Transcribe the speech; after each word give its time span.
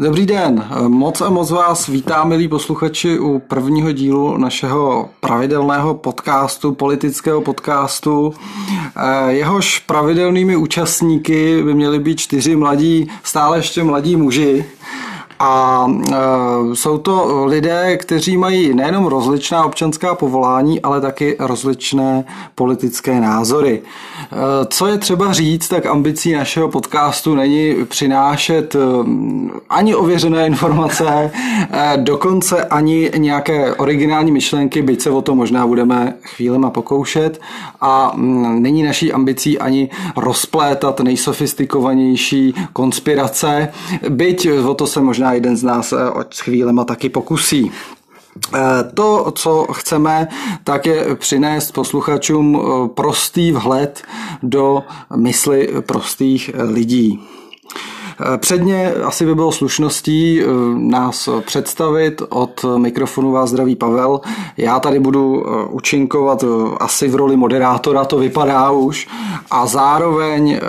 Dobrý 0.00 0.26
den, 0.26 0.64
moc 0.88 1.20
a 1.20 1.30
moc 1.30 1.50
vás 1.50 1.86
vítám, 1.86 2.28
milí 2.28 2.48
posluchači, 2.48 3.18
u 3.18 3.38
prvního 3.38 3.92
dílu 3.92 4.36
našeho 4.36 5.10
pravidelného 5.20 5.94
podcastu, 5.94 6.74
politického 6.74 7.40
podcastu. 7.40 8.34
Eh, 8.96 9.32
jehož 9.32 9.78
pravidelnými 9.78 10.56
účastníky 10.56 11.62
by 11.62 11.74
měli 11.74 11.98
být 11.98 12.20
čtyři 12.20 12.56
mladí, 12.56 13.10
stále 13.22 13.58
ještě 13.58 13.84
mladí 13.84 14.16
muži, 14.16 14.64
a 15.38 15.86
e, 15.90 16.14
jsou 16.74 16.98
to 16.98 17.44
lidé, 17.46 17.96
kteří 17.96 18.36
mají 18.36 18.74
nejenom 18.74 19.06
rozličná 19.06 19.64
občanská 19.64 20.14
povolání, 20.14 20.80
ale 20.80 21.00
taky 21.00 21.36
rozličné 21.38 22.24
politické 22.54 23.20
názory. 23.20 23.82
E, 23.82 24.66
co 24.66 24.86
je 24.86 24.98
třeba 24.98 25.32
říct, 25.32 25.68
tak 25.68 25.86
ambicí 25.86 26.32
našeho 26.32 26.68
podcastu 26.68 27.34
není 27.34 27.74
přinášet 27.88 28.74
e, 28.74 28.78
ani 29.70 29.94
ověřené 29.94 30.46
informace, 30.46 31.30
dokonce 31.96 32.64
ani 32.64 33.10
nějaké 33.16 33.74
originální 33.74 34.32
myšlenky, 34.32 34.82
byť 34.82 35.00
se 35.00 35.10
o 35.10 35.22
to 35.22 35.34
možná 35.34 35.66
budeme 35.66 36.14
chvílema 36.22 36.70
pokoušet. 36.70 37.40
A 37.80 38.12
není 38.58 38.82
naší 38.82 39.12
ambicí 39.12 39.58
ani 39.58 39.90
rozplétat 40.16 41.00
nejsofistikovanější 41.00 42.54
konspirace, 42.72 43.68
byť 44.08 44.48
o 44.66 44.74
to 44.74 44.86
se 44.86 45.00
možná 45.00 45.27
jeden 45.32 45.56
z 45.56 45.62
nás 45.62 45.92
eh, 45.92 45.96
s 46.30 46.40
chvílema 46.40 46.84
taky 46.84 47.08
pokusí. 47.08 47.70
Eh, 48.54 48.58
to, 48.94 49.32
co 49.34 49.66
chceme, 49.72 50.28
tak 50.64 50.86
je 50.86 51.14
přinést 51.14 51.72
posluchačům 51.72 52.60
eh, 52.60 52.88
prostý 52.88 53.52
vhled 53.52 54.02
do 54.42 54.82
mysli 55.16 55.68
prostých 55.86 56.50
lidí. 56.54 57.20
Eh, 58.20 58.38
předně 58.38 58.92
asi 58.92 59.26
by 59.26 59.34
bylo 59.34 59.52
slušností 59.52 60.40
eh, 60.42 60.46
nás 60.74 61.28
představit. 61.46 62.22
Od 62.28 62.64
mikrofonu 62.76 63.32
vás 63.32 63.50
zdraví 63.50 63.76
Pavel. 63.76 64.20
Já 64.56 64.80
tady 64.80 65.00
budu 65.00 65.44
eh, 65.46 65.64
učinkovat 65.70 66.44
asi 66.80 67.08
v 67.08 67.14
roli 67.14 67.36
moderátora, 67.36 68.04
to 68.04 68.18
vypadá 68.18 68.70
už. 68.70 69.08
A 69.50 69.66
zároveň, 69.66 70.60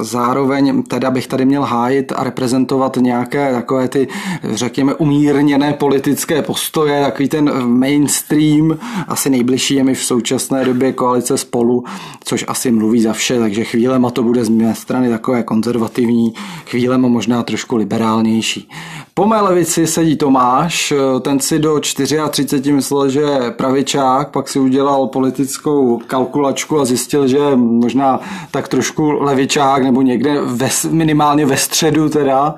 zároveň 0.00 0.82
teda 0.82 1.10
bych 1.10 1.26
tady 1.26 1.44
měl 1.44 1.62
hájit 1.62 2.12
a 2.16 2.24
reprezentovat 2.24 2.96
nějaké 2.96 3.52
takové 3.52 3.88
ty, 3.88 4.08
řekněme, 4.44 4.94
umírněné 4.94 5.72
politické 5.72 6.42
postoje, 6.42 7.04
takový 7.04 7.28
ten 7.28 7.68
mainstream, 7.78 8.78
asi 9.08 9.30
nejbližší 9.30 9.74
je 9.74 9.84
mi 9.84 9.94
v 9.94 10.04
současné 10.04 10.64
době 10.64 10.92
koalice 10.92 11.38
spolu, 11.38 11.84
což 12.24 12.44
asi 12.48 12.70
mluví 12.70 13.02
za 13.02 13.12
vše, 13.12 13.38
takže 13.38 13.64
chvílema 13.64 14.10
to 14.10 14.22
bude 14.22 14.44
z 14.44 14.48
mé 14.48 14.74
strany 14.74 15.08
takové 15.08 15.42
konzervativní, 15.42 16.34
chvíle 16.66 16.95
stylem 16.96 17.12
možná 17.12 17.42
trošku 17.42 17.76
liberálnější. 17.76 18.68
Po 19.14 19.26
mé 19.26 19.40
levici 19.40 19.86
sedí 19.86 20.16
Tomáš, 20.16 20.92
ten 21.20 21.40
si 21.40 21.58
do 21.58 21.80
34 21.80 22.72
myslel, 22.72 23.08
že 23.08 23.20
je 23.20 23.50
pravičák, 23.50 24.30
pak 24.30 24.48
si 24.48 24.58
udělal 24.58 25.06
politickou 25.06 26.00
kalkulačku 26.06 26.80
a 26.80 26.84
zjistil, 26.84 27.28
že 27.28 27.36
je 27.36 27.56
možná 27.56 28.20
tak 28.50 28.68
trošku 28.68 29.10
levičák 29.10 29.82
nebo 29.82 30.02
někde 30.02 30.40
ve, 30.40 30.68
minimálně 30.90 31.46
ve 31.46 31.56
středu 31.56 32.08
teda. 32.08 32.54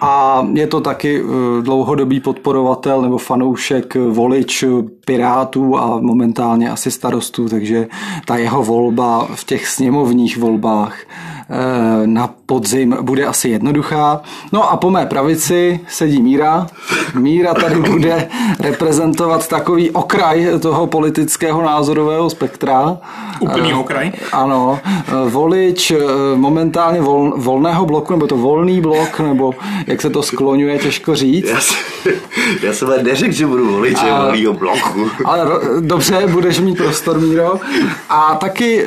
A 0.00 0.46
je 0.52 0.66
to 0.66 0.80
taky 0.80 1.20
eh, 1.20 1.62
dlouhodobý 1.62 2.20
podporovatel 2.20 3.02
nebo 3.02 3.18
fanoušek, 3.18 3.94
volič 3.94 4.64
Pirátů 5.06 5.78
a 5.78 6.00
momentálně 6.00 6.70
asi 6.70 6.90
starostů, 6.90 7.48
takže 7.48 7.86
ta 8.24 8.36
jeho 8.36 8.62
volba 8.62 9.28
v 9.34 9.44
těch 9.44 9.68
sněmovních 9.68 10.38
volbách 10.38 10.96
Eh, 11.48 12.06
na 12.06 12.26
podzim 12.46 12.96
bude 13.02 13.26
asi 13.26 13.48
jednoduchá. 13.48 14.20
No 14.52 14.70
a 14.70 14.76
po 14.76 14.90
mé 14.90 15.06
pravici 15.06 15.80
sedí 15.88 16.22
Míra. 16.22 16.66
Míra 17.14 17.54
tady 17.54 17.74
bude 17.74 18.28
reprezentovat 18.60 19.48
takový 19.48 19.90
okraj 19.90 20.48
toho 20.60 20.86
politického 20.86 21.62
názorového 21.62 22.30
spektra. 22.30 22.98
Úplný 23.40 23.72
eh, 23.72 23.74
okraj? 23.74 24.12
Ano. 24.32 24.78
Eh, 24.84 25.30
volič 25.30 25.92
momentálně 26.34 27.00
vol, 27.00 27.34
volného 27.36 27.86
bloku, 27.86 28.12
nebo 28.12 28.26
to 28.26 28.36
volný 28.36 28.80
blok, 28.80 29.20
nebo 29.20 29.54
jak 29.86 30.02
se 30.02 30.10
to 30.10 30.22
skloňuje, 30.22 30.78
těžko 30.78 31.14
říct. 31.14 31.48
Já, 31.48 31.60
jsem, 31.60 31.78
já 32.62 32.72
jsem 32.72 32.88
neřekl, 33.02 33.32
že 33.32 33.46
budu 33.46 33.72
voličem 33.72 34.08
volného 34.08 34.52
bloku. 34.52 35.10
Ale 35.24 35.46
dobře, 35.80 36.26
budeš 36.26 36.60
mít 36.60 36.76
prostor, 36.76 37.20
Míro. 37.20 37.60
A 38.08 38.34
taky 38.34 38.86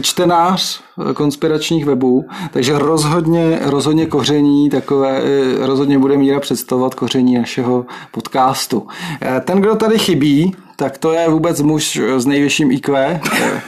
čtenář 0.00 0.86
konspiračních 1.14 1.84
webů, 1.84 2.24
takže 2.52 2.78
rozhodně, 2.96 3.58
rozhodně 3.62 4.06
koření 4.06 4.70
takové, 4.70 5.22
eh, 5.22 5.66
rozhodně 5.66 5.98
bude 5.98 6.16
míra 6.16 6.40
představovat 6.40 6.94
koření 6.94 7.34
našeho 7.34 7.86
podcastu. 8.10 8.86
Eh, 9.22 9.40
ten, 9.44 9.60
kdo 9.60 9.74
tady 9.74 9.98
chybí, 9.98 10.54
tak 10.76 10.98
to 10.98 11.12
je 11.12 11.28
vůbec 11.28 11.60
muž 11.60 12.00
s 12.16 12.26
nejvyšším 12.26 12.70
IQ, 12.70 12.96
eh, 12.98 13.60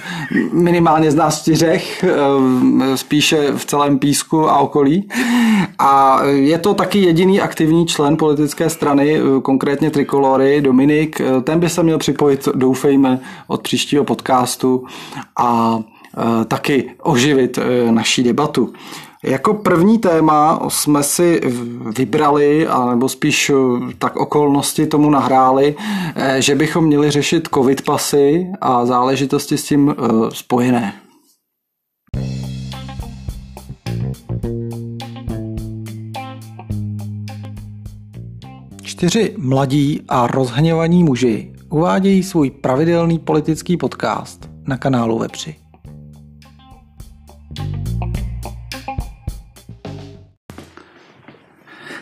minimálně 0.53 1.11
z 1.11 1.15
nás 1.15 1.43
čtyřech, 1.43 2.05
spíše 2.95 3.53
v 3.57 3.65
celém 3.65 3.99
písku 3.99 4.51
a 4.51 4.59
okolí. 4.59 5.09
A 5.79 6.23
je 6.25 6.59
to 6.59 6.75
taky 6.75 6.99
jediný 6.99 7.41
aktivní 7.41 7.87
člen 7.87 8.17
politické 8.17 8.71
strany, 8.71 9.21
konkrétně 9.43 9.91
Trikolory, 9.91 10.61
Dominik. 10.61 11.21
Ten 11.45 11.61
by 11.61 11.69
se 11.69 11.83
měl 11.83 11.99
připojit, 11.99 12.49
doufejme, 12.55 13.21
od 13.47 13.63
příštího 13.63 14.05
podcastu 14.05 14.85
a 15.37 15.81
taky 16.49 16.91
oživit 17.03 17.59
naší 17.91 18.23
debatu. 18.23 18.73
Jako 19.25 19.55
první 19.55 19.99
téma 19.99 20.61
jsme 20.69 21.03
si 21.03 21.41
vybrali, 21.97 22.67
nebo 22.91 23.09
spíš 23.09 23.51
eh, 23.51 23.55
tak 23.99 24.17
okolnosti 24.17 24.87
tomu 24.87 25.11
nahráli, 25.11 25.77
že 26.39 26.55
bychom 26.55 26.85
měli 26.85 27.11
řešit 27.11 27.49
covid 27.55 27.85
pasy 27.85 28.47
a 28.61 28.87
záležitosti 28.87 29.59
s 29.59 29.65
tím 29.65 29.95
spojené. 30.29 30.95
Čtyři 38.83 39.35
mladí 39.39 40.03
a 40.09 40.27
rozhněvaní 40.27 41.05
muži 41.05 41.53
uvádějí 41.71 42.23
svůj 42.23 42.51
pravidelný 42.51 43.19
politický 43.19 43.77
podcast 43.77 44.51
na 44.67 44.77
kanálu 44.77 45.19
Webři. 45.19 45.68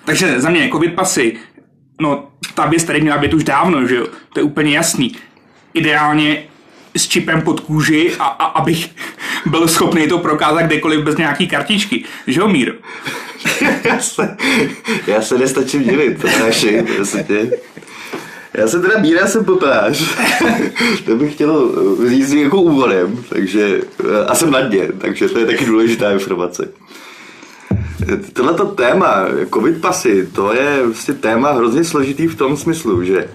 Takže 0.07 0.41
za 0.41 0.51
mě 0.51 0.69
covid 0.73 0.95
pasy, 0.95 1.37
no 2.01 2.29
ta 2.55 2.67
věc 2.67 2.85
tady 2.85 3.01
měla 3.01 3.19
být 3.19 3.35
už 3.35 3.45
dávno, 3.45 3.87
že 3.87 3.97
jo? 3.97 4.07
To 4.33 4.41
je 4.41 4.45
úplně 4.45 4.77
jasný. 4.77 5.17
Ideálně 5.75 6.43
s 6.97 7.09
čipem 7.09 7.43
pod 7.43 7.61
kůži 7.61 8.13
a, 8.19 8.25
a 8.25 8.45
abych 8.45 8.91
byl 9.47 9.69
schopný 9.69 10.09
to 10.09 10.19
prokázat 10.19 10.63
kdekoliv 10.63 11.05
bez 11.05 11.17
nějaký 11.17 11.49
kartičky. 11.49 12.05
Že 12.27 12.41
jo, 12.41 12.49
Míro? 12.49 12.73
já, 13.85 13.99
se, 13.99 14.37
já 15.07 15.23
se 15.23 15.39
nestačím 15.39 15.83
divit, 15.83 16.21
to 16.21 16.29
naši, 16.29 16.85
tě. 17.27 17.51
Já 18.55 18.69
jsem 18.69 18.83
teda 18.83 18.99
Míra, 18.99 19.27
jsem 19.27 19.45
popář. 19.45 20.17
to 21.05 21.17
bych 21.17 21.35
chtěl 21.35 21.73
říct 22.09 22.33
jako 22.33 22.63
úvodem, 22.63 23.25
takže, 23.29 23.81
a 24.27 24.35
jsem 24.35 24.51
na 24.51 24.61
dně, 24.61 24.89
takže 24.99 25.29
to 25.29 25.39
je 25.39 25.47
taky 25.47 25.65
důležitá 25.65 26.13
informace. 26.13 26.69
Tohleto 28.33 28.65
téma, 28.65 29.27
covid 29.55 29.81
pasy, 29.81 30.27
to 30.27 30.53
je 30.53 30.83
vlastně 30.87 31.15
téma 31.15 31.53
hrozně 31.53 31.85
složitý 31.85 32.27
v 32.27 32.37
tom 32.37 32.57
smyslu, 32.57 33.05
že 33.05 33.29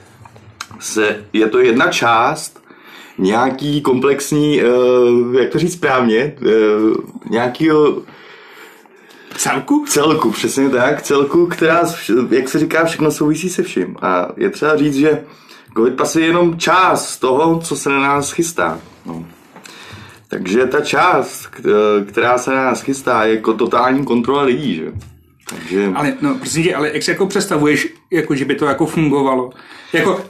se, 0.79 1.23
je 1.33 1.47
to 1.47 1.59
jedna 1.59 1.87
část 1.87 2.61
nějaký 3.17 3.81
komplexní, 3.81 4.61
uh, 4.63 5.35
jak 5.35 5.49
to 5.49 5.59
říct 5.59 5.73
správně, 5.73 6.35
uh, 6.41 6.95
nějakýho 7.29 8.01
Celku? 9.37 9.85
Celku, 9.87 10.31
přesně 10.31 10.69
tak. 10.69 11.01
Celku, 11.01 11.47
která, 11.47 11.83
jak 12.29 12.49
se 12.49 12.59
říká, 12.59 12.85
všechno 12.85 13.11
souvisí 13.11 13.49
se 13.49 13.63
vším. 13.63 13.95
A 14.01 14.29
je 14.37 14.49
třeba 14.49 14.77
říct, 14.77 14.95
že 14.95 15.23
covid 15.77 15.95
pasy 15.95 16.21
je 16.21 16.27
jenom 16.27 16.57
část 16.57 17.17
toho, 17.17 17.59
co 17.59 17.75
se 17.75 17.89
na 17.89 17.99
nás 17.99 18.31
chystá. 18.31 18.79
No. 19.05 19.25
Takže 20.31 20.65
ta 20.65 20.81
část, 20.81 21.47
která 22.07 22.37
se 22.37 22.55
na 22.55 22.63
nás 22.63 22.81
chystá, 22.81 23.23
je 23.23 23.35
jako 23.35 23.53
totální 23.53 24.05
kontrola 24.05 24.43
lidí, 24.43 24.75
že? 24.75 24.91
Takže... 25.49 25.91
Ale, 25.95 26.13
no, 26.21 26.35
prosím 26.35 26.63
tě, 26.63 26.75
ale 26.75 26.91
jak 26.93 27.03
si 27.03 27.11
jako 27.11 27.27
představuješ, 27.27 27.87
jako, 28.11 28.35
že 28.35 28.45
by 28.45 28.55
to 28.55 28.65
jako 28.65 28.85
fungovalo? 28.85 29.49
Jako, 29.93 30.25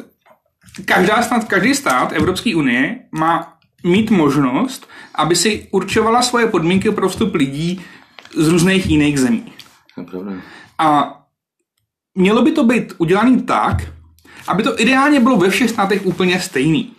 každá 0.85 1.21
stát, 1.21 1.43
každý 1.43 1.75
stát 1.75 2.11
Evropské 2.13 2.55
unie 2.55 2.99
má 3.11 3.57
mít 3.83 4.11
možnost, 4.11 4.89
aby 5.15 5.35
si 5.35 5.67
určovala 5.71 6.21
svoje 6.21 6.47
podmínky 6.47 6.91
pro 6.91 7.09
vstup 7.09 7.35
lidí 7.35 7.81
z 8.37 8.47
různých 8.47 8.89
jiných 8.89 9.19
zemí. 9.19 9.53
A 10.77 11.19
mělo 12.15 12.41
by 12.41 12.51
to 12.51 12.63
být 12.63 12.93
udělané 12.97 13.41
tak, 13.41 13.77
aby 14.47 14.63
to 14.63 14.81
ideálně 14.81 15.19
bylo 15.19 15.37
ve 15.37 15.49
všech 15.49 15.69
státech 15.69 16.05
úplně 16.05 16.39
stejný. 16.39 16.93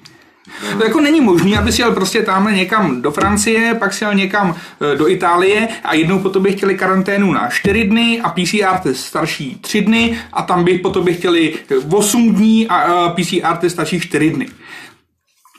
To 0.78 0.84
jako 0.84 1.00
není 1.00 1.20
možné, 1.20 1.58
aby 1.58 1.72
si 1.72 1.82
jel 1.82 1.92
prostě 1.92 2.22
tamhle 2.22 2.52
někam 2.52 3.02
do 3.02 3.10
Francie, 3.10 3.74
pak 3.74 3.92
si 3.92 4.04
jel 4.04 4.14
někam 4.14 4.56
e, 4.92 4.96
do 4.96 5.08
Itálie 5.08 5.68
a 5.84 5.94
jednou 5.94 6.18
po 6.18 6.28
tobě 6.28 6.52
chtěli 6.52 6.74
karanténu 6.74 7.32
na 7.32 7.48
4 7.48 7.84
dny 7.84 8.20
a 8.20 8.30
PCR 8.30 8.78
test 8.82 9.04
starší 9.04 9.58
3 9.60 9.80
dny 9.80 10.18
a 10.32 10.42
tam 10.42 10.64
by 10.64 10.78
po 10.78 10.90
tobě 10.90 11.14
chtěli 11.14 11.54
8 11.90 12.34
dní 12.34 12.68
a 12.68 13.08
PCR 13.08 13.56
test 13.56 13.72
starší 13.72 14.00
4 14.00 14.30
dny. 14.30 14.48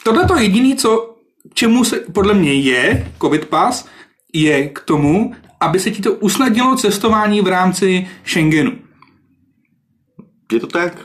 Tohle 0.03 0.25
to 0.25 0.35
jediné, 0.35 0.75
co 0.75 1.15
čemu 1.53 1.83
se 1.83 1.99
podle 2.13 2.33
mě 2.33 2.53
je 2.53 3.11
COVID 3.21 3.45
pas, 3.45 3.87
je 4.33 4.67
k 4.69 4.79
tomu, 4.79 5.33
aby 5.59 5.79
se 5.79 5.91
ti 5.91 6.01
to 6.01 6.13
usnadnilo 6.13 6.75
cestování 6.75 7.41
v 7.41 7.47
rámci 7.47 8.07
Schengenu. 8.25 8.71
Je 10.53 10.59
to 10.59 10.67
tak? 10.67 10.97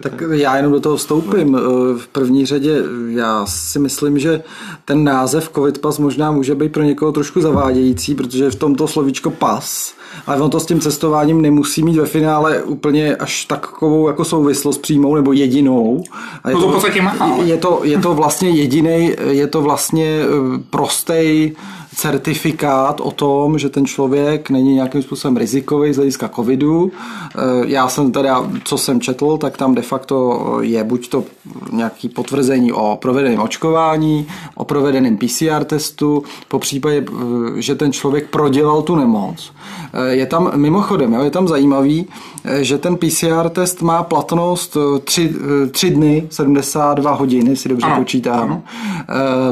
Tak 0.00 0.22
já 0.30 0.56
jenom 0.56 0.72
do 0.72 0.80
toho 0.80 0.96
vstoupím. 0.96 1.58
V 1.98 2.06
první 2.12 2.46
řadě 2.46 2.82
já 3.08 3.46
si 3.46 3.78
myslím, 3.78 4.18
že 4.18 4.42
ten 4.84 5.04
název 5.04 5.50
COVID 5.54 5.78
pas 5.78 5.98
možná 5.98 6.30
může 6.30 6.54
být 6.54 6.72
pro 6.72 6.82
někoho 6.82 7.12
trošku 7.12 7.40
zavádějící, 7.40 8.14
protože 8.14 8.50
v 8.50 8.54
tomto 8.54 8.88
slovíčko 8.88 9.30
pas, 9.30 9.94
ale 10.26 10.40
on 10.40 10.50
to 10.50 10.60
s 10.60 10.66
tím 10.66 10.80
cestováním 10.80 11.42
nemusí 11.42 11.82
mít 11.82 11.96
ve 11.96 12.06
finále 12.06 12.62
úplně 12.62 13.16
až 13.16 13.44
takovou 13.44 14.08
jako 14.08 14.24
souvislost 14.24 14.78
přímou 14.78 15.14
nebo 15.14 15.32
jedinou. 15.32 16.04
A 16.44 16.48
je 16.48 16.54
no 16.54 16.60
to, 16.60 16.66
to 16.66 16.70
v 16.70 16.74
podstatě 16.74 17.02
má. 17.02 17.36
Je 17.44 17.56
to, 17.56 17.80
je 17.84 17.98
to 17.98 18.14
vlastně 18.14 18.50
jediný, 18.50 19.12
je 19.28 19.46
to 19.46 19.62
vlastně 19.62 20.22
prostej 20.70 21.56
certifikát 21.96 23.00
o 23.00 23.10
tom, 23.10 23.58
že 23.58 23.68
ten 23.68 23.86
člověk 23.86 24.50
není 24.50 24.74
nějakým 24.74 25.02
způsobem 25.02 25.36
rizikový 25.36 25.92
z 25.92 25.96
hlediska 25.96 26.28
covidu. 26.28 26.92
Eh, 26.92 27.40
já 27.66 27.88
jsem 27.88 28.12
teda, 28.12 28.50
co 28.64 28.78
jsem 28.78 29.00
četl, 29.00 29.36
tak 29.36 29.56
tam 29.56 29.74
de 29.74 29.82
facto 29.82 30.40
je 30.60 30.84
buď 30.84 31.08
to 31.08 31.24
nějaký 31.72 32.08
potvrzení 32.08 32.72
o 32.72 32.98
provedeném 33.02 33.40
očkování, 33.40 34.26
o 34.54 34.64
provedeném 34.64 35.16
PCR 35.16 35.64
testu, 35.64 36.22
po 36.48 36.58
případě, 36.58 37.04
eh, 37.08 37.62
že 37.62 37.74
ten 37.74 37.92
člověk 37.92 38.30
prodělal 38.30 38.82
tu 38.82 38.96
nemoc. 38.96 39.52
Eh, 39.92 40.14
je 40.14 40.26
tam, 40.26 40.52
mimochodem, 40.56 41.12
je 41.12 41.30
tam 41.30 41.48
zajímavý, 41.48 42.06
že 42.60 42.78
ten 42.78 42.96
PCR 42.96 43.48
test 43.48 43.82
má 43.82 44.02
platnost 44.02 44.76
3, 45.04 45.34
3 45.70 45.90
dny, 45.90 46.26
72 46.30 47.12
hodiny, 47.12 47.56
si 47.56 47.68
dobře 47.68 47.86
ano. 47.86 47.96
počítám, 47.96 48.42
ano. 48.42 48.62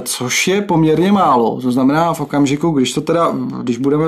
což 0.03 0.49
je 0.49 0.63
poměrně 0.63 1.13
málo. 1.13 1.61
To 1.61 1.73
znamená, 1.73 2.15
v 2.15 2.21
okamžiku, 2.21 2.71
když 2.71 2.93
to 2.93 3.01
teda, 3.01 3.33
když 3.63 3.79
budeme 3.79 4.07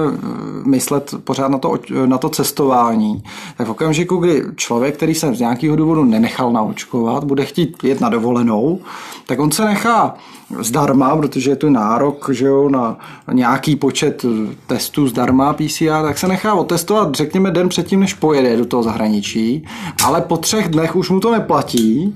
myslet 0.65 1.15
pořád 1.25 1.49
na 1.49 1.59
to, 1.59 1.79
na 2.07 2.19
to 2.19 2.29
cestování, 2.29 3.23
tak 3.57 3.67
v 3.67 3.71
okamžiku, 3.71 4.17
kdy 4.17 4.43
člověk, 4.57 4.97
který 4.97 5.15
se 5.15 5.35
z 5.35 5.41
nějakého 5.41 5.77
důvodu 5.77 6.05
nenechal 6.05 6.53
naočkovat, 6.53 7.25
bude 7.25 7.45
chtít 7.45 7.85
jet 7.85 8.01
na 8.01 8.09
dovolenou, 8.09 8.81
tak 9.27 9.39
on 9.39 9.53
se 9.53 9.65
nechá 9.65 10.15
zdarma, 10.61 11.17
protože 11.17 11.51
je 11.51 11.57
tu 11.57 11.71
nárok 11.71 12.31
že 12.33 12.47
jo, 12.47 12.69
na 12.69 12.99
nějaký 13.33 13.77
počet 13.77 14.25
testů 14.67 15.09
zdarma 15.09 15.53
PCR, 15.53 16.03
tak 16.03 16.19
se 16.19 16.29
nechá 16.29 16.55
otestovat, 16.55 17.15
řekněme, 17.15 17.51
den 17.51 17.69
předtím, 17.69 18.01
než 18.01 18.15
pojede 18.15 18.57
do 18.57 18.65
toho 18.65 18.83
zahraničí, 18.83 19.65
ale 20.05 20.21
po 20.21 20.37
třech 20.37 20.69
dnech 20.69 20.97
už 20.97 21.11
mu 21.11 21.21
to 21.21 21.33
neplatí 21.33 22.15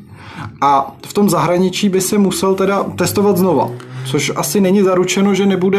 a 0.60 0.96
v 1.06 1.12
tom 1.12 1.30
zahraničí 1.30 1.88
by 1.88 2.00
se 2.00 2.18
musel 2.18 2.54
teda 2.54 2.84
testovat 2.84 3.36
znova. 3.36 3.70
Což 4.06 4.32
asi 4.36 4.60
není 4.60 4.82
zaručeno, 4.82 5.34
že, 5.34 5.46
nebude, 5.46 5.78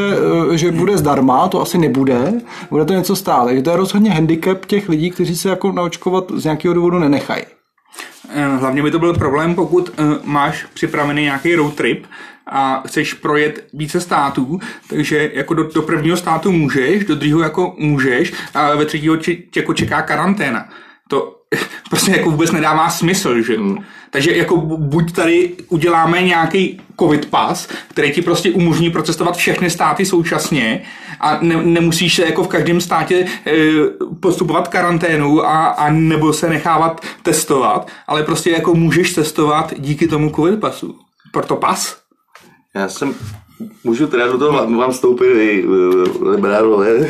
eh, 0.54 0.58
že 0.58 0.72
bude 0.72 0.98
zdarma, 0.98 1.48
to 1.48 1.62
asi 1.62 1.78
nebude, 1.78 2.34
bude 2.70 2.86
to 2.86 2.94
něco 2.94 3.16
stát. 3.16 3.46
Takže 3.46 3.62
to 3.62 3.70
je 3.70 3.78
rozhodně 3.78 4.12
handicap 4.12 4.66
těch 4.66 4.90
lidí, 4.90 5.12
kteří 5.12 5.36
se 5.36 5.50
jako 5.50 5.72
naočkovat 5.72 6.32
z 6.36 6.44
nějakého 6.44 6.74
důvodu 6.74 7.00
nenechají. 7.00 7.44
Eh, 8.34 8.48
hlavně 8.48 8.84
by 8.84 8.92
to 8.92 9.00
byl 9.00 9.14
problém, 9.14 9.56
pokud 9.56 9.90
uh, 9.90 10.16
máš 10.24 10.66
připravený 10.74 11.24
nějaký 11.24 11.56
road 11.56 11.76
trip 11.76 12.06
a 12.48 12.84
chceš 12.88 13.14
projet 13.14 13.68
více 13.74 14.02
států, 14.02 14.60
takže 14.88 15.32
jako 15.34 15.54
do, 15.54 15.64
do 15.64 15.82
prvního 15.82 16.18
státu 16.18 16.52
můžeš, 16.52 17.06
do 17.06 17.16
druhého 17.16 17.42
jako 17.42 17.76
můžeš 17.78 18.34
a 18.54 18.76
ve 18.76 18.86
třetího 18.86 19.18
tě 19.18 19.38
jako 19.56 19.74
čeká 19.74 20.02
karanténa. 20.02 20.70
To 21.10 21.42
prostě 21.90 22.12
jako 22.12 22.32
vůbec 22.32 22.52
nedává 22.52 22.90
smysl, 22.90 23.42
že 23.42 23.58
mm. 23.58 23.78
Takže 24.12 24.36
jako 24.36 24.58
buď 24.78 25.12
tady 25.14 25.52
uděláme 25.70 26.22
nějaký 26.22 26.82
covid 27.00 27.26
pas, 27.26 27.68
který 27.88 28.12
ti 28.12 28.22
prostě 28.22 28.52
umožní 28.52 28.90
procestovat 28.90 29.36
všechny 29.36 29.70
státy 29.70 30.06
současně 30.06 30.82
a 31.20 31.38
ne, 31.42 31.64
nemusíš 31.64 32.16
se 32.16 32.26
jako 32.26 32.44
v 32.44 32.48
každém 32.48 32.82
státě 32.82 33.26
e, 33.48 33.52
postupovat 34.20 34.68
karanténu 34.68 35.46
a, 35.46 35.68
a 35.68 35.90
nebo 35.90 36.34
se 36.34 36.50
nechávat 36.50 37.02
testovat, 37.24 37.88
ale 38.08 38.24
prostě 38.24 38.52
jako 38.52 38.74
můžeš 38.76 39.14
testovat 39.14 39.74
díky 39.78 40.08
tomu 40.08 40.32
covid 40.36 40.60
pasu. 40.60 40.96
Proto 41.32 41.56
pas. 41.56 41.98
Já 42.76 42.90
jsem 42.90 43.16
Můžu 43.84 44.08
teda 44.08 44.28
do 44.28 44.38
toho 44.38 44.52
vám 44.78 44.92
vstoupit 44.92 45.26
i 45.26 45.66
liberálové. 46.22 47.10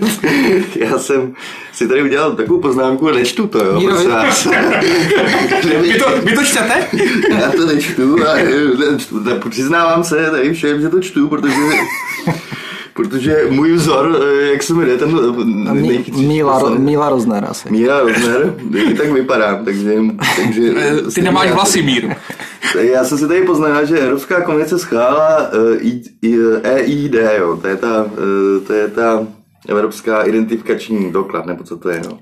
Já 0.76 0.98
jsem 0.98 1.34
si 1.72 1.88
tady 1.88 2.02
udělal 2.02 2.32
takovou 2.32 2.60
poznámku 2.60 3.08
a 3.08 3.12
nečtu 3.12 3.46
to, 3.46 3.64
jo, 3.64 3.80
prosím 3.80 4.10
vás. 4.10 4.46
vy, 5.82 5.98
to, 5.98 6.10
vy 6.22 6.34
to 6.34 6.44
čtete? 6.44 6.86
Já 7.28 7.50
to 7.50 7.66
nečtu 7.66 8.16
a 8.28 8.34
ne, 9.24 9.40
přiznávám 9.48 10.04
se 10.04 10.30
tady 10.30 10.54
všem, 10.54 10.80
že 10.80 10.88
to 10.88 11.00
čtu, 11.00 11.28
protože 11.28 11.54
protože 12.96 13.46
můj 13.50 13.72
vzor, 13.72 14.20
jak 14.52 14.62
se 14.62 14.74
jmenuje 14.74 14.98
ten 14.98 15.18
Míla, 16.16 16.70
Míla 16.78 17.08
Rozner 17.08 17.46
asi. 17.48 17.70
Míla 17.70 18.00
Rozner, 18.00 18.54
tak 18.96 19.12
vypadám, 19.12 19.64
takže... 19.64 19.94
takže 20.36 20.74
Ty 21.14 21.22
nemáš 21.22 21.52
vlasy, 21.52 21.82
Mír. 21.82 22.16
Já 22.80 23.04
jsem 23.04 23.18
si 23.18 23.28
tady 23.28 23.42
poznal, 23.42 23.86
že 23.86 23.98
Evropská 23.98 24.40
komise 24.40 24.78
schválila 24.78 25.50
EID, 26.62 27.14
jo, 27.38 27.58
to 27.62 27.68
je 27.68 27.76
ta, 27.76 28.06
to 28.66 28.72
je 28.72 28.88
ta 28.88 29.26
Evropská 29.68 30.22
identifikační 30.22 31.12
doklad, 31.12 31.46
nebo 31.46 31.64
co 31.64 31.76
to 31.76 31.88
je, 31.88 32.02
no. 32.08 32.18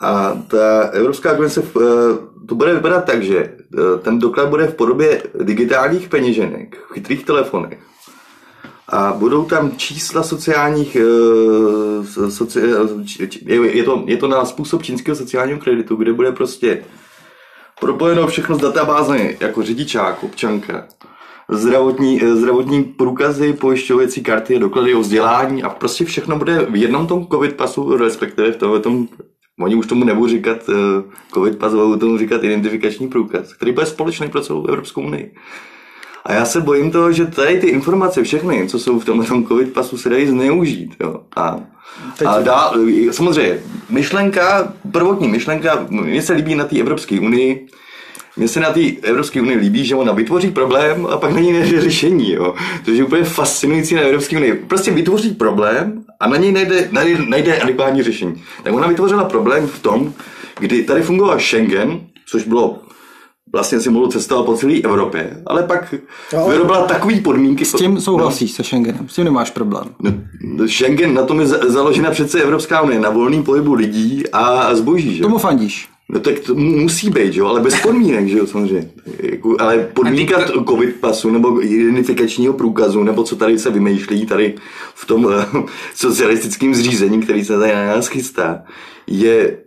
A 0.00 0.38
ta 0.48 0.80
Evropská 0.92 1.34
komise, 1.34 1.62
to 2.48 2.54
bude 2.54 2.74
vypadat 2.74 3.04
tak, 3.04 3.22
že 3.22 3.52
ten 4.02 4.18
doklad 4.18 4.48
bude 4.48 4.66
v 4.66 4.74
podobě 4.74 5.22
digitálních 5.42 6.08
peněženek, 6.08 6.76
v 6.90 6.92
chytrých 6.92 7.24
telefonech. 7.24 7.78
A 8.88 9.12
budou 9.12 9.44
tam 9.44 9.76
čísla 9.76 10.22
sociálních, 10.22 10.96
soci, 12.28 12.60
je, 13.46 13.84
to, 13.84 14.04
je 14.06 14.16
to 14.16 14.28
na 14.28 14.44
způsob 14.44 14.82
čínského 14.82 15.16
sociálního 15.16 15.58
kreditu, 15.58 15.96
kde 15.96 16.12
bude 16.12 16.32
prostě 16.32 16.84
propojeno 17.80 18.26
všechno 18.26 18.56
s 18.56 18.60
databázemi, 18.60 19.36
jako 19.40 19.62
řidičák, 19.62 20.24
občanka, 20.24 20.86
zdravotní, 21.48 22.22
eh, 22.22 22.36
zdravotní 22.36 22.84
průkazy, 22.84 23.52
pojišťovací 23.52 24.22
karty, 24.22 24.58
doklady 24.58 24.94
o 24.94 25.00
vzdělání 25.00 25.62
a 25.62 25.68
prostě 25.68 26.04
všechno 26.04 26.38
bude 26.38 26.66
v 26.70 26.76
jednom 26.76 27.06
tom 27.06 27.26
covid 27.26 27.56
pasu, 27.56 27.96
respektive 27.96 28.52
v 28.52 28.56
tom, 28.56 28.82
tom 28.82 29.08
oni 29.60 29.74
už 29.74 29.86
tomu 29.86 30.04
nebudou 30.04 30.28
říkat 30.28 30.68
uh, 30.68 30.74
covid 31.34 31.58
pas, 31.58 31.72
budou 31.72 31.96
tomu 31.96 32.18
říkat 32.18 32.44
identifikační 32.44 33.08
průkaz, 33.08 33.52
který 33.52 33.72
bude 33.72 33.86
společný 33.86 34.28
pro 34.28 34.40
celou 34.40 34.66
Evropskou 34.66 35.02
unii. 35.02 35.34
A 36.26 36.32
já 36.32 36.44
se 36.44 36.60
bojím 36.60 36.90
toho, 36.90 37.12
že 37.12 37.26
tady 37.26 37.60
ty 37.60 37.66
informace, 37.66 38.22
všechny, 38.22 38.68
co 38.68 38.78
jsou 38.78 38.98
v 38.98 39.04
tomhle 39.04 39.26
tom 39.26 39.46
covid 39.46 39.72
pasu, 39.72 39.98
se 39.98 40.08
dají 40.08 40.26
zneužít. 40.26 40.94
Jo. 41.00 41.20
A, 41.36 41.60
Teď... 42.18 42.28
a 42.28 42.40
dá, 42.40 42.72
samozřejmě, 43.10 43.58
myšlenka, 43.90 44.72
prvotní 44.92 45.28
myšlenka, 45.28 45.86
mně 45.90 46.22
se 46.22 46.32
líbí 46.32 46.54
na 46.54 46.64
té 46.64 46.78
Evropské 46.78 47.20
unii, 47.20 47.66
mně 48.36 48.48
se 48.48 48.60
na 48.60 48.72
té 48.72 48.80
Evropské 49.02 49.40
unii 49.40 49.56
líbí, 49.56 49.84
že 49.84 49.94
ona 49.94 50.12
vytvoří 50.12 50.50
problém 50.50 51.06
a 51.10 51.16
pak 51.16 51.32
není 51.32 51.52
nejde 51.52 51.80
řešení. 51.80 52.32
Jo. 52.32 52.54
To 52.84 52.90
je 52.90 53.04
úplně 53.04 53.24
fascinující 53.24 53.94
na 53.94 54.00
Evropské 54.00 54.36
unii. 54.36 54.54
Prostě 54.54 54.90
vytvoří 54.90 55.30
problém 55.30 56.04
a 56.20 56.28
na 56.28 56.36
něj 56.36 56.52
najde, 56.52 56.88
najde, 56.90 57.24
najde 57.28 57.58
adekvátní 57.58 58.02
řešení. 58.02 58.42
Tak 58.62 58.74
ona 58.74 58.86
vytvořila 58.86 59.24
problém 59.24 59.66
v 59.66 59.78
tom, 59.78 60.12
kdy 60.58 60.82
tady 60.82 61.02
fungoval 61.02 61.40
Schengen, 61.40 62.00
což 62.26 62.44
bylo 62.44 62.78
vlastně 63.54 63.80
si 63.80 63.90
mohl 63.90 64.08
cestovat 64.08 64.46
po 64.46 64.54
celé 64.54 64.74
Evropě, 64.84 65.42
ale 65.46 65.62
pak 65.62 65.94
jo. 66.32 66.48
vyrobila 66.48 66.86
takový 66.86 67.20
podmínky. 67.20 67.64
S 67.64 67.72
tím 67.72 68.00
souhlasíš 68.00 68.50
no, 68.50 68.56
se 68.56 68.64
Schengenem, 68.64 69.08
s 69.08 69.14
tím 69.14 69.24
nemáš 69.24 69.50
problém. 69.50 69.84
No, 70.42 70.68
Schengen, 70.68 71.14
na 71.14 71.22
tom 71.22 71.40
je 71.40 71.46
založena 71.46 72.10
přece 72.10 72.42
Evropská 72.42 72.82
unie, 72.82 73.00
na 73.00 73.10
volným 73.10 73.42
pohybu 73.42 73.74
lidí 73.74 74.22
a 74.32 74.74
zboží. 74.74 75.16
Že? 75.16 75.22
Tomu 75.22 75.38
fandíš. 75.38 75.88
No 76.08 76.20
tak 76.20 76.38
to 76.38 76.54
musí 76.54 77.10
být, 77.10 77.34
jo, 77.34 77.46
ale 77.46 77.60
bez 77.60 77.80
podmínek, 77.80 78.28
že 78.28 78.38
jo, 78.38 78.46
samozřejmě. 78.46 78.90
Jako, 79.22 79.56
ale 79.58 79.88
podmínka 79.94 80.44
ty... 80.44 80.52
covid 80.68 80.96
pasu 81.00 81.30
nebo 81.30 81.64
identifikačního 81.64 82.54
průkazu, 82.54 83.02
nebo 83.02 83.22
co 83.22 83.36
tady 83.36 83.58
se 83.58 83.70
vymýšlí 83.70 84.26
tady 84.26 84.54
v 84.94 85.06
tom 85.06 85.24
uh, 85.54 85.66
socialistickém 85.94 86.74
zřízení, 86.74 87.22
který 87.22 87.44
se 87.44 87.58
tady 87.58 87.72
na 87.72 87.86
nás 87.86 88.06
chystá, 88.06 88.62
je 89.06 89.58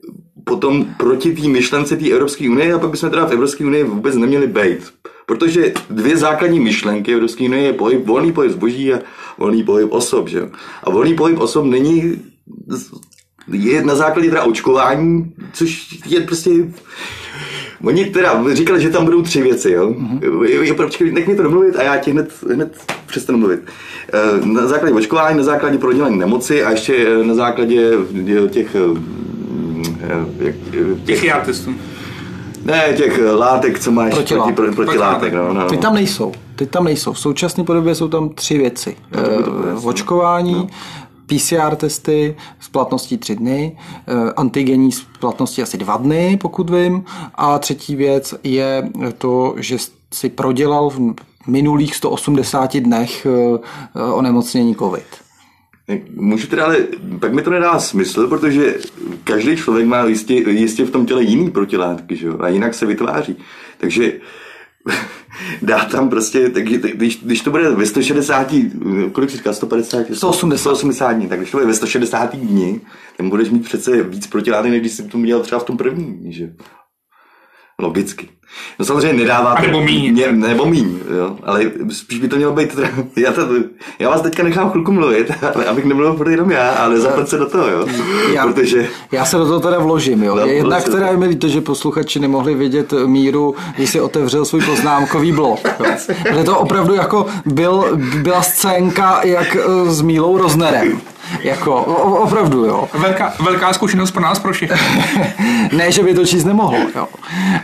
potom 0.47 0.85
proti 0.97 1.35
té 1.35 1.47
myšlence 1.47 1.97
té 1.97 2.09
Evropské 2.09 2.49
unie 2.49 2.73
a 2.73 2.79
pak 2.79 2.89
bychom 2.89 3.09
teda 3.09 3.25
v 3.25 3.31
Evropské 3.31 3.65
unii 3.65 3.83
vůbec 3.83 4.15
neměli 4.15 4.47
být. 4.47 4.93
Protože 5.25 5.73
dvě 5.89 6.17
základní 6.17 6.59
myšlenky 6.59 7.13
Evropské 7.13 7.45
unie 7.45 7.63
je 7.63 7.73
pohyb, 7.73 8.05
volný 8.05 8.31
pohyb 8.31 8.51
zboží 8.51 8.93
a 8.93 8.99
volný 9.37 9.63
pohyb 9.63 9.91
osob. 9.91 10.27
Že? 10.27 10.49
A 10.83 10.89
volný 10.89 11.15
pohyb 11.15 11.39
osob 11.39 11.65
není 11.65 12.21
je 13.51 13.83
na 13.83 13.95
základě 13.95 14.29
teda 14.29 14.43
očkování, 14.43 15.33
což 15.53 15.99
je 16.05 16.21
prostě 16.21 16.51
Oni 17.83 18.05
teda 18.05 18.43
říkali, 18.53 18.81
že 18.81 18.89
tam 18.89 19.05
budou 19.05 19.21
tři 19.21 19.41
věci, 19.41 19.71
jo. 19.71 19.89
Mm-hmm. 19.89 20.75
Počkej, 20.75 21.11
nech 21.11 21.27
mi 21.27 21.35
to 21.35 21.43
domluvit 21.43 21.75
a 21.75 21.83
já 21.83 21.97
ti 21.97 22.11
hned, 22.11 22.31
hned 22.53 22.77
přestanu 23.05 23.37
mluvit. 23.37 23.59
Eh, 24.13 24.45
Na 24.45 24.67
základě 24.67 24.95
očkování, 24.95 25.37
na 25.37 25.43
základě 25.43 25.77
prodělání 25.77 26.17
nemoci 26.19 26.63
a 26.63 26.71
ještě 26.71 27.07
na 27.23 27.33
základě 27.33 27.91
eh, 28.45 28.49
těch... 28.49 28.75
eh, 30.07 30.43
jak- 30.45 30.55
Těch 31.05 31.23
IR 31.23 31.41
testů. 31.45 31.73
Ne, 32.65 32.93
těch 32.97 33.19
látek, 33.33 33.79
co 33.79 33.91
máš 33.91 34.13
Protilátek. 34.13 34.55
proti, 34.55 34.71
proti, 34.71 34.85
protilátek, 34.87 35.33
no, 35.33 35.53
no. 35.53 35.67
Ty 35.69 35.77
tam 35.77 35.93
nejsou. 35.93 36.31
Ty 36.55 36.65
tam 36.65 36.83
nejsou. 36.83 37.13
V 37.13 37.19
současné 37.19 37.63
podobě 37.63 37.95
jsou 37.95 38.07
tam 38.07 38.29
tři 38.29 38.57
věci. 38.57 38.95
No, 39.11 39.21
to 39.43 39.51
to 39.51 39.63
Eh. 39.67 39.87
Očkování, 39.87 40.69
PCR 41.25 41.75
testy 41.75 42.35
s 42.59 42.69
platností 42.69 43.17
tři 43.17 43.35
dny, 43.35 43.77
eh, 44.07 44.31
antigenní 44.37 44.91
s 44.91 45.01
platností 45.19 45.61
asi 45.61 45.77
dva 45.77 45.97
dny, 45.97 46.37
pokud 46.41 46.69
vím. 46.69 47.03
A 47.35 47.59
třetí 47.59 47.95
věc 47.95 48.35
je 48.43 48.89
to, 49.17 49.53
že 49.57 49.77
si 50.13 50.29
prodělal 50.29 50.89
v 50.89 50.99
minulých 51.47 51.95
180 51.95 52.79
dnech 52.79 53.25
eh, 53.25 53.59
eh, 53.95 54.01
onemocnění 54.11 54.75
COVID. 54.75 55.05
Můžu 56.15 56.47
teda, 56.47 56.65
ale 56.65 56.77
pak 57.19 57.33
mi 57.33 57.41
to 57.41 57.49
nedá 57.49 57.79
smysl, 57.79 58.27
protože 58.27 58.75
každý 59.23 59.55
člověk 59.55 59.87
má 59.87 60.05
jistě, 60.05 60.33
jistě 60.33 60.85
v 60.85 60.91
tom 60.91 61.05
těle 61.05 61.23
jiný 61.23 61.51
protilátky, 61.51 62.15
že 62.15 62.27
jo? 62.27 62.37
A 62.39 62.47
jinak 62.47 62.73
se 62.73 62.85
vytváří. 62.85 63.37
Takže 63.77 64.13
dá 65.61 65.85
tam 65.85 66.09
prostě, 66.09 66.49
tak, 66.49 66.63
když, 66.63 67.23
když 67.23 67.41
to 67.41 67.51
bude 67.51 67.69
ve 67.69 67.85
160, 67.85 68.53
kolik 69.11 69.29
říkal, 69.29 69.53
150? 69.53 70.05
180. 70.13 70.57
180 70.57 71.13
dní, 71.13 71.27
tak 71.27 71.39
když 71.39 71.51
to 71.51 71.57
bude 71.57 71.67
ve 71.67 71.73
160 71.73 72.35
dní, 72.35 72.81
tak 73.17 73.27
budeš 73.27 73.49
mít 73.49 73.63
přece 73.63 74.03
víc 74.03 74.27
protilátek, 74.27 74.71
než 74.71 74.81
když 74.81 74.91
jsi 74.91 75.03
to 75.03 75.17
měl 75.17 75.39
třeba 75.39 75.59
v 75.59 75.63
tom 75.63 75.77
prvním, 75.77 76.31
že? 76.31 76.53
Logicky. 77.81 78.29
No 78.79 78.85
samozřejmě 78.85 79.13
nedává 79.13 79.51
A 79.51 79.61
nebo 79.61 79.81
míň. 79.81 80.11
Mě, 80.11 80.31
nebo 80.31 80.65
míň, 80.65 80.99
jo. 81.17 81.37
Ale 81.43 81.71
spíš 81.91 82.19
by 82.19 82.27
to 82.27 82.35
mělo 82.35 82.53
být, 82.53 82.75
teda, 82.75 82.89
já, 83.17 83.31
to, 83.31 83.41
já 83.99 84.09
vás 84.09 84.21
teďka 84.21 84.43
nechám 84.43 84.69
chvilku 84.71 84.91
mluvit, 84.91 85.31
ale 85.55 85.65
abych 85.65 85.85
nemluvil 85.85 86.13
furt 86.13 86.29
jenom 86.31 86.51
já, 86.51 86.69
ale 86.69 86.99
zapad 86.99 87.29
se 87.29 87.37
do 87.37 87.49
toho, 87.49 87.67
jo. 87.67 87.87
Já, 88.33 88.47
Protože, 88.47 88.87
já 89.11 89.25
se 89.25 89.37
do 89.37 89.45
toho 89.45 89.59
teda 89.59 89.79
vložím. 89.79 90.23
Jo. 90.23 90.35
No, 90.63 90.79
se. 90.79 90.91
teda 90.91 91.07
je 91.07 91.17
mi 91.17 91.25
líto, 91.25 91.47
že 91.47 91.61
posluchači 91.61 92.19
nemohli 92.19 92.55
vidět 92.55 92.93
míru, 93.05 93.55
když 93.75 93.89
si 93.89 94.01
otevřel 94.01 94.45
svůj 94.45 94.61
poznámkový 94.61 95.31
blok. 95.31 95.59
Jo. 95.79 95.85
Protože 96.23 96.43
to 96.43 96.59
opravdu 96.59 96.93
jako 96.93 97.25
byl, 97.45 97.99
byla 98.21 98.41
scénka 98.41 99.21
jak 99.23 99.55
eh, 99.55 99.91
s 99.91 100.01
Mílou 100.01 100.37
Roznerem. 100.37 101.01
Jako, 101.41 101.75
o- 101.75 102.15
opravdu, 102.23 102.65
jo. 102.65 102.87
Velká, 102.93 103.33
velká 103.43 103.73
zkušenost 103.73 104.11
pro 104.11 104.21
nás, 104.21 104.39
pro 104.39 104.53
všechny. 104.53 104.77
ne, 105.77 105.91
že 105.91 106.03
by 106.03 106.13
to 106.13 106.25
číst 106.25 106.43
nemohlo, 106.43 106.77
jo. 106.95 107.07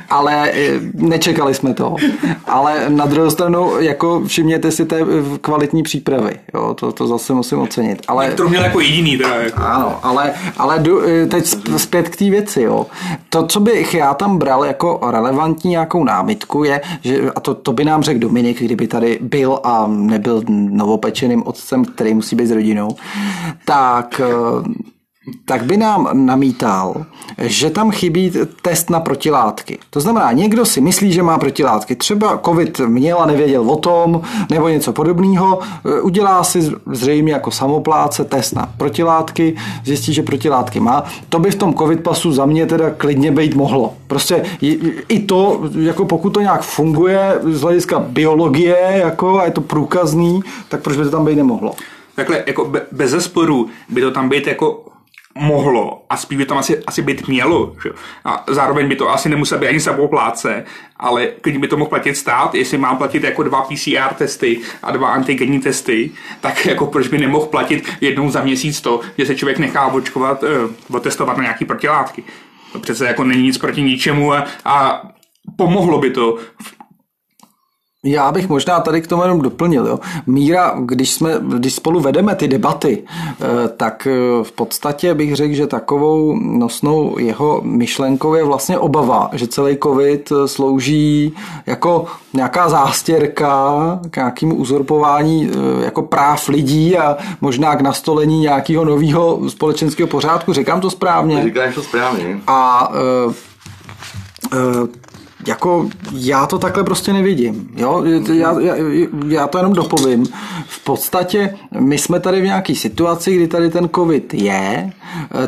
Ale 0.10 0.52
eh, 0.52 0.80
nečekali 0.94 1.54
jsme 1.54 1.74
to. 1.74 1.96
Ale 2.46 2.86
na 2.90 3.06
druhou 3.06 3.30
stranu, 3.30 3.80
jako 3.80 4.22
všimněte 4.26 4.72
si 4.72 4.86
té 4.86 5.00
eh, 5.02 5.06
kvalitní 5.42 5.84
přípravy, 5.84 6.34
jo. 6.54 6.74
To, 6.74 6.92
to 6.92 7.08
zase 7.08 7.34
musím 7.34 7.60
ocenit. 7.60 8.02
Ale 8.08 8.32
To 8.32 8.50
měl 8.50 8.64
jako 8.64 8.80
jediný 8.80 9.18
teda. 9.18 9.36
Jako. 9.36 9.62
ano, 9.62 10.00
ale, 10.04 10.34
ale 10.58 10.80
jdu, 10.80 11.02
eh, 11.08 11.26
teď 11.26 11.56
zpět 11.78 12.10
k 12.10 12.16
té 12.16 12.26
věci, 12.30 12.62
jo. 12.62 12.86
To, 13.30 13.48
co 13.48 13.60
bych 13.60 13.94
já 13.94 14.14
tam 14.14 14.38
bral 14.38 14.66
jako 14.66 15.00
relevantní 15.12 15.72
nějakou 15.72 16.04
námitku, 16.04 16.64
je, 16.64 16.82
že, 17.02 17.32
a 17.36 17.40
to, 17.40 17.54
to 17.54 17.74
by 17.74 17.86
nám 17.86 18.04
řekl 18.04 18.20
Dominik, 18.20 18.62
kdyby 18.64 18.88
tady 18.88 19.20
byl 19.22 19.60
a 19.64 19.86
nebyl 19.88 20.42
novopečeným 20.50 21.44
otcem, 21.48 21.86
který 21.86 22.14
musí 22.14 22.36
být 22.36 22.46
s 22.48 22.52
rodinou, 22.52 22.96
tak 23.66 24.22
eh, 24.24 24.84
tak 25.46 25.64
by 25.64 25.78
nám 25.78 26.10
namítal, 26.14 27.06
že 27.38 27.70
tam 27.70 27.92
chybí 27.92 28.32
test 28.62 28.90
na 28.90 29.00
protilátky. 29.00 29.80
To 29.90 30.00
znamená, 30.00 30.32
někdo 30.32 30.66
si 30.66 30.82
myslí, 30.82 31.14
že 31.14 31.24
má 31.24 31.38
protilátky. 31.38 31.96
Třeba 31.96 32.40
COVID 32.46 32.80
měl 32.80 33.20
a 33.20 33.26
nevěděl 33.26 33.72
o 33.72 33.76
tom, 33.76 34.22
nebo 34.50 34.70
něco 34.70 34.94
podobného. 34.94 35.60
Udělá 36.02 36.44
si 36.44 36.72
zřejmě 36.92 37.34
jako 37.34 37.52
samopláce 37.52 38.26
test 38.26 38.56
na 38.56 38.74
protilátky, 38.78 39.56
zjistí, 39.86 40.14
že 40.14 40.24
protilátky 40.24 40.80
má. 40.80 41.04
To 41.30 41.40
by 41.40 41.52
v 41.52 41.56
tom 41.56 41.74
COVID 41.74 42.04
pasu 42.04 42.32
za 42.32 42.46
mě 42.46 42.66
teda 42.66 42.90
klidně 42.90 43.32
být 43.32 43.56
mohlo. 43.56 43.94
Prostě 44.08 44.44
i 45.10 45.20
to, 45.20 45.62
jako 45.80 46.06
pokud 46.06 46.30
to 46.30 46.42
nějak 46.42 46.62
funguje 46.62 47.40
z 47.44 47.62
hlediska 47.62 48.00
biologie, 48.00 48.78
jako 48.94 49.40
a 49.40 49.46
je 49.46 49.52
to 49.52 49.62
průkazný, 49.62 50.42
tak 50.70 50.82
proč 50.82 50.98
by 50.98 51.04
to 51.04 51.12
tam 51.12 51.26
být 51.26 51.36
nemohlo? 51.36 51.74
Takhle, 52.16 52.44
jako 52.46 52.66
be, 52.66 52.82
bez 52.92 53.12
zesporu 53.12 53.70
by 53.90 54.02
to 54.02 54.12
tam 54.12 54.30
být 54.30 54.48
jako 54.48 54.86
mohlo 55.36 56.06
a 56.10 56.18
spíš 56.18 56.38
by 56.38 56.46
tam 56.46 56.58
asi, 56.58 56.84
asi 56.88 57.02
být 57.02 57.28
mělo. 57.28 57.76
Že? 57.84 57.90
A 58.26 58.44
zároveň 58.48 58.88
by 58.88 58.96
to 58.96 59.10
asi 59.10 59.30
nemusel 59.30 59.60
být 59.60 59.68
ani 59.68 59.80
samopláce, 59.80 60.66
ale 60.98 61.30
když 61.44 61.58
by 61.58 61.68
to 61.68 61.78
mohl 61.78 61.90
platit 61.90 62.16
stát, 62.16 62.56
jestli 62.56 62.78
má 62.78 62.96
platit 62.96 63.24
jako 63.24 63.44
dva 63.44 63.62
PCR 63.62 64.14
testy 64.18 64.60
a 64.84 64.92
dva 64.92 65.08
antigenní 65.08 65.60
testy, 65.60 66.12
tak 66.42 66.66
jako 66.66 66.86
proč 66.86 67.08
by 67.08 67.18
nemohl 67.18 67.46
platit 67.46 67.90
jednou 68.02 68.30
za 68.30 68.44
měsíc 68.44 68.82
to, 68.82 69.02
že 69.18 69.26
se 69.26 69.36
člověk 69.36 69.60
nechá 69.60 69.88
očkovat, 69.88 70.44
eh, 70.44 70.48
otestovat 70.92 71.38
na 71.38 71.44
nějaký 71.44 71.66
protilátky. 71.66 72.24
To 72.72 72.80
přece 72.80 73.08
jako 73.08 73.24
není 73.24 73.44
nic 73.44 73.58
proti 73.58 73.82
ničemu 73.82 74.34
a, 74.34 74.46
a 74.66 75.04
pomohlo 75.56 76.00
by 76.00 76.10
to 76.10 76.38
Já 78.06 78.32
bych 78.32 78.50
možná 78.50 78.80
tady 78.80 79.02
k 79.02 79.08
tomu 79.08 79.22
jenom 79.22 79.42
doplnil. 79.42 79.88
Jo. 79.88 80.00
Míra, 80.28 80.76
když, 80.80 81.12
jsme, 81.12 81.34
když 81.58 81.74
spolu 81.74 82.00
vedeme 82.00 82.36
ty 82.36 82.48
debaty, 82.48 83.04
eh, 83.08 83.68
tak 83.78 84.08
eh, 84.08 84.44
v 84.44 84.52
podstatě 84.52 85.14
bych 85.14 85.36
řekl, 85.36 85.54
že 85.54 85.68
takovou 85.68 86.40
nosnou 86.40 87.20
jeho 87.20 87.62
myšlenkou 87.64 88.34
je 88.34 88.44
vlastně 88.44 88.78
obava, 88.78 89.30
že 89.34 89.48
celý 89.48 89.78
covid 89.84 90.32
eh, 90.32 90.48
slouží 90.48 91.34
jako 91.66 92.06
nějaká 92.34 92.70
zástěrka 92.70 94.00
k 94.10 94.16
nějakému 94.16 94.56
uzurpování 94.56 95.52
jako 95.84 96.02
práv 96.02 96.50
lidí 96.50 96.98
a 96.98 97.18
možná 97.42 97.76
k 97.76 97.82
nastolení 97.82 98.40
nějakého 98.40 98.86
nového 98.86 99.50
společenského 99.50 100.08
pořádku. 100.08 100.54
Říkám 100.54 100.82
to 100.82 100.90
správně? 100.90 101.44
říkáš 101.44 101.76
to 101.76 101.84
správně. 101.84 102.40
A 102.48 102.90
uh, 103.26 103.34
jako 105.48 105.90
já 106.14 106.48
to 106.48 106.60
takhle 106.60 106.84
prostě 106.84 107.14
nevidím. 107.14 107.70
Jo? 107.76 108.04
Já, 108.34 108.60
já, 108.60 108.76
já 109.28 109.48
to 109.48 109.58
jenom 109.58 109.74
dopovím. 109.74 110.26
V 110.68 110.84
podstatě 110.84 111.56
my 111.80 111.98
jsme 111.98 112.20
tady 112.20 112.42
v 112.42 112.44
nějaké 112.44 112.76
situaci, 112.76 113.36
kdy 113.36 113.48
tady 113.48 113.70
ten 113.70 113.90
covid 113.96 114.34
je. 114.34 114.92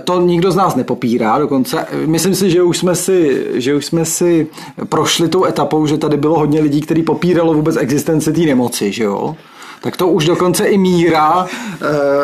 To 0.04 0.22
nikdo 0.22 0.52
z 0.52 0.56
nás 0.56 0.76
nepopírá. 0.76 1.40
Dokonce 1.40 1.86
myslím 2.06 2.36
si, 2.36 2.50
že 2.50 2.64
už 2.64 2.78
jsme 2.78 2.96
si, 2.96 3.48
že 3.54 3.76
už 3.76 3.86
jsme 3.86 4.06
si 4.06 4.48
prošli 4.90 5.28
tou 5.28 5.46
etapou, 5.46 5.88
že 5.88 5.98
tady 5.98 6.18
bylo 6.18 6.40
hodně 6.40 6.62
lidí, 6.62 6.82
kteří 6.82 7.04
popíralo 7.04 7.54
vůbec 7.54 7.78
existenci 7.78 8.34
té 8.34 8.42
nemoci. 8.42 8.92
Že 8.92 9.04
jo? 9.04 9.36
Tak 9.86 9.98
to 9.98 10.08
už 10.08 10.26
dokonce 10.26 10.66
i 10.66 10.78
míra, 10.78 11.46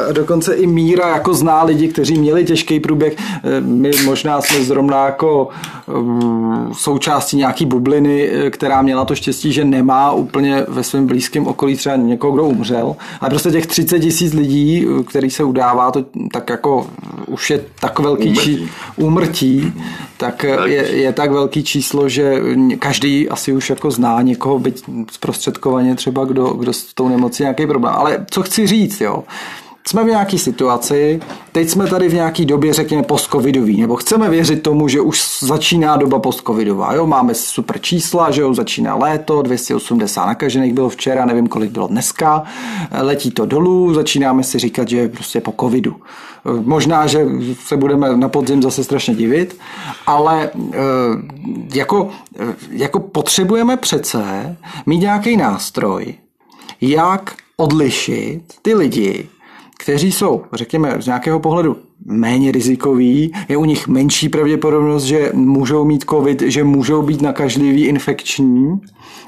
eh, 0.09 0.13
dokonce 0.13 0.53
i 0.53 0.67
míra 0.67 1.09
jako 1.09 1.33
zná 1.33 1.63
lidi, 1.63 1.87
kteří 1.87 2.19
měli 2.19 2.45
těžký 2.45 2.79
průběh. 2.79 3.15
Eh, 3.43 3.61
My 3.61 3.91
možná 4.05 4.41
jsme 4.41 4.63
zrovna 4.63 5.05
jako 5.05 5.49
eh, 5.89 5.93
součástí 6.73 7.37
nějaký 7.37 7.65
bubliny, 7.65 8.29
která 8.49 8.81
měla 8.81 9.05
to 9.05 9.15
štěstí, 9.15 9.53
že 9.53 9.65
nemá 9.65 10.11
úplně 10.11 10.65
ve 10.67 10.83
svém 10.83 11.07
blízkém 11.07 11.47
okolí 11.47 11.75
třeba 11.75 11.95
někoho, 11.95 12.33
kdo 12.33 12.43
umřel. 12.45 12.95
Ale 13.21 13.29
prostě 13.29 13.51
těch 13.51 13.67
30 13.67 13.99
tisíc 13.99 14.33
lidí, 14.33 14.87
který 15.09 15.29
se 15.29 15.43
udává, 15.43 15.91
to 15.91 16.05
tak 16.33 16.49
jako 16.49 16.87
už 17.27 17.49
je 17.49 17.63
tak 17.79 17.99
velký 17.99 18.29
Úmrtí. 18.29 18.43
čí, 18.43 18.69
úmrtí, 18.97 19.73
tak 20.17 20.43
je, 20.65 20.95
je 20.95 21.13
tak 21.13 21.31
velký 21.31 21.63
číslo, 21.63 22.09
že 22.09 22.41
každý 22.79 23.29
asi 23.29 23.53
už 23.53 23.69
jako 23.69 23.91
zná 23.91 24.21
někoho, 24.21 24.59
byť 24.59 24.83
zprostředkovaně 25.11 25.95
třeba, 25.95 26.25
kdo, 26.25 26.47
kdo 26.47 26.73
s 26.73 26.93
tou 26.93 27.09
nemocí 27.09 27.43
nějaký 27.51 27.67
problém. 27.67 27.93
Ale 27.97 28.25
co 28.31 28.43
chci 28.43 28.67
říct, 28.67 29.01
jo, 29.01 29.23
jsme 29.87 30.03
v 30.03 30.07
nějaké 30.07 30.37
situaci, 30.37 31.19
teď 31.51 31.69
jsme 31.69 31.87
tady 31.87 32.09
v 32.09 32.13
nějaké 32.13 32.45
době, 32.45 32.73
řekněme, 32.73 33.03
postcovidový, 33.03 33.81
nebo 33.81 33.95
chceme 33.95 34.29
věřit 34.29 34.63
tomu, 34.63 34.87
že 34.87 35.01
už 35.01 35.21
začíná 35.39 35.97
doba 35.97 36.19
postcovidová. 36.19 36.93
Jo? 36.93 37.07
Máme 37.07 37.33
super 37.33 37.81
čísla, 37.81 38.31
že 38.31 38.41
jo, 38.41 38.53
začíná 38.53 38.95
léto, 38.95 39.41
280 39.41 40.25
nakažených 40.25 40.73
bylo 40.73 40.89
včera, 40.89 41.25
nevím, 41.25 41.47
kolik 41.47 41.71
bylo 41.71 41.87
dneska, 41.87 42.43
letí 43.01 43.31
to 43.31 43.45
dolů, 43.45 43.93
začínáme 43.93 44.43
si 44.43 44.59
říkat, 44.59 44.89
že 44.89 44.97
je 44.97 45.09
prostě 45.09 45.41
po 45.41 45.53
covidu. 45.59 45.95
Možná, 46.61 47.07
že 47.07 47.27
se 47.65 47.77
budeme 47.77 48.17
na 48.17 48.29
podzim 48.29 48.61
zase 48.61 48.83
strašně 48.83 49.15
divit, 49.15 49.57
ale 50.07 50.49
eh, 50.73 50.77
jako, 51.73 52.09
eh, 52.39 52.55
jako 52.69 52.99
potřebujeme 52.99 53.77
přece 53.77 54.55
mít 54.85 54.97
nějaký 54.97 55.37
nástroj, 55.37 56.15
jak 56.81 57.35
odlišit 57.57 58.41
ty 58.61 58.73
lidi, 58.73 59.27
kteří 59.79 60.11
jsou, 60.11 60.43
řekněme, 60.53 60.95
z 60.99 61.05
nějakého 61.05 61.39
pohledu 61.39 61.77
méně 62.05 62.51
rizikoví, 62.51 63.33
je 63.49 63.57
u 63.57 63.65
nich 63.65 63.87
menší 63.87 64.29
pravděpodobnost, 64.29 65.03
že 65.03 65.31
můžou 65.33 65.85
mít 65.85 66.05
covid, 66.09 66.41
že 66.41 66.63
můžou 66.63 67.01
být 67.01 67.21
nakažlivý, 67.21 67.85
infekční, 67.85 68.81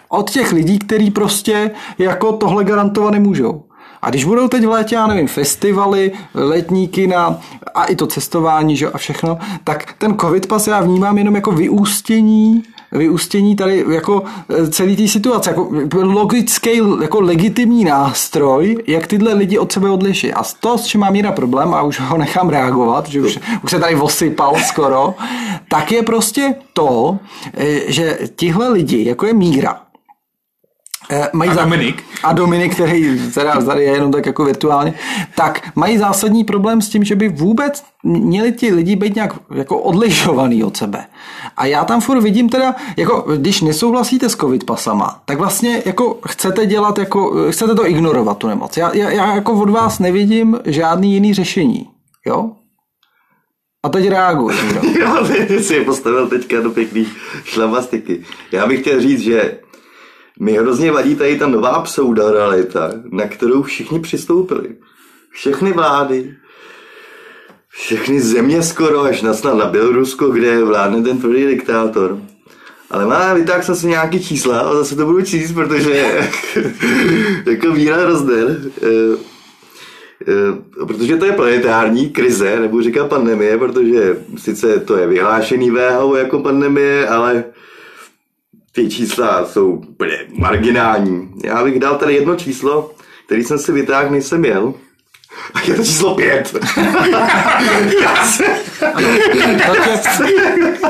od 0.09 0.29
těch 0.29 0.51
lidí, 0.51 0.79
kteří 0.79 1.11
prostě 1.11 1.71
jako 1.97 2.31
tohle 2.31 2.63
garantovat 2.63 3.11
nemůžou. 3.11 3.63
A 4.01 4.09
když 4.09 4.23
budou 4.23 4.47
teď 4.47 4.65
v 4.65 4.69
létě, 4.69 4.95
já 4.95 5.07
nevím, 5.07 5.27
festivaly, 5.27 6.11
letní 6.33 6.87
kina 6.87 7.39
a 7.75 7.85
i 7.85 7.95
to 7.95 8.07
cestování 8.07 8.77
že, 8.77 8.87
a 8.87 8.97
všechno, 8.97 9.37
tak 9.63 9.93
ten 9.97 10.17
covid 10.17 10.47
pas 10.47 10.67
já 10.67 10.81
vnímám 10.81 11.17
jenom 11.17 11.35
jako 11.35 11.51
vyústění 11.51 12.63
vyústění 12.93 13.55
tady 13.55 13.85
jako 13.89 14.23
eh, 14.49 14.67
celý 14.67 14.95
té 14.95 15.07
situace, 15.07 15.49
jako 15.49 15.69
logický, 15.93 16.81
jako 17.01 17.21
legitimní 17.21 17.85
nástroj, 17.85 18.77
jak 18.87 19.07
tyhle 19.07 19.33
lidi 19.33 19.57
od 19.57 19.71
sebe 19.71 19.89
odliší. 19.89 20.33
A 20.33 20.43
to, 20.59 20.77
s 20.77 20.85
čím 20.85 21.01
má 21.01 21.09
Míra 21.09 21.31
problém, 21.31 21.73
a 21.73 21.81
už 21.81 21.99
ho 21.99 22.17
nechám 22.17 22.49
reagovat, 22.49 23.07
že 23.07 23.21
už, 23.21 23.39
už 23.63 23.71
se 23.71 23.79
tady 23.79 23.95
osypal 23.95 24.55
skoro, 24.55 25.13
tak 25.67 25.91
je 25.91 26.03
prostě 26.03 26.55
to, 26.73 27.17
eh, 27.53 27.91
že 27.91 28.19
tihle 28.35 28.69
lidi, 28.69 29.05
jako 29.07 29.25
je 29.25 29.33
Míra, 29.33 29.82
mají 31.33 31.51
a 31.51 31.53
Dominik. 31.53 32.03
A 32.23 32.33
Dominik, 32.33 32.73
který 32.75 33.31
teda 33.33 33.61
tady 33.61 33.83
je 33.83 33.91
jenom 33.91 34.11
tak 34.11 34.25
jako 34.25 34.45
virtuálně, 34.45 34.93
tak 35.35 35.71
mají 35.75 35.97
zásadní 35.97 36.43
problém 36.43 36.81
s 36.81 36.89
tím, 36.89 37.03
že 37.03 37.15
by 37.15 37.29
vůbec 37.29 37.83
měli 38.03 38.51
ti 38.51 38.73
lidi 38.73 38.95
být 38.95 39.15
nějak 39.15 39.33
jako 39.55 39.77
odlišovaný 39.77 40.63
od 40.63 40.77
sebe. 40.77 41.05
A 41.57 41.65
já 41.65 41.85
tam 41.85 42.01
furt 42.01 42.21
vidím 42.21 42.49
teda, 42.49 42.75
jako 42.97 43.25
když 43.37 43.61
nesouhlasíte 43.61 44.29
s 44.29 44.35
covid 44.35 44.63
pasama, 44.63 45.21
tak 45.25 45.37
vlastně 45.37 45.83
jako 45.85 46.19
chcete 46.27 46.65
dělat 46.65 46.97
jako, 46.97 47.51
chcete 47.51 47.75
to 47.75 47.87
ignorovat 47.87 48.37
tu 48.37 48.47
nemoc. 48.47 48.77
Já, 48.77 48.95
já, 48.95 49.09
já 49.09 49.35
jako 49.35 49.53
od 49.53 49.69
vás 49.69 49.99
nevidím 49.99 50.59
žádný 50.65 51.13
jiný 51.13 51.33
řešení. 51.33 51.89
Jo? 52.25 52.51
A 53.85 53.89
teď 53.89 54.09
reaguj. 54.09 54.53
Já 54.99 55.25
si 55.61 55.73
je 55.73 55.81
postavil 55.81 56.27
teďka 56.27 56.61
do 56.61 56.69
pěkný 56.69 57.07
šlamastiky. 57.43 58.23
Já 58.51 58.67
bych 58.67 58.81
chtěl 58.81 59.01
říct, 59.01 59.19
že 59.19 59.57
mi 60.39 60.51
hrozně 60.51 60.91
vadí 60.91 61.15
tady 61.15 61.39
ta 61.39 61.47
nová 61.47 61.81
pseudorealita, 61.81 62.91
na 63.11 63.27
kterou 63.27 63.63
všichni 63.63 63.99
přistoupili. 63.99 64.75
Všechny 65.31 65.71
vlády, 65.71 66.35
všechny 67.69 68.21
země 68.21 68.63
skoro, 68.63 69.01
až 69.01 69.21
na 69.21 69.33
snad 69.33 69.57
na 69.57 69.65
Bělorusko, 69.65 70.29
kde 70.29 70.63
vládne 70.63 71.01
ten 71.01 71.17
tvrdý 71.17 71.45
diktátor. 71.45 72.19
Ale 72.89 73.05
má, 73.05 73.33
vytáhl 73.33 73.63
jsem 73.63 73.75
si 73.75 73.87
nějaký 73.87 74.23
čísla 74.23 74.59
a 74.59 74.73
zase 74.75 74.95
to 74.95 75.05
budu 75.05 75.21
číst, 75.21 75.51
protože 75.51 76.29
jako 77.45 77.71
Víra 77.71 78.05
Rozder, 78.05 78.61
e, 78.81 78.87
e, 80.81 80.85
protože 80.87 81.17
to 81.17 81.25
je 81.25 81.31
planetární 81.31 82.09
krize, 82.09 82.59
nebo 82.59 82.81
říká 82.81 83.07
pandemie, 83.07 83.57
protože 83.57 84.17
sice 84.37 84.79
to 84.79 84.97
je 84.97 85.07
vyhlášený 85.07 85.71
VHO 85.71 86.15
jako 86.15 86.39
pandemie, 86.39 87.07
ale 87.07 87.43
ty 88.73 88.89
čísla 88.89 89.45
jsou 89.45 89.71
úplně 89.71 90.17
marginální. 90.33 91.31
Já 91.43 91.63
bych 91.63 91.79
dal 91.79 91.95
tady 91.95 92.13
jedno 92.13 92.35
číslo, 92.35 92.91
který 93.25 93.43
jsem 93.43 93.59
si 93.59 93.71
vytáhl, 93.71 94.09
než 94.09 94.25
jsem 94.25 94.45
jel. 94.45 94.73
A 95.53 95.61
je 95.61 95.73
to 95.73 95.83
číslo 95.83 96.15
pět. 96.15 96.53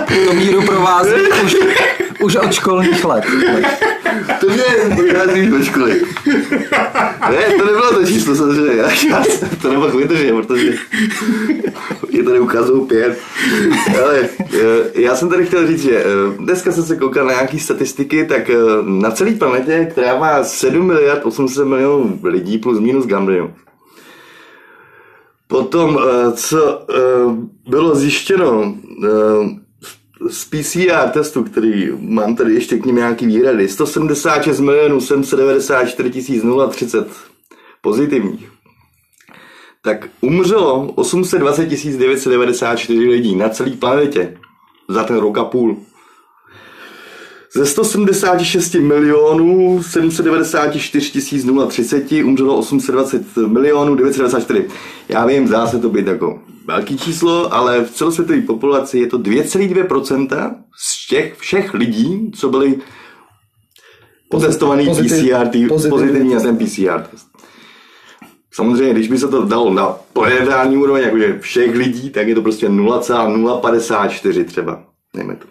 to 0.26 0.34
míru 0.34 0.62
provází 0.66 1.12
už, 1.46 1.56
už 2.24 2.36
od 2.36 2.54
školních 2.54 3.06
let. 3.06 3.24
To 4.40 4.50
mě 4.50 4.64
už 5.48 5.60
od 5.60 5.64
školy. 5.64 6.02
Ne, 7.30 7.58
to 7.58 7.66
nebylo 7.66 7.94
to 7.94 8.06
číslo, 8.06 8.36
samozřejmě. 8.36 8.76
Já, 8.76 8.90
já 9.10 9.24
to 9.62 9.70
nemohl 9.70 9.98
vydržet, 9.98 10.34
protože 10.34 10.74
je 12.10 12.24
tady 12.24 12.40
ukazují 12.40 12.88
pět. 12.88 13.20
Ale 14.04 14.30
eh, 14.40 15.02
já 15.02 15.16
jsem 15.16 15.30
tady 15.30 15.46
chtěl 15.46 15.68
říct, 15.68 15.82
že 15.82 15.98
eh, 15.98 16.06
dneska 16.38 16.72
jsem 16.72 16.84
se 16.84 16.96
koukal 16.96 17.26
na 17.26 17.34
nějaké 17.34 17.60
statistiky, 17.60 18.26
tak 18.26 18.50
eh, 18.50 18.56
na 18.84 19.12
celé 19.12 19.32
planetě, 19.32 19.88
která 19.92 20.20
má 20.20 20.44
7 20.44 20.88
miliard 20.88 21.26
800 21.26 21.68
milionů 21.68 22.20
lidí 22.24 22.58
plus 22.58 22.80
minus 22.80 23.06
gamblionu, 23.06 23.54
Potom, 25.48 26.00
co 26.34 26.86
bylo 27.68 27.96
zjištěno 27.96 28.76
z 30.30 30.46
PCR 30.46 31.10
testu, 31.14 31.44
který 31.44 31.92
mám 32.00 32.36
tady 32.36 32.54
ještě 32.54 32.78
k 32.78 32.86
ním 32.86 32.96
nějaký 32.96 33.26
výrady, 33.26 33.68
176 33.68 34.60
milionů 34.60 35.02
794 35.02 36.42
030 36.70 37.08
pozitivních 37.82 38.54
tak 39.86 40.10
umřelo 40.22 40.92
820 40.96 41.66
994 41.66 43.10
lidí 43.10 43.36
na 43.36 43.50
celé 43.50 43.72
planetě 43.72 44.38
za 44.90 45.04
ten 45.04 45.18
rok 45.18 45.38
a 45.38 45.44
půl. 45.44 45.78
Ze 47.56 47.66
176 47.66 48.76
milionů 48.76 49.84
794 49.84 51.12
030 51.68 52.12
umřelo 52.12 52.58
820 52.58 53.38
milionů 53.38 53.96
994. 53.96 54.68
Já 55.10 55.26
vím, 55.26 55.48
zdá 55.48 55.68
se 55.68 55.80
to 55.80 55.90
být 55.90 56.08
jako 56.08 56.40
velký 56.66 56.98
číslo, 56.98 57.54
ale 57.54 57.84
v 57.86 57.92
celosvětové 57.92 58.42
populaci 58.42 59.00
je 59.00 59.08
to 59.08 59.20
2,2% 59.20 60.56
z 60.78 61.08
těch 61.08 61.38
všech 61.38 61.74
lidí, 61.74 62.32
co 62.36 62.50
byli 62.50 62.80
potestovaný 64.30 64.90
PCR, 64.90 65.48
pozitivní 65.70 66.34
na 66.34 66.40
ten 66.40 66.58
PCR 66.58 67.02
test. 67.12 67.28
Samozřejmě, 68.54 68.94
když 68.94 69.08
by 69.08 69.18
se 69.18 69.28
to 69.28 69.46
dalo 69.46 69.74
na 69.74 69.96
planetární 70.14 70.78
úroveň, 70.78 71.04
jakože 71.04 71.40
všech 71.40 71.76
lidí, 71.76 72.10
tak 72.10 72.28
je 72.28 72.36
to 72.36 72.42
prostě 72.42 72.70
0,054 72.70 74.44
třeba. 74.44 74.84
Nejme 75.14 75.36
to. 75.36 75.46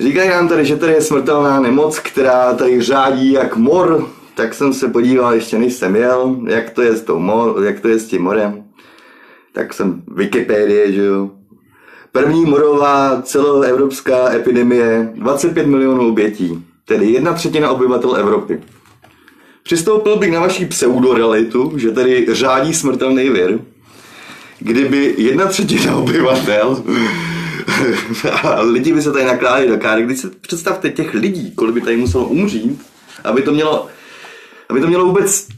Říkají 0.00 0.30
nám 0.30 0.48
tady, 0.48 0.64
že 0.64 0.76
tady 0.76 0.92
je 0.92 1.00
smrtelná 1.00 1.60
nemoc, 1.60 1.98
která 1.98 2.54
tady 2.54 2.82
řádí 2.82 3.32
jak 3.32 3.56
mor, 3.56 4.08
tak 4.34 4.54
jsem 4.54 4.72
se 4.72 4.88
podíval, 4.88 5.34
ještě 5.34 5.58
než 5.58 5.72
jsem 5.74 5.96
jel, 5.96 6.36
jak 6.48 6.70
to 6.70 6.82
je 6.82 6.96
s, 6.96 7.02
tou 7.02 7.18
mor, 7.18 7.64
jak 7.64 7.80
to 7.80 7.88
je 7.88 7.98
s 7.98 8.08
tím 8.08 8.22
morem. 8.22 8.65
Tak 9.56 9.74
jsem 9.74 10.02
Wikipedie, 10.08 10.92
že 10.92 11.02
jo. 11.02 11.30
První 12.12 12.44
morová 12.44 13.22
celoevropská 13.22 14.32
epidemie, 14.32 15.12
25 15.14 15.66
milionů 15.66 16.08
obětí, 16.08 16.64
tedy 16.84 17.06
jedna 17.06 17.32
třetina 17.32 17.70
obyvatel 17.70 18.16
Evropy. 18.16 18.60
Přistoupil 19.62 20.16
bych 20.16 20.32
na 20.32 20.40
vaší 20.40 20.66
pseudorealitu, 20.66 21.72
že 21.78 21.90
tady 21.90 22.26
řádí 22.34 22.74
smrtelný 22.74 23.30
vir, 23.30 23.58
kdyby 24.58 25.14
jedna 25.18 25.46
třetina 25.46 25.96
obyvatel 25.96 26.84
a 28.42 28.60
lidi 28.60 28.92
by 28.92 29.02
se 29.02 29.12
tady 29.12 29.24
nakládali 29.24 29.68
do 29.68 29.78
káry. 29.78 30.02
Když 30.02 30.18
si 30.18 30.28
představte 30.28 30.90
těch 30.90 31.14
lidí, 31.14 31.54
kolik 31.54 31.74
by 31.74 31.80
tady 31.80 31.96
muselo 31.96 32.28
umřít, 32.28 32.82
aby 33.24 33.42
to 33.42 33.52
mělo, 33.52 33.86
aby 34.68 34.80
to 34.80 34.86
mělo 34.86 35.06
vůbec 35.06 35.48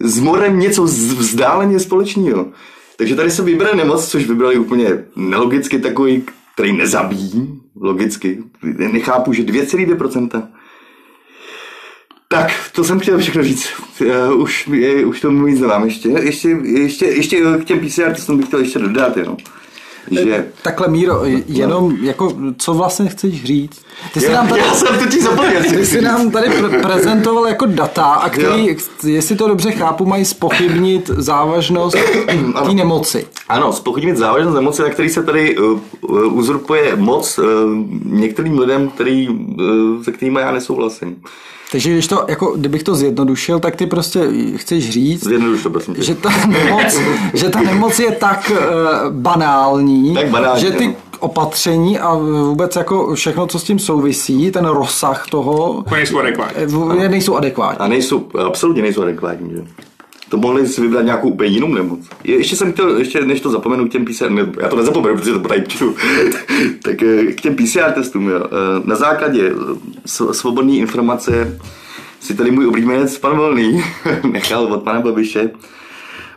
s 0.00 0.18
morem 0.18 0.58
něco 0.58 0.82
vzdáleně 0.84 1.80
společného. 1.80 2.52
Takže 2.96 3.16
tady 3.16 3.30
se 3.30 3.42
vybere 3.42 3.76
nemoc, 3.76 4.08
což 4.08 4.26
vybrali 4.26 4.58
úplně 4.58 5.04
nelogicky 5.16 5.78
takový, 5.78 6.24
který 6.54 6.72
nezabíjí, 6.72 7.60
logicky. 7.80 8.42
Nechápu, 8.62 9.32
že 9.32 9.42
2,2% 9.42 10.42
tak, 12.28 12.52
to 12.72 12.84
jsem 12.84 13.00
chtěl 13.00 13.18
všechno 13.18 13.42
říct. 13.42 13.68
Uh, 14.00 14.40
už, 14.40 14.68
je, 14.72 15.04
už 15.04 15.20
to 15.20 15.30
víc 15.30 15.60
nemám 15.60 15.84
ještě. 15.84 16.08
Ještě, 16.08 16.48
ještě, 16.62 17.06
ještě 17.06 17.40
k 17.60 17.64
těm 17.64 17.80
PCR 17.80 18.12
testům 18.14 18.36
bych 18.36 18.46
chtěl 18.46 18.60
ještě 18.60 18.78
dodat 18.78 19.16
jenom. 19.16 19.36
Že... 20.10 20.46
Takhle 20.62 20.88
Míro, 20.88 21.20
jenom 21.46 21.96
jako, 22.02 22.32
co 22.58 22.74
vlastně 22.74 23.08
chceš 23.08 23.44
říct? 23.44 23.86
Ty 24.14 24.20
jsi 24.20 24.26
já, 24.26 24.32
nám 24.32 24.48
tady, 24.48 24.60
já 24.60 24.74
jsem 24.74 24.98
to 24.98 25.06
ti 25.06 25.22
zapomněl. 25.22 25.62
Ty 25.62 25.86
jsi 25.86 26.00
nám 26.00 26.30
tady 26.30 26.48
pre- 26.48 26.82
prezentoval 26.82 27.46
jako 27.46 27.66
data, 27.66 28.04
a 28.04 28.28
který, 28.28 28.66
jo. 28.66 28.74
jestli 29.04 29.36
to 29.36 29.48
dobře 29.48 29.70
chápu, 29.70 30.06
mají 30.06 30.24
spochybnit 30.24 31.08
závažnost 31.08 31.96
té 32.66 32.74
nemoci. 32.74 33.26
Ano, 33.48 33.72
spochybnit 33.72 34.16
závažnost 34.16 34.54
nemoci, 34.54 34.82
na 34.82 34.88
který 34.88 35.08
se 35.08 35.22
tady 35.22 35.58
uh, 35.58 35.80
uzurpuje 36.38 36.96
moc 36.96 37.38
uh, 37.38 37.44
některým 38.04 38.58
lidem, 38.58 38.88
který, 38.88 39.28
uh, 39.28 40.02
se 40.02 40.12
kterými 40.12 40.40
já 40.40 40.52
nesouhlasím. 40.52 41.22
Takže 41.72 41.92
když 41.92 42.06
to, 42.06 42.24
jako, 42.28 42.56
kdybych 42.56 42.82
to 42.82 42.94
zjednodušil, 42.94 43.58
tak 43.58 43.76
ty 43.76 43.86
prostě 43.86 44.28
chceš 44.56 44.90
říct, 44.90 45.28
to, 45.62 45.70
prosím 45.70 45.94
že, 45.98 46.14
ta 46.14 46.30
nemoc, 46.46 47.00
že 47.34 47.48
ta 47.48 47.60
nemoc 47.60 47.98
je 47.98 48.12
tak 48.12 48.50
uh, 48.50 48.58
banální, 49.10 50.14
tak 50.14 50.30
banální, 50.30 50.60
že 50.60 50.70
ty 50.70 50.96
opatření 51.20 51.98
a 51.98 52.14
vůbec 52.14 52.76
jako 52.76 53.14
všechno, 53.14 53.46
co 53.46 53.58
s 53.58 53.64
tím 53.64 53.78
souvisí, 53.78 54.50
ten 54.50 54.66
rozsah 54.66 55.26
toho, 55.30 55.84
nejsou 55.90 56.18
adekvátní. 56.18 56.62
Eh, 57.00 57.08
nejsou 57.08 57.36
adekvátní. 57.36 57.78
A 57.78 57.88
nejsou, 57.88 58.26
absolutně 58.46 58.82
nejsou 58.82 59.02
adekvátní. 59.02 59.50
Že? 59.50 59.85
To 60.28 60.36
mohli 60.36 60.66
si 60.66 60.80
vybrat 60.80 61.02
nějakou 61.02 61.28
úplně 61.28 61.50
jinou 61.50 61.74
nemoc. 61.74 62.00
Ještě 62.24 62.56
jsem 62.56 62.72
chtěl, 62.72 62.96
ještě 62.98 63.20
než 63.20 63.40
to 63.40 63.50
zapomenu 63.50 63.88
k 63.88 63.92
těm 63.92 64.04
PCR, 64.04 64.30
ne, 64.30 64.52
já 64.60 64.68
to 64.68 64.76
nezapomenu, 64.76 65.16
protože 65.16 65.32
to 65.32 65.40
tady 65.40 65.64
čtu, 65.68 65.96
tak 66.82 67.02
eh, 67.02 67.32
k 67.32 67.40
těm 67.40 67.56
PCR 67.56 67.92
testům, 67.92 68.28
jo. 68.28 68.44
Eh, 68.44 68.82
na 68.84 68.96
základě 68.96 69.52
eh, 69.52 70.34
svobodné 70.34 70.72
informace 70.72 71.60
si 72.20 72.34
tady 72.34 72.50
můj 72.50 72.66
oblíbenec 72.66 73.18
pan 73.18 73.36
Volný 73.36 73.84
nechal 74.32 74.64
od 74.64 74.82
pana 74.82 75.00
Babiše 75.00 75.50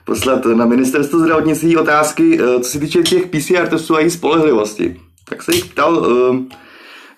poslat 0.05 0.45
na 0.45 0.65
ministerstvo 0.65 1.19
zdravotnictví 1.19 1.77
otázky, 1.77 2.39
co 2.61 2.69
se 2.69 2.79
týče 2.79 3.03
těch 3.03 3.25
PCR 3.27 3.67
testů 3.67 3.95
a 3.95 3.99
jejich 3.99 4.13
spolehlivosti. 4.13 4.99
Tak 5.29 5.43
se 5.43 5.55
jich 5.55 5.65
ptal, 5.65 6.07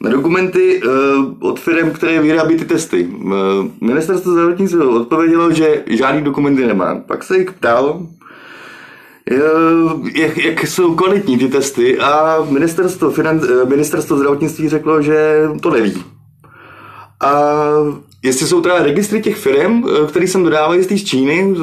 na 0.02 0.10
dokumenty 0.10 0.82
uh, 0.84 0.92
od 1.40 1.60
firm, 1.60 1.92
které 1.92 2.22
vyrábí 2.22 2.56
ty 2.56 2.66
testy. 2.66 3.06
Uh, 3.06 3.32
ministerstvo 3.82 4.32
zdravotnictví 4.32 4.80
odpovědělo, 4.80 5.52
že 5.52 5.84
žádný 5.88 6.22
dokumenty 6.22 6.68
nemá. 6.68 6.96
Pak 6.96 7.24
se 7.24 7.38
jich 7.38 7.52
ptal, 7.52 8.02
jak, 10.14 10.38
jak 10.38 10.68
jsou 10.68 10.96
kvalitní 10.96 11.38
ty 11.38 11.48
testy 11.48 12.00
a 12.00 12.38
ministerstvo, 12.50 13.12
finan, 13.12 13.42
ministerstvo 13.68 14.18
zdravotnictví 14.18 14.70
řeklo, 14.70 15.02
že 15.02 15.48
to 15.62 15.70
neví. 15.70 16.04
A 17.20 17.54
jestli 18.24 18.48
jsou 18.48 18.62
teda 18.62 18.84
registry 18.84 19.22
těch 19.22 19.38
firm, 19.38 19.84
který 20.08 20.28
jsem 20.28 20.44
dodávají 20.44 20.84
z 20.84 21.04
Číny, 21.04 21.56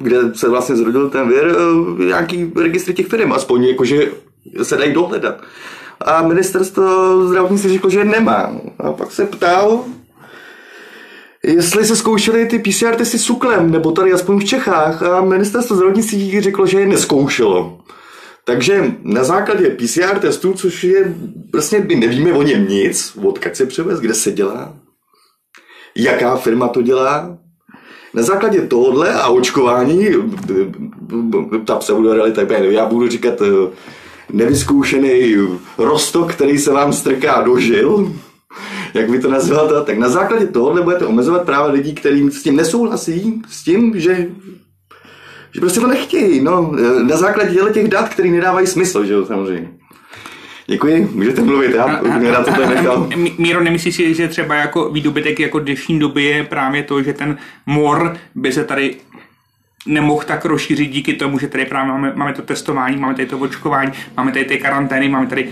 kde 0.00 0.34
se 0.34 0.48
vlastně 0.48 0.76
zrodil 0.76 1.10
ten 1.10 1.28
vir, 1.28 1.54
nějaký 1.98 2.52
registry 2.56 2.94
těch 2.94 3.06
firm, 3.06 3.32
aspoň 3.32 3.64
jakože 3.64 4.08
se 4.62 4.76
dají 4.76 4.92
dohledat. 4.92 5.40
A 6.04 6.22
ministerstvo 6.22 6.82
zdravotnictví 7.28 7.72
řeklo, 7.72 7.90
že 7.90 8.04
nemá. 8.04 8.52
A 8.78 8.92
pak 8.92 9.12
se 9.12 9.26
ptal, 9.26 9.84
jestli 11.44 11.84
se 11.84 11.96
zkoušeli 11.96 12.46
ty 12.46 12.58
PCR 12.58 12.94
testy 12.94 13.18
suklem, 13.18 13.70
nebo 13.70 13.92
tady 13.92 14.12
aspoň 14.12 14.40
v 14.40 14.44
Čechách. 14.44 15.02
A 15.02 15.20
ministerstvo 15.20 15.76
zdravotnictví 15.76 16.40
řeklo, 16.40 16.66
že 16.66 16.80
je 16.80 16.86
neskoušelo. 16.86 17.78
Takže 18.44 18.94
na 19.02 19.24
základě 19.24 19.70
PCR 19.70 20.18
testů, 20.18 20.52
což 20.52 20.84
je, 20.84 21.14
vlastně 21.52 21.80
my 21.80 21.96
nevíme 21.96 22.32
o 22.32 22.42
něm 22.42 22.68
nic, 22.68 23.18
odkud 23.22 23.56
se 23.56 23.66
převez, 23.66 24.00
kde 24.00 24.14
se 24.14 24.32
dělá, 24.32 24.76
jaká 25.96 26.36
firma 26.36 26.68
to 26.68 26.82
dělá, 26.82 27.38
na 28.14 28.22
základě 28.22 28.60
tohohle 28.60 29.12
a 29.12 29.28
očkování, 29.28 30.08
ta 31.66 31.76
pseudorealita, 31.76 32.42
já 32.52 32.86
budu 32.86 33.08
říkat 33.08 33.34
nevyzkoušený 34.32 35.34
rostok, 35.78 36.32
který 36.32 36.58
se 36.58 36.72
vám 36.72 36.92
strká 36.92 37.42
do 37.42 37.58
žil, 37.58 38.12
jak 38.94 39.10
by 39.10 39.18
to 39.18 39.30
nazval, 39.30 39.84
tak 39.84 39.98
na 39.98 40.08
základě 40.08 40.46
tohohle 40.46 40.82
budete 40.82 41.06
omezovat 41.06 41.44
práva 41.44 41.66
lidí, 41.66 41.94
kteří 41.94 42.30
s 42.30 42.42
tím 42.42 42.56
nesouhlasí, 42.56 43.42
s 43.48 43.64
tím, 43.64 44.00
že 44.00 44.26
že 45.54 45.60
prostě 45.60 45.80
to 45.80 45.86
nechtějí, 45.86 46.40
no, 46.40 46.72
na 47.02 47.16
základě 47.16 47.60
těch 47.72 47.88
dat, 47.88 48.08
které 48.08 48.30
nedávají 48.30 48.66
smysl, 48.66 49.04
že 49.04 49.12
jo, 49.12 49.26
samozřejmě. 49.26 49.70
Děkuji, 50.66 51.08
můžete 51.12 51.42
mluvit, 51.42 51.74
já 51.74 51.86
na 52.32 52.44
to 52.44 52.66
nechal. 52.66 53.08
Míro, 53.38 53.64
nemyslíš 53.64 53.94
si, 53.94 54.14
že 54.14 54.28
třeba 54.28 54.54
jako 54.54 54.90
výdobytek 54.90 55.40
jako 55.40 55.58
dnešní 55.58 55.98
doby 55.98 56.24
je 56.24 56.44
právě 56.44 56.82
to, 56.82 57.02
že 57.02 57.12
ten 57.12 57.38
mor 57.66 58.16
by 58.34 58.52
se 58.52 58.64
tady 58.64 58.96
nemohl 59.86 60.22
tak 60.26 60.44
rozšířit 60.44 60.90
díky 60.90 61.12
tomu, 61.12 61.38
že 61.38 61.48
tady 61.48 61.66
právě 61.66 61.92
máme, 61.92 62.12
máme 62.14 62.32
to 62.32 62.42
testování, 62.42 62.96
máme 62.96 63.14
tady 63.14 63.26
to 63.26 63.38
očkování, 63.38 63.92
máme 64.16 64.32
tady 64.32 64.44
ty 64.44 64.58
karantény, 64.58 65.08
máme 65.08 65.26
tady 65.26 65.48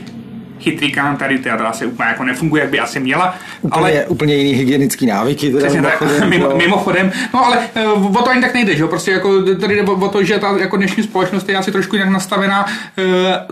chytrý 0.63 0.93
tady 1.19 1.39
ta 1.39 1.55
asi 1.55 1.87
úplně 1.87 2.09
jako 2.09 2.25
nefunguje, 2.25 2.61
jak 2.61 2.71
by 2.71 2.81
asi 2.81 3.01
měla. 3.01 3.35
Úplně, 3.63 3.81
ale 3.81 4.07
úplně 4.07 4.35
jiný 4.35 4.53
hygienický 4.53 5.07
návyky. 5.07 5.51
Teda 5.51 5.59
přesně 5.59 5.83
tak, 5.83 6.03
mimo, 6.29 6.57
mimochodem. 6.57 7.13
No 7.35 7.47
ale 7.47 7.59
eh, 7.75 7.87
o 7.87 8.23
to 8.23 8.31
ani 8.31 8.41
tak 8.41 8.55
nejde, 8.55 8.77
že 8.77 8.83
jo? 8.83 8.89
Prostě 8.89 9.11
jako 9.11 9.43
tady 9.43 9.77
jde 9.77 9.83
o 9.83 10.09
to, 10.09 10.25
že 10.25 10.39
ta 10.39 10.59
jako 10.59 10.77
dnešní 10.77 11.03
společnost 11.03 11.49
je 11.49 11.57
asi 11.57 11.73
trošku 11.73 11.97
nějak 11.97 12.11
nastavená 12.11 12.67
eh, 12.99 13.03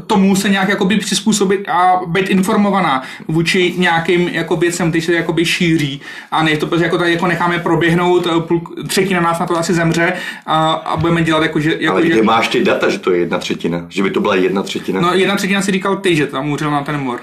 tomu 0.07 0.37
se 0.37 0.49
nějak 0.49 0.69
jakoby 0.69 0.97
přizpůsobit 0.97 1.69
a 1.69 2.01
být 2.07 2.31
informovaná 2.31 3.03
vůči 3.29 3.75
nějakým 3.77 4.29
jako 4.29 4.57
věcem, 4.57 4.91
který 4.91 5.03
se 5.03 5.13
jakoby 5.13 5.45
šíří. 5.45 6.01
A 6.31 6.43
ne 6.43 6.57
to 6.57 6.67
prostě 6.67 6.85
jako 6.85 6.99
tady 6.99 7.13
jako 7.13 7.27
necháme 7.27 7.59
proběhnout, 7.59 8.27
eh, 8.27 8.87
třetina 8.87 9.21
nás 9.21 9.39
na 9.39 9.47
to 9.47 9.59
asi 9.59 9.75
zemře 9.75 10.13
a, 10.47 10.73
a 10.73 10.97
budeme 10.97 11.23
dělat 11.23 11.43
jako, 11.43 11.61
že... 11.61 11.77
Jako, 11.81 11.97
ale 11.97 12.07
že... 12.07 12.23
máš 12.23 12.49
ty 12.49 12.65
data, 12.65 12.89
že 12.89 12.99
to 12.99 13.13
je 13.13 13.19
jedna 13.19 13.39
třetina? 13.39 13.87
Že 13.89 14.03
by 14.03 14.11
to 14.11 14.21
byla 14.21 14.35
jedna 14.35 14.63
třetina? 14.63 15.01
No 15.01 15.15
jedna 15.15 15.37
třetina 15.37 15.63
si 15.63 15.73
říkal 15.73 15.97
ty, 15.97 16.17
že 16.17 16.27
tam 16.27 16.51
umřel 16.51 16.71
na 16.71 16.83
ten 16.83 17.00
mor. 17.01 17.21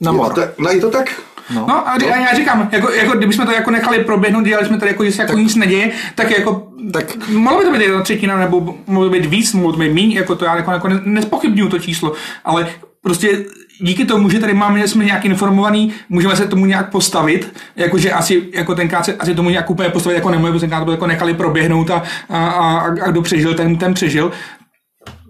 Na 0.00 0.12
mor. 0.12 0.32
Je 0.38 0.46
to, 0.46 0.62
no 0.62 0.70
je 0.70 0.80
to 0.80 0.90
tak? 0.90 1.20
No, 1.54 1.64
no 1.68 1.88
a, 1.88 1.98
no. 1.98 2.06
já 2.06 2.34
říkám, 2.34 2.68
jako, 2.72 2.90
jako 2.90 3.18
kdybychom 3.18 3.46
to 3.46 3.52
jako 3.52 3.70
nechali 3.70 4.04
proběhnout, 4.04 4.44
dělali 4.44 4.66
jsme 4.66 4.78
tady 4.78 4.90
jako, 4.90 5.04
že 5.04 5.12
se 5.12 5.22
jako 5.22 5.32
tak, 5.32 5.42
nic 5.42 5.54
neděje, 5.54 5.90
tak 6.14 6.30
jako, 6.30 6.68
tak, 6.92 7.28
mohlo 7.28 7.58
by 7.58 7.64
to 7.64 7.72
být 7.72 7.82
jedna 7.82 8.02
třetina, 8.02 8.38
nebo 8.38 8.76
mohlo 8.86 9.10
by 9.10 9.20
být 9.20 9.30
víc, 9.30 9.52
mohlo 9.52 9.72
by 9.72 9.88
být 9.88 9.94
méně, 9.94 10.18
jako 10.18 10.34
to 10.34 10.44
já 10.44 10.56
jako, 10.56 10.70
jako 10.70 10.88
nespochybnuju 11.04 11.68
to 11.68 11.78
číslo, 11.78 12.12
ale 12.44 12.68
prostě 13.02 13.44
díky 13.80 14.04
tomu, 14.04 14.30
že 14.30 14.40
tady 14.40 14.54
máme, 14.54 14.80
že 14.80 14.88
jsme 14.88 15.04
nějak 15.04 15.24
informovaný, 15.24 15.92
můžeme 16.08 16.36
se 16.36 16.46
tomu 16.46 16.66
nějak 16.66 16.90
postavit, 16.90 17.52
jakože 17.76 18.12
asi 18.12 18.42
jako 18.52 18.74
tenkrát 18.74 19.04
se 19.04 19.14
asi 19.14 19.34
tomu 19.34 19.50
nějak 19.50 19.70
úplně 19.70 19.88
postavit 19.88 20.14
jako 20.14 20.30
nemůže, 20.30 20.52
protože 20.52 20.60
tenkrát 20.60 20.84
to 20.84 20.90
jako 20.90 21.06
nechali 21.06 21.34
proběhnout 21.34 21.90
a, 21.90 22.02
a, 22.28 22.46
a, 22.46 22.78
a 22.80 23.10
kdo 23.10 23.22
přežil, 23.22 23.54
ten, 23.54 23.76
ten 23.76 23.94
přežil 23.94 24.32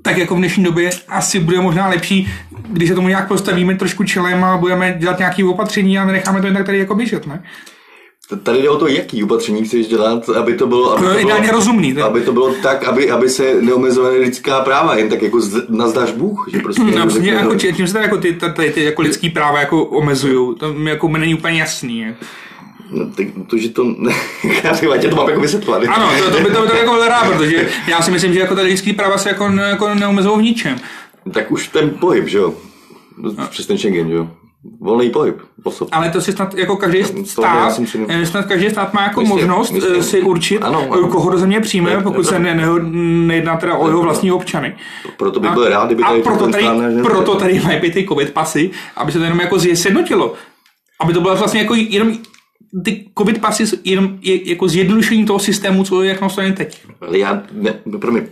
tak 0.02 0.16
jako 0.16 0.34
v 0.34 0.38
dnešní 0.38 0.64
době 0.64 0.90
asi 1.08 1.40
bude 1.40 1.60
možná 1.60 1.88
lepší, 1.88 2.28
když 2.68 2.88
se 2.88 2.94
tomu 2.94 3.08
nějak 3.08 3.28
postavíme 3.28 3.74
trošku 3.74 4.04
čelem 4.04 4.44
a 4.44 4.56
budeme 4.56 4.96
dělat 4.98 5.18
nějaké 5.18 5.44
opatření 5.44 5.98
a 5.98 6.04
necháme 6.04 6.40
to 6.40 6.46
jen 6.46 6.56
tak 6.56 6.66
tady 6.66 6.78
jako 6.78 6.94
běžet, 6.94 7.26
ne? 7.26 7.42
Tady 8.42 8.62
jde 8.62 8.68
o 8.70 8.76
to, 8.76 8.86
jaký 8.86 9.24
opatření 9.24 9.64
chceš 9.64 9.86
dělat, 9.86 10.28
aby 10.28 10.54
to 10.54 10.66
bylo, 10.66 10.92
aby 10.92 11.22
to, 11.22 11.26
bylo, 11.26 11.52
rozumný, 11.52 11.96
aby 12.02 12.20
to 12.20 12.32
bylo 12.32 12.54
tak, 12.62 12.84
aby, 12.84 13.10
aby 13.10 13.28
se 13.28 13.54
neomezovaly 13.60 14.18
lidská 14.18 14.60
práva, 14.60 14.96
jen 14.96 15.08
tak 15.08 15.22
jako 15.22 15.40
nazdáš 15.68 16.12
Bůh, 16.12 16.48
že 16.52 16.58
prostě... 16.58 16.82
No, 16.82 17.10
řekne, 17.10 17.28
jako, 17.28 17.54
čím 17.56 17.86
se 17.86 17.92
tady 17.92 18.04
jako 18.04 18.16
ty, 18.16 18.38
ty, 18.56 18.70
ty 18.70 18.84
jako 18.84 19.02
lidský 19.02 19.30
práva 19.30 19.60
jako 19.60 19.84
omezují, 19.84 20.54
to 20.54 20.74
mi 20.74 20.90
jako 20.90 21.08
není 21.08 21.34
úplně 21.34 21.58
jasný. 21.58 22.00
Jako. 22.00 22.24
No, 22.94 23.06
tak 23.06 23.26
to, 23.46 23.58
že 23.58 23.68
to... 23.68 23.84
já 24.64 24.96
tě 24.98 25.08
to 25.08 25.16
mám 25.16 25.28
jako 25.28 25.40
vysvětlovat. 25.40 25.82
Ano, 25.88 26.10
to, 26.18 26.30
to 26.30 26.44
by 26.44 26.50
to, 26.50 26.66
to 26.66 26.76
jako 26.76 27.04
rád, 27.08 27.32
protože 27.32 27.68
já 27.88 28.02
si 28.02 28.10
myslím, 28.10 28.34
že 28.34 28.40
jako 28.40 28.54
tady 28.54 28.68
lidský 28.68 28.92
práva 28.92 29.18
se 29.18 29.28
jako, 29.28 29.44
jako 29.44 29.94
neumezují 29.94 30.38
v 30.38 30.42
ničem. 30.42 30.78
Tak 31.32 31.50
už 31.50 31.68
ten 31.68 31.90
pohyb, 31.90 32.28
že 32.28 32.38
jo? 32.38 32.54
No. 33.18 33.46
Přes 33.50 33.66
ten 33.66 33.78
Schengen, 33.78 34.08
že 34.08 34.14
jo? 34.14 34.28
Volný 34.80 35.10
pohyb 35.10 35.36
osob. 35.64 35.88
Ale 35.92 36.10
to 36.10 36.20
si 36.20 36.32
snad 36.32 36.54
jako 36.54 36.76
každý 36.76 37.04
stát, 37.24 37.80
eh, 38.08 38.26
snad 38.26 38.46
každý 38.46 38.70
stát 38.70 38.94
má 38.94 39.02
jako 39.02 39.20
myslím, 39.20 39.38
možnost 39.38 39.70
myslím. 39.70 39.94
Eh, 39.98 40.02
si 40.02 40.20
určit, 40.20 40.58
ano, 40.58 40.86
ano. 40.90 41.08
koho 41.08 41.30
do 41.30 41.38
země 41.38 41.60
přijme, 41.60 41.96
ne, 41.96 42.02
pokud 42.02 42.18
ne, 42.18 42.24
se 42.24 42.38
ne, 42.38 42.54
ne, 42.54 42.66
nejedná 43.26 43.56
teda 43.56 43.76
o 43.76 43.88
jeho 43.88 44.02
vlastní 44.02 44.32
občany. 44.32 44.76
Proto 45.16 45.40
bych 45.40 45.50
byl 45.50 45.68
rád, 45.68 45.86
kdyby 45.86 46.02
tady... 46.02 46.20
A 46.20 46.22
proto 46.22 46.48
tady, 46.48 46.66
proto 47.02 47.34
tady 47.34 47.60
mají 47.64 47.90
ty 47.90 48.06
covid 48.08 48.32
pasy, 48.32 48.70
aby 48.96 49.12
se 49.12 49.18
to 49.18 49.24
jenom 49.24 49.40
jako 49.40 49.58
zjednotilo. 49.58 50.34
Aby 51.00 51.12
to 51.12 51.20
bylo 51.20 51.36
vlastně 51.36 51.60
jako 51.60 51.74
jenom 51.74 52.12
ty 52.84 53.10
covid 53.18 53.40
pasy 53.40 53.64
jenom 53.84 54.18
je, 54.22 54.50
jako 54.50 54.68
zjednodušení 54.68 55.26
toho 55.26 55.38
systému, 55.38 55.84
co 55.84 56.02
je 56.02 56.08
jak 56.08 56.20
nastavený 56.20 56.54
teď. 56.54 56.86
Já, 57.12 57.42
ne, 57.52 57.74
pro 58.00 58.12
mě, 58.12 58.28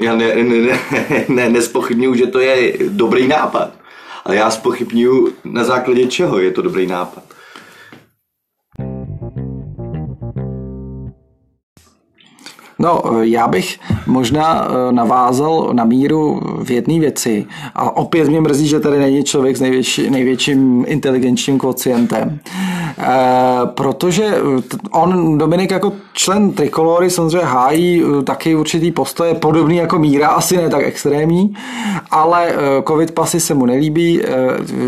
já 0.00 0.16
ne, 0.16 0.34
ne, 0.34 0.58
ne, 0.58 0.78
ne, 1.28 1.48
nespochybnuju, 1.48 2.14
že 2.14 2.26
to 2.26 2.40
je 2.40 2.72
dobrý 2.88 3.28
nápad. 3.28 3.82
Ale 4.24 4.36
já 4.36 4.50
spochybnuju 4.50 5.32
na 5.44 5.64
základě 5.64 6.06
čeho 6.06 6.38
je 6.38 6.50
to 6.50 6.62
dobrý 6.62 6.86
nápad. 6.86 7.24
No, 12.82 13.02
já 13.20 13.48
bych 13.48 13.78
možná 14.06 14.64
eh, 14.64 14.92
navázal 14.92 15.70
na 15.72 15.84
míru 15.84 16.40
v 16.62 16.70
jedné 16.70 17.00
věci. 17.00 17.46
A 17.74 17.96
opět 17.96 18.28
mě 18.28 18.40
mrzí, 18.40 18.68
že 18.68 18.80
tady 18.80 18.98
není 18.98 19.24
člověk 19.24 19.56
s 19.56 19.60
největší, 19.60 20.10
největším 20.10 20.84
inteligenčním 20.88 21.58
kvocientem. 21.58 22.38
E, 22.98 23.66
protože 23.66 24.34
on, 24.90 25.38
Dominik, 25.38 25.70
jako 25.70 25.92
člen 26.12 26.52
Trikolory 26.52 27.10
samozřejmě 27.10 27.46
hájí 27.46 28.02
taky 28.24 28.54
určitý 28.54 28.90
postoje, 28.90 29.34
podobný 29.34 29.76
jako 29.76 29.98
míra, 29.98 30.28
asi 30.28 30.56
ne 30.56 30.70
tak 30.70 30.82
extrémní, 30.82 31.54
ale 32.10 32.54
covid 32.88 33.10
pasy 33.10 33.40
se 33.40 33.54
mu 33.54 33.66
nelíbí, 33.66 34.20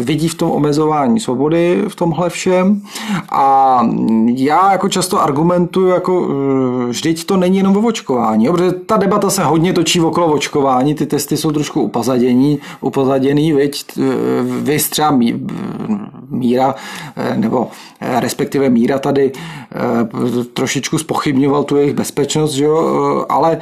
vidí 0.00 0.28
v 0.28 0.34
tom 0.34 0.50
omezování 0.50 1.20
svobody 1.20 1.82
v 1.88 1.96
tomhle 1.96 2.30
všem 2.30 2.82
a 3.32 3.80
já 4.26 4.72
jako 4.72 4.88
často 4.88 5.22
argumentuju, 5.22 5.88
jako 5.88 6.28
vždyť 6.88 7.24
to 7.24 7.36
není 7.36 7.56
jenom 7.56 7.76
o 7.76 7.83
očkování, 7.84 8.48
protože 8.48 8.72
ta 8.72 8.96
debata 8.96 9.30
se 9.30 9.44
hodně 9.44 9.72
točí 9.72 10.00
okolo 10.00 10.32
očkování, 10.32 10.94
ty 10.94 11.06
testy 11.06 11.36
jsou 11.36 11.52
trošku 11.52 11.82
upozadění, 11.82 12.58
upozaděný, 12.80 13.52
viď, 13.52 13.84
vy 14.42 14.78
třeba 14.78 15.18
míra, 16.30 16.74
nebo 17.34 17.68
respektive 18.00 18.70
míra 18.70 18.98
tady 18.98 19.32
trošičku 20.54 20.98
spochybňoval 20.98 21.64
tu 21.64 21.76
jejich 21.76 21.94
bezpečnost, 21.94 22.52
že 22.52 22.64
jo, 22.64 23.26
ale 23.28 23.58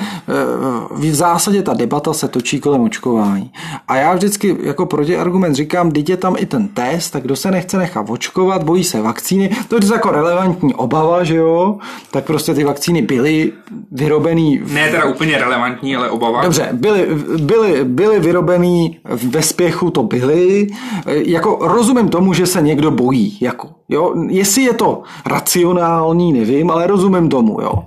v 0.90 1.14
zásadě 1.14 1.62
ta 1.62 1.74
debata 1.74 2.12
se 2.12 2.28
točí 2.28 2.60
kolem 2.60 2.82
očkování. 2.82 3.52
A 3.88 3.96
já 3.96 4.14
vždycky 4.14 4.56
jako 4.62 4.86
protiargument 4.86 5.56
říkám, 5.56 5.88
když 5.88 6.04
je 6.08 6.16
tam 6.16 6.34
i 6.38 6.46
ten 6.46 6.68
test, 6.68 7.10
tak 7.10 7.22
kdo 7.22 7.36
se 7.36 7.50
nechce 7.50 7.78
nechat 7.78 8.10
očkovat, 8.10 8.62
bojí 8.62 8.84
se 8.84 9.02
vakcíny, 9.02 9.56
to 9.68 9.76
je 9.76 9.80
jako 9.92 10.10
relevantní 10.10 10.74
obava, 10.74 11.24
že 11.24 11.36
jo, 11.36 11.78
tak 12.10 12.24
prostě 12.24 12.54
ty 12.54 12.64
vakcíny 12.64 13.02
byly 13.02 13.52
vyrobený... 13.92 14.58
V... 14.58 14.72
Ne 14.72 14.90
teda 14.90 15.04
úplně 15.04 15.38
relevantní, 15.38 15.96
ale 15.96 16.10
obava. 16.10 16.42
Dobře, 16.42 16.68
byly, 16.72 17.08
byly, 17.38 17.84
byly 17.84 18.20
vyrobený 18.20 18.98
ve 19.04 19.42
spěchu, 19.42 19.90
to 19.90 20.02
byly. 20.02 20.66
Jako 21.06 21.58
rozumím 21.60 22.08
tomu, 22.08 22.32
že 22.32 22.46
se 22.52 22.62
někdo 22.62 22.90
bojí. 22.90 23.38
Jako, 23.40 23.68
jo? 23.88 24.14
Jestli 24.28 24.62
je 24.62 24.72
to 24.72 25.02
racionální, 25.26 26.32
nevím, 26.32 26.70
ale 26.70 26.86
rozumím 26.86 27.28
tomu. 27.28 27.60
Jo? 27.60 27.84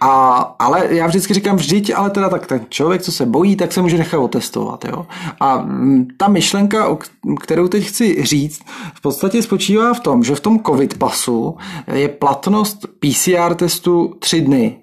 A, 0.00 0.36
ale 0.58 0.94
já 0.94 1.06
vždycky 1.06 1.34
říkám, 1.34 1.56
vždyť, 1.56 1.92
ale 1.96 2.10
teda 2.10 2.28
tak 2.28 2.46
ten 2.46 2.60
člověk, 2.68 3.02
co 3.02 3.12
se 3.12 3.26
bojí, 3.26 3.56
tak 3.56 3.72
se 3.72 3.82
může 3.82 3.98
nechat 3.98 4.18
otestovat. 4.18 4.84
Jo? 4.84 5.06
A 5.40 5.58
mm, 5.58 6.08
ta 6.16 6.28
myšlenka, 6.28 6.98
kterou 7.40 7.68
teď 7.68 7.84
chci 7.84 8.24
říct, 8.24 8.62
v 8.94 9.00
podstatě 9.00 9.42
spočívá 9.42 9.94
v 9.94 10.00
tom, 10.00 10.24
že 10.24 10.34
v 10.34 10.40
tom 10.40 10.60
covid 10.66 10.98
pasu 10.98 11.56
je 11.92 12.08
platnost 12.08 12.86
PCR 13.00 13.54
testu 13.54 14.14
tři 14.18 14.40
dny 14.40 14.78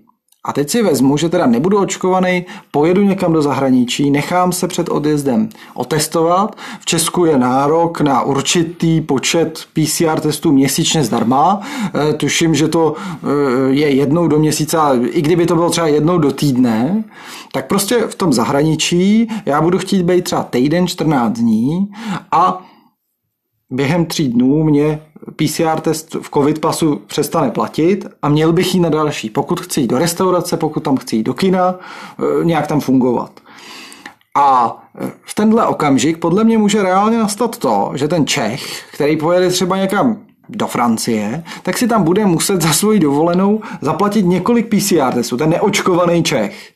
A 0.46 0.54
teď 0.54 0.70
si 0.70 0.84
vezmu, 0.84 1.18
že 1.18 1.30
teda 1.30 1.46
nebudu 1.46 1.78
očkovaný, 1.78 2.46
pojedu 2.72 3.02
někam 3.02 3.34
do 3.34 3.42
zahraničí, 3.42 4.12
nechám 4.12 4.52
se 4.52 4.68
před 4.68 4.90
odjezdem 4.90 5.50
otestovat. 5.74 6.56
V 6.80 6.86
Česku 6.86 7.26
je 7.26 7.38
nárok 7.38 8.02
na 8.02 8.22
určitý 8.22 9.02
počet 9.02 9.60
PCR 9.74 10.20
testů 10.20 10.52
měsíčně 10.52 11.04
zdarma. 11.04 11.62
E, 12.10 12.14
tuším, 12.14 12.56
že 12.56 12.68
to 12.68 12.96
e, 12.96 13.74
je 13.74 13.90
jednou 13.90 14.28
do 14.28 14.40
měsíce, 14.40 14.78
i 15.10 15.22
kdyby 15.22 15.46
to 15.46 15.56
bylo 15.56 15.70
třeba 15.70 15.88
jednou 15.88 16.18
do 16.18 16.32
týdne, 16.32 17.04
tak 17.52 17.68
prostě 17.68 17.98
v 18.08 18.16
tom 18.16 18.34
zahraničí 18.34 19.28
já 19.46 19.62
budu 19.62 19.78
chtít 19.78 20.04
být 20.04 20.24
třeba 20.24 20.44
týden, 20.44 20.88
14 20.88 21.32
dní 21.40 21.88
a 22.32 22.62
během 23.70 24.06
tří 24.06 24.30
dnů 24.30 24.64
mě 24.64 25.02
PCR 25.36 25.80
test 25.80 26.16
v 26.22 26.30
covid 26.34 26.60
pasu 26.60 27.02
přestane 27.08 27.52
platit 27.52 28.06
a 28.22 28.30
měl 28.30 28.54
bych 28.54 28.76
jít 28.76 28.80
na 28.80 28.90
další. 28.90 29.30
Pokud 29.30 29.60
chci 29.60 29.82
jít 29.82 29.88
do 29.88 29.98
restaurace, 29.98 30.58
pokud 30.58 30.84
tam 30.84 30.98
chci 30.98 31.16
jít 31.16 31.24
do 31.24 31.34
kina, 31.34 31.76
e, 32.42 32.46
nějak 32.46 32.68
tam 32.68 32.80
fungovat. 32.80 33.32
A 34.38 34.78
e, 35.02 35.12
v 35.24 35.36
tenhle 35.36 35.66
okamžik 35.66 36.18
podle 36.18 36.44
mě 36.44 36.58
může 36.58 36.84
reálně 36.84 37.18
nastat 37.18 37.58
to, 37.58 37.92
že 37.96 38.08
ten 38.08 38.28
Čech, 38.28 38.94
který 38.94 39.18
pojede 39.18 39.50
třeba 39.50 39.78
někam 39.78 40.18
do 40.50 40.68
Francie, 40.68 41.44
tak 41.64 41.78
si 41.78 41.88
tam 41.88 42.04
bude 42.04 42.26
muset 42.26 42.62
za 42.62 42.74
svoji 42.74 43.00
dovolenou 43.00 43.62
zaplatit 43.82 44.26
několik 44.26 44.68
PCR 44.68 45.14
testů, 45.14 45.38
ten 45.38 45.50
neočkovaný 45.50 46.24
Čech. 46.24 46.74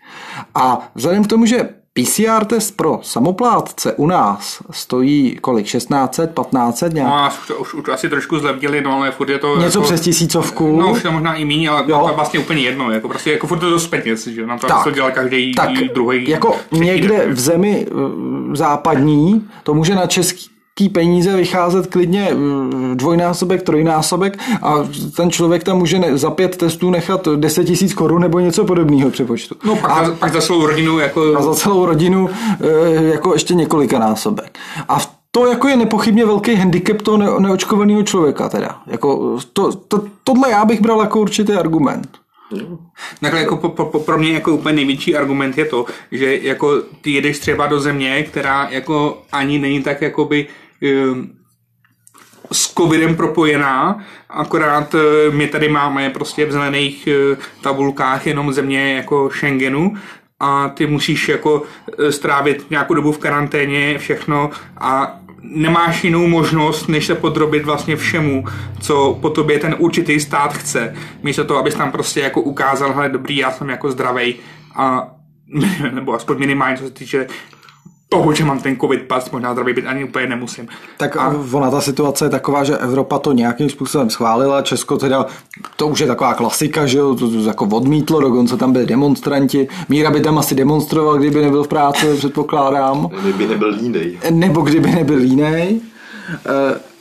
A 0.56 0.90
vzhledem 0.96 1.24
k 1.24 1.28
tomu, 1.28 1.46
že 1.46 1.70
PCR 1.94 2.46
test 2.46 2.78
pro 2.78 3.00
samoplátce 3.02 3.94
u 3.94 4.08
nás 4.08 4.64
stojí 4.72 5.38
kolik? 5.42 5.66
1600, 5.66 6.34
1500 6.34 6.94
nějak? 6.94 7.10
No, 7.10 7.30
už, 7.52 7.60
už, 7.60 7.74
už 7.74 7.90
asi 7.90 8.10
trošku 8.10 8.40
zlevnili, 8.40 8.82
no 8.82 8.94
ale 8.94 9.12
furt 9.12 9.30
je 9.30 9.40
to... 9.40 9.58
Něco 9.58 9.80
jako, 9.80 9.88
přes 9.88 10.02
tisícovku. 10.02 10.80
No, 10.80 10.92
už 10.92 11.04
to 11.04 11.12
možná 11.12 11.36
i 11.36 11.46
méně, 11.46 11.70
ale 11.70 11.84
jo. 11.88 12.00
to 12.00 12.10
je 12.10 12.16
vlastně 12.16 12.40
úplně 12.40 12.62
jedno. 12.62 12.92
Jako 12.92 13.10
prostě 13.10 13.32
jako 13.32 13.48
furt 13.48 13.60
to 13.60 13.70
dost 13.70 13.88
peněz, 13.88 14.28
že 14.28 14.46
nám 14.46 14.60
to, 14.60 14.68
tak, 14.68 14.84
to 14.84 14.92
dělal 14.92 15.12
každý 15.12 15.56
tak, 15.56 15.70
druhý. 15.94 16.30
Jako 16.30 16.56
někde 16.72 17.28
v 17.28 17.40
zemi 17.40 17.88
západní 18.54 19.50
to 19.64 19.74
může 19.74 19.96
na 19.96 20.08
český 20.08 20.53
tý 20.76 20.90
peníze 20.90 21.36
vycházet 21.36 21.88
klidně 21.88 22.30
mm, 22.34 22.98
dvojnásobek, 22.98 23.62
trojnásobek 23.62 24.40
a 24.62 24.76
ten 25.16 25.32
člověk 25.32 25.64
tam 25.64 25.78
může 25.78 26.02
za 26.14 26.32
pět 26.32 26.58
testů 26.58 26.90
nechat 26.90 27.28
10 27.36 27.64
tisíc 27.64 27.94
korun 27.94 28.22
nebo 28.22 28.40
něco 28.40 28.66
podobného 28.66 29.10
přepočtu. 29.10 29.56
No 29.64 29.76
pak, 29.76 29.92
a, 29.92 30.06
za, 30.06 30.16
pak 30.16 30.34
za 30.34 30.42
celou 30.42 30.68
rodinu 30.68 31.00
jako... 31.00 31.38
A 31.38 31.42
za 31.42 31.56
celou 31.56 31.86
rodinu 31.86 32.30
eh, 32.62 33.04
jako 33.04 33.34
ještě 33.34 33.54
několika 33.54 34.00
násobek. 34.00 34.60
A 34.90 34.98
to 35.32 35.46
jako 35.48 35.68
je 35.68 35.78
nepochybně 35.78 36.26
velký 36.26 36.56
handicap 36.56 37.02
toho 37.02 37.18
ne- 37.18 37.40
neočkovaného 37.40 38.04
člověka 38.04 38.50
teda. 38.50 38.82
Jako 38.88 39.40
to, 39.54 39.72
to, 39.76 40.04
tohle 40.24 40.50
já 40.50 40.66
bych 40.66 40.82
bral 40.82 41.00
jako 41.00 41.20
určitý 41.20 41.54
argument. 41.54 42.08
Takhle 43.22 43.40
jako 43.40 43.58
po, 43.58 43.70
po, 43.70 44.00
pro 44.00 44.18
mě 44.18 44.34
jako 44.34 44.52
úplně 44.52 44.76
největší 44.76 45.16
argument 45.16 45.58
je 45.58 45.66
to, 45.66 45.86
že 46.12 46.38
jako 46.38 46.82
ty 47.02 47.12
jedeš 47.12 47.40
třeba 47.40 47.68
do 47.68 47.80
země, 47.80 48.24
která 48.24 48.68
jako 48.72 49.22
ani 49.32 49.60
není 49.60 49.84
tak 49.84 50.02
jakoby 50.02 50.48
Ehm, 50.48 50.63
s 52.52 52.74
covidem 52.74 53.16
propojená, 53.16 54.00
akorát 54.30 54.96
eh, 54.96 55.32
my 55.32 55.48
tady 55.48 55.70
máme 55.70 56.10
prostě 56.10 56.46
v 56.46 56.52
zelených 56.52 57.08
eh, 57.08 57.38
tabulkách 57.62 58.28
jenom 58.28 58.54
země 58.54 58.94
jako 58.94 59.30
Schengenu 59.30 59.94
a 60.40 60.70
ty 60.70 60.88
musíš 60.88 61.30
jako 61.30 61.64
eh, 62.00 62.12
strávit 62.12 62.66
nějakou 62.70 62.94
dobu 62.94 63.12
v 63.12 63.18
karanténě, 63.18 63.98
všechno 63.98 64.50
a 64.78 65.20
nemáš 65.42 66.04
jinou 66.04 66.28
možnost, 66.28 66.88
než 66.88 67.06
se 67.06 67.16
podrobit 67.16 67.66
vlastně 67.66 67.96
všemu, 67.96 68.46
co 68.82 69.18
po 69.22 69.30
tobě 69.30 69.60
ten 69.60 69.76
určitý 69.78 70.20
stát 70.20 70.54
chce. 70.54 70.96
Místo 71.24 71.46
toho, 71.46 71.60
abys 71.60 71.76
tam 71.76 71.92
prostě 71.92 72.20
jako 72.20 72.42
ukázal, 72.42 72.94
hele 72.94 73.10
dobrý, 73.10 73.38
já 73.38 73.52
jsem 73.52 73.70
jako 73.70 73.92
zdravej 73.92 74.36
a 74.76 75.08
nebo 75.92 76.14
aspoň 76.14 76.40
minimálně, 76.40 76.78
co 76.78 76.84
se 76.84 76.92
týče 76.92 77.28
toho, 78.14 78.34
že 78.34 78.46
mám 78.46 78.60
ten 78.60 78.78
covid 78.78 79.02
pas, 79.02 79.32
možná 79.32 79.54
zdravý 79.54 79.74
být 79.74 79.86
ani 79.86 80.04
úplně 80.04 80.28
nemusím. 80.28 80.68
Tak 80.98 81.18
a... 81.18 81.36
ona 81.52 81.72
ta 81.72 81.82
situace 81.82 82.26
je 82.26 82.30
taková, 82.30 82.64
že 82.64 82.78
Evropa 82.78 83.20
to 83.20 83.32
nějakým 83.32 83.70
způsobem 83.70 84.10
schválila, 84.10 84.62
Česko 84.62 84.98
teda, 84.98 85.26
to 85.76 85.88
už 85.88 86.00
je 86.00 86.08
taková 86.08 86.34
klasika, 86.34 86.86
že 86.86 86.98
jo, 86.98 87.16
to, 87.16 87.30
to 87.30 87.38
jako 87.38 87.66
odmítlo, 87.66 88.22
dokonce 88.22 88.58
tam 88.58 88.72
byli 88.74 88.86
demonstranti. 88.86 89.68
Míra 89.90 90.12
by 90.12 90.22
tam 90.22 90.38
asi 90.38 90.56
demonstroval, 90.56 91.18
kdyby 91.18 91.42
nebyl 91.42 91.64
v 91.64 91.68
práci, 91.68 92.18
předpokládám. 92.18 93.10
Kdyby 93.22 93.48
nebyl 93.48 93.70
línej. 93.70 94.18
Nebo 94.30 94.62
kdyby 94.62 94.92
nebyl 94.92 95.18
línej. 95.18 95.82
E, 96.46 96.93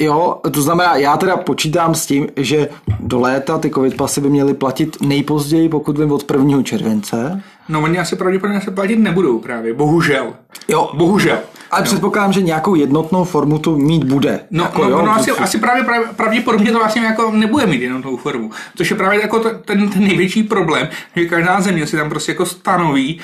Jo, 0.00 0.40
to 0.50 0.62
znamená, 0.62 0.96
já 0.96 1.16
teda 1.16 1.36
počítám 1.36 1.94
s 1.94 2.06
tím, 2.06 2.28
že 2.36 2.68
do 3.00 3.20
léta 3.20 3.58
ty 3.58 3.70
covid 3.70 3.96
pasy 3.96 4.20
by 4.20 4.30
měly 4.30 4.54
platit 4.54 4.96
nejpozději, 5.00 5.68
pokud 5.68 5.98
vím, 5.98 6.12
od 6.12 6.30
1. 6.30 6.62
července. 6.62 7.42
No 7.68 7.82
oni 7.82 7.98
asi 7.98 8.16
pravděpodobně 8.16 8.60
se 8.60 8.70
platit 8.70 8.96
nebudou 8.96 9.38
právě, 9.38 9.74
bohužel. 9.74 10.32
Jo. 10.68 10.90
Bohužel. 10.94 11.38
Ale 11.70 11.80
no. 11.80 11.84
předpokládám, 11.84 12.32
že 12.32 12.42
nějakou 12.42 12.74
jednotnou 12.74 13.24
formu 13.24 13.58
to 13.58 13.76
mít 13.76 14.04
bude. 14.04 14.40
No, 14.50 14.64
jako, 14.64 14.82
no, 14.82 14.90
jo, 14.90 15.02
no 15.02 15.12
asi, 15.12 15.30
asi 15.30 15.58
právě, 15.58 15.84
právě, 15.84 16.08
pravděpodobně 16.16 16.72
to 16.72 16.78
vlastně 16.78 17.02
jako 17.02 17.30
nebude 17.30 17.66
mít 17.66 17.82
jednotnou 17.82 18.16
formu. 18.16 18.50
Což 18.76 18.90
je 18.90 18.96
právě 18.96 19.20
jako 19.20 19.38
ten, 19.38 19.88
ten 19.88 20.04
největší 20.04 20.42
problém, 20.42 20.88
že 21.16 21.24
každá 21.24 21.60
země 21.60 21.86
si 21.86 21.96
tam 21.96 22.08
prostě 22.08 22.32
jako 22.32 22.46
stanoví, 22.46 23.20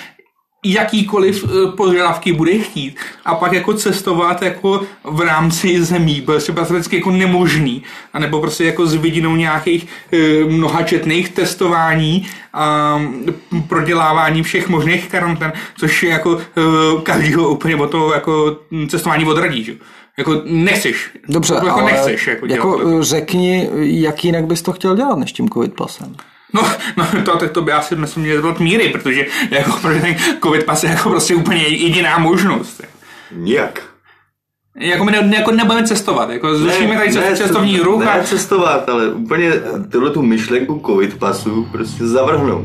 jakýkoliv 0.73 1.45
eh, 1.45 1.73
požadavky 1.77 2.33
bude 2.33 2.59
chtít 2.59 2.97
a 3.25 3.35
pak 3.35 3.53
jako 3.53 3.75
cestovat 3.75 4.43
jako 4.43 4.81
v 5.05 5.21
rámci 5.21 5.85
zemí, 5.85 6.21
bude 6.21 6.39
třeba 6.39 6.63
vždycky 6.63 6.97
jako 6.97 7.11
nemožný, 7.11 7.83
anebo 8.13 8.41
prostě 8.41 8.65
jako 8.65 8.87
s 8.87 8.95
vidinou 8.95 9.37
nějakých 9.37 9.87
e, 10.13 10.45
mnohačetných 10.45 11.29
testování 11.29 12.27
a 12.53 12.99
prodělávání 13.69 14.43
všech 14.43 14.69
možných 14.69 15.09
karantén, 15.09 15.53
což 15.79 16.03
je 16.03 16.11
jako 16.11 16.39
e, 16.39 17.03
každýho 17.03 17.49
úplně 17.49 17.77
o 17.77 17.87
to 17.87 18.13
jako 18.15 18.57
cestování 18.89 19.25
odradí, 19.25 19.65
že? 19.65 19.75
Jako 20.19 20.43
nechceš. 20.45 21.11
Dobře, 21.29 21.55
jako 21.55 21.71
ale 21.71 21.93
nechceš, 21.93 22.27
jako, 22.27 22.47
jako 22.47 23.03
řekni, 23.03 23.69
jak 23.75 24.25
jinak 24.25 24.47
bys 24.47 24.63
to 24.63 24.73
chtěl 24.73 24.97
dělat 24.97 25.19
než 25.19 25.33
tím 25.33 25.51
covid 25.51 25.75
pasem. 25.75 26.17
No, 26.53 26.63
no 26.97 27.07
to, 27.25 27.39
to, 27.39 27.49
to 27.49 27.63
by 27.63 27.73
asi 27.73 27.97
myslím 27.97 28.23
měl 28.23 28.41
dělat 28.41 28.61
míry, 28.61 28.89
protože 28.89 29.27
jako 29.51 29.73
protože 29.83 30.01
ten 30.01 30.17
covid 30.43 30.65
pas 30.65 30.85
je 30.85 30.91
jako 30.91 31.11
prostě 31.11 31.35
úplně 31.35 31.63
jediná 31.63 32.19
možnost. 32.19 32.83
Nijak. 33.33 33.83
Jako 34.79 35.05
my 35.05 35.13
ne, 35.13 35.37
jako 35.37 35.51
nebudeme 35.51 35.87
cestovat, 35.87 36.31
jako 36.31 36.57
zrušíme 36.59 36.97
tady 36.97 37.13
ne, 37.13 37.37
cestovní 37.37 37.79
ruch. 37.79 38.05
Ne 38.05 38.11
a... 38.11 38.25
cestovat, 38.25 38.89
ale 38.89 39.09
úplně 39.09 39.53
tuhle 39.93 40.11
tu 40.11 40.23
myšlenku 40.23 40.83
covid 40.87 41.19
pasu 41.19 41.69
prostě 41.73 42.07
zavrhnout. 42.07 42.65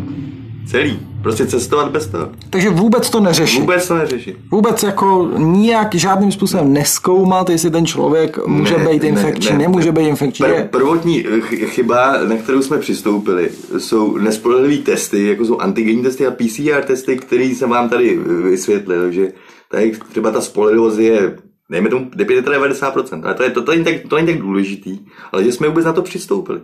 Celý. 0.67 1.10
Prostě 1.23 1.47
cestovat 1.47 1.91
bez 1.91 2.07
toho. 2.07 2.29
Takže 2.49 2.69
vůbec 2.69 3.09
to 3.09 3.19
neřeší. 3.19 3.59
Vůbec 3.59 3.87
to 3.87 3.95
neřeší. 3.95 4.35
Vůbec 4.51 4.83
jako 4.83 5.29
nijak 5.37 5.95
žádným 5.95 6.31
způsobem 6.31 6.73
neskoumat, 6.73 7.49
jestli 7.49 7.71
ten 7.71 7.85
člověk 7.85 8.47
může 8.47 8.77
ne, 8.77 8.87
být 8.87 9.03
infekční, 9.03 9.51
ne, 9.51 9.57
ne, 9.57 9.63
nemůže 9.63 9.91
být 9.91 10.07
infekční. 10.07 10.45
Pr- 10.45 10.67
prvotní 10.67 11.23
chyba, 11.65 12.23
na 12.23 12.35
kterou 12.35 12.61
jsme 12.61 12.77
přistoupili, 12.77 13.49
jsou 13.77 14.17
nespolehlivé 14.17 14.83
testy, 14.83 15.27
jako 15.27 15.45
jsou 15.45 15.57
antigenní 15.57 16.03
testy 16.03 16.27
a 16.27 16.31
PCR 16.31 16.83
testy, 16.87 17.17
které 17.17 17.43
jsem 17.43 17.69
vám 17.69 17.89
tady 17.89 18.19
vysvětlil, 18.43 19.11
že 19.11 19.31
tady 19.71 19.91
třeba 20.11 20.31
ta 20.31 20.41
spolehlivost 20.41 20.99
je 20.99 21.37
Dejme 21.71 21.89
tomu 21.89 22.05
95%, 22.05 23.25
ale 23.25 23.33
to, 23.33 23.43
je, 23.43 23.49
to, 23.49 23.61
to, 23.61 23.71
není 23.71 23.83
tak, 23.83 23.95
to 24.09 24.15
není 24.15 24.27
tak 24.27 24.37
důležitý, 24.37 24.99
ale 25.31 25.43
že 25.43 25.51
jsme 25.51 25.67
vůbec 25.67 25.85
na 25.85 25.93
to 25.93 26.01
přistoupili. 26.01 26.61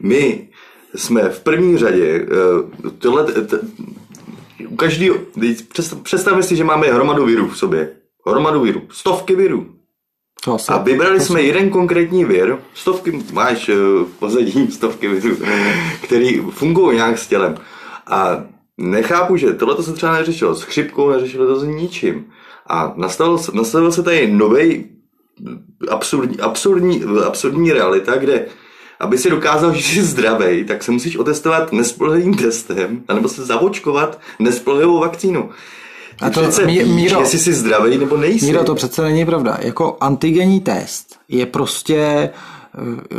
My 0.00 0.48
jsme 0.94 1.28
v 1.28 1.40
první 1.40 1.78
řadě, 1.78 2.26
uh, 2.84 2.90
tohle, 2.98 3.26
u 4.68 4.76
každého, 4.76 5.16
představme 6.02 6.42
si, 6.42 6.56
že 6.56 6.64
máme 6.64 6.86
hromadu 6.86 7.26
virů 7.26 7.48
v 7.48 7.58
sobě. 7.58 7.90
Hromadu 8.26 8.60
virů, 8.60 8.82
stovky 8.90 9.34
virů. 9.34 9.66
A 10.68 10.78
vybrali 10.78 11.20
jsme 11.20 11.42
jeden 11.42 11.70
konkrétní 11.70 12.24
vir, 12.24 12.58
stovky, 12.74 13.22
máš 13.32 13.68
uh, 13.68 14.06
pozadí 14.18 14.70
stovky 14.70 15.08
virů, 15.08 15.36
který 16.02 16.40
fungují 16.50 16.96
nějak 16.96 17.18
s 17.18 17.26
tělem. 17.26 17.54
A 18.06 18.44
nechápu, 18.78 19.36
že 19.36 19.52
tohle 19.52 19.82
se 19.82 19.92
třeba 19.92 20.12
neřešilo 20.12 20.54
s 20.54 20.62
chřipkou, 20.62 21.10
neřešilo 21.10 21.46
to 21.46 21.56
s 21.56 21.64
ničím. 21.64 22.24
A 22.66 22.94
nastavil, 22.96 23.38
nastavil 23.52 23.92
se 23.92 24.02
tady 24.02 24.32
nový 24.32 24.94
absurdní, 25.90 26.40
absurdní, 26.40 27.04
absurdní 27.26 27.72
realita, 27.72 28.16
kde 28.16 28.46
aby 29.00 29.18
si 29.18 29.30
dokázal, 29.30 29.74
že 29.74 29.82
jsi 29.82 30.02
zdravý, 30.02 30.64
tak 30.64 30.82
se 30.82 30.90
musíš 30.90 31.16
otestovat 31.16 31.72
nespolehlivým 31.72 32.34
testem, 32.34 33.02
anebo 33.08 33.28
se 33.28 33.44
zavočkovat 33.44 34.20
nespolehlivou 34.38 35.00
vakcínu. 35.00 35.50
A 36.20 36.30
to, 36.30 36.42
přece 36.42 36.66
Míro, 36.66 36.94
víš, 36.94 37.12
jestli 37.18 37.38
jsi 37.38 37.54
zdravý 37.54 37.98
nebo 37.98 38.16
nejsi. 38.16 38.46
Míro, 38.46 38.64
to 38.64 38.74
přece 38.74 39.02
není 39.02 39.26
pravda. 39.26 39.58
Jako 39.60 39.96
antigenní 40.00 40.60
test 40.60 41.16
je 41.28 41.46
prostě 41.46 41.96
eh, 41.96 42.30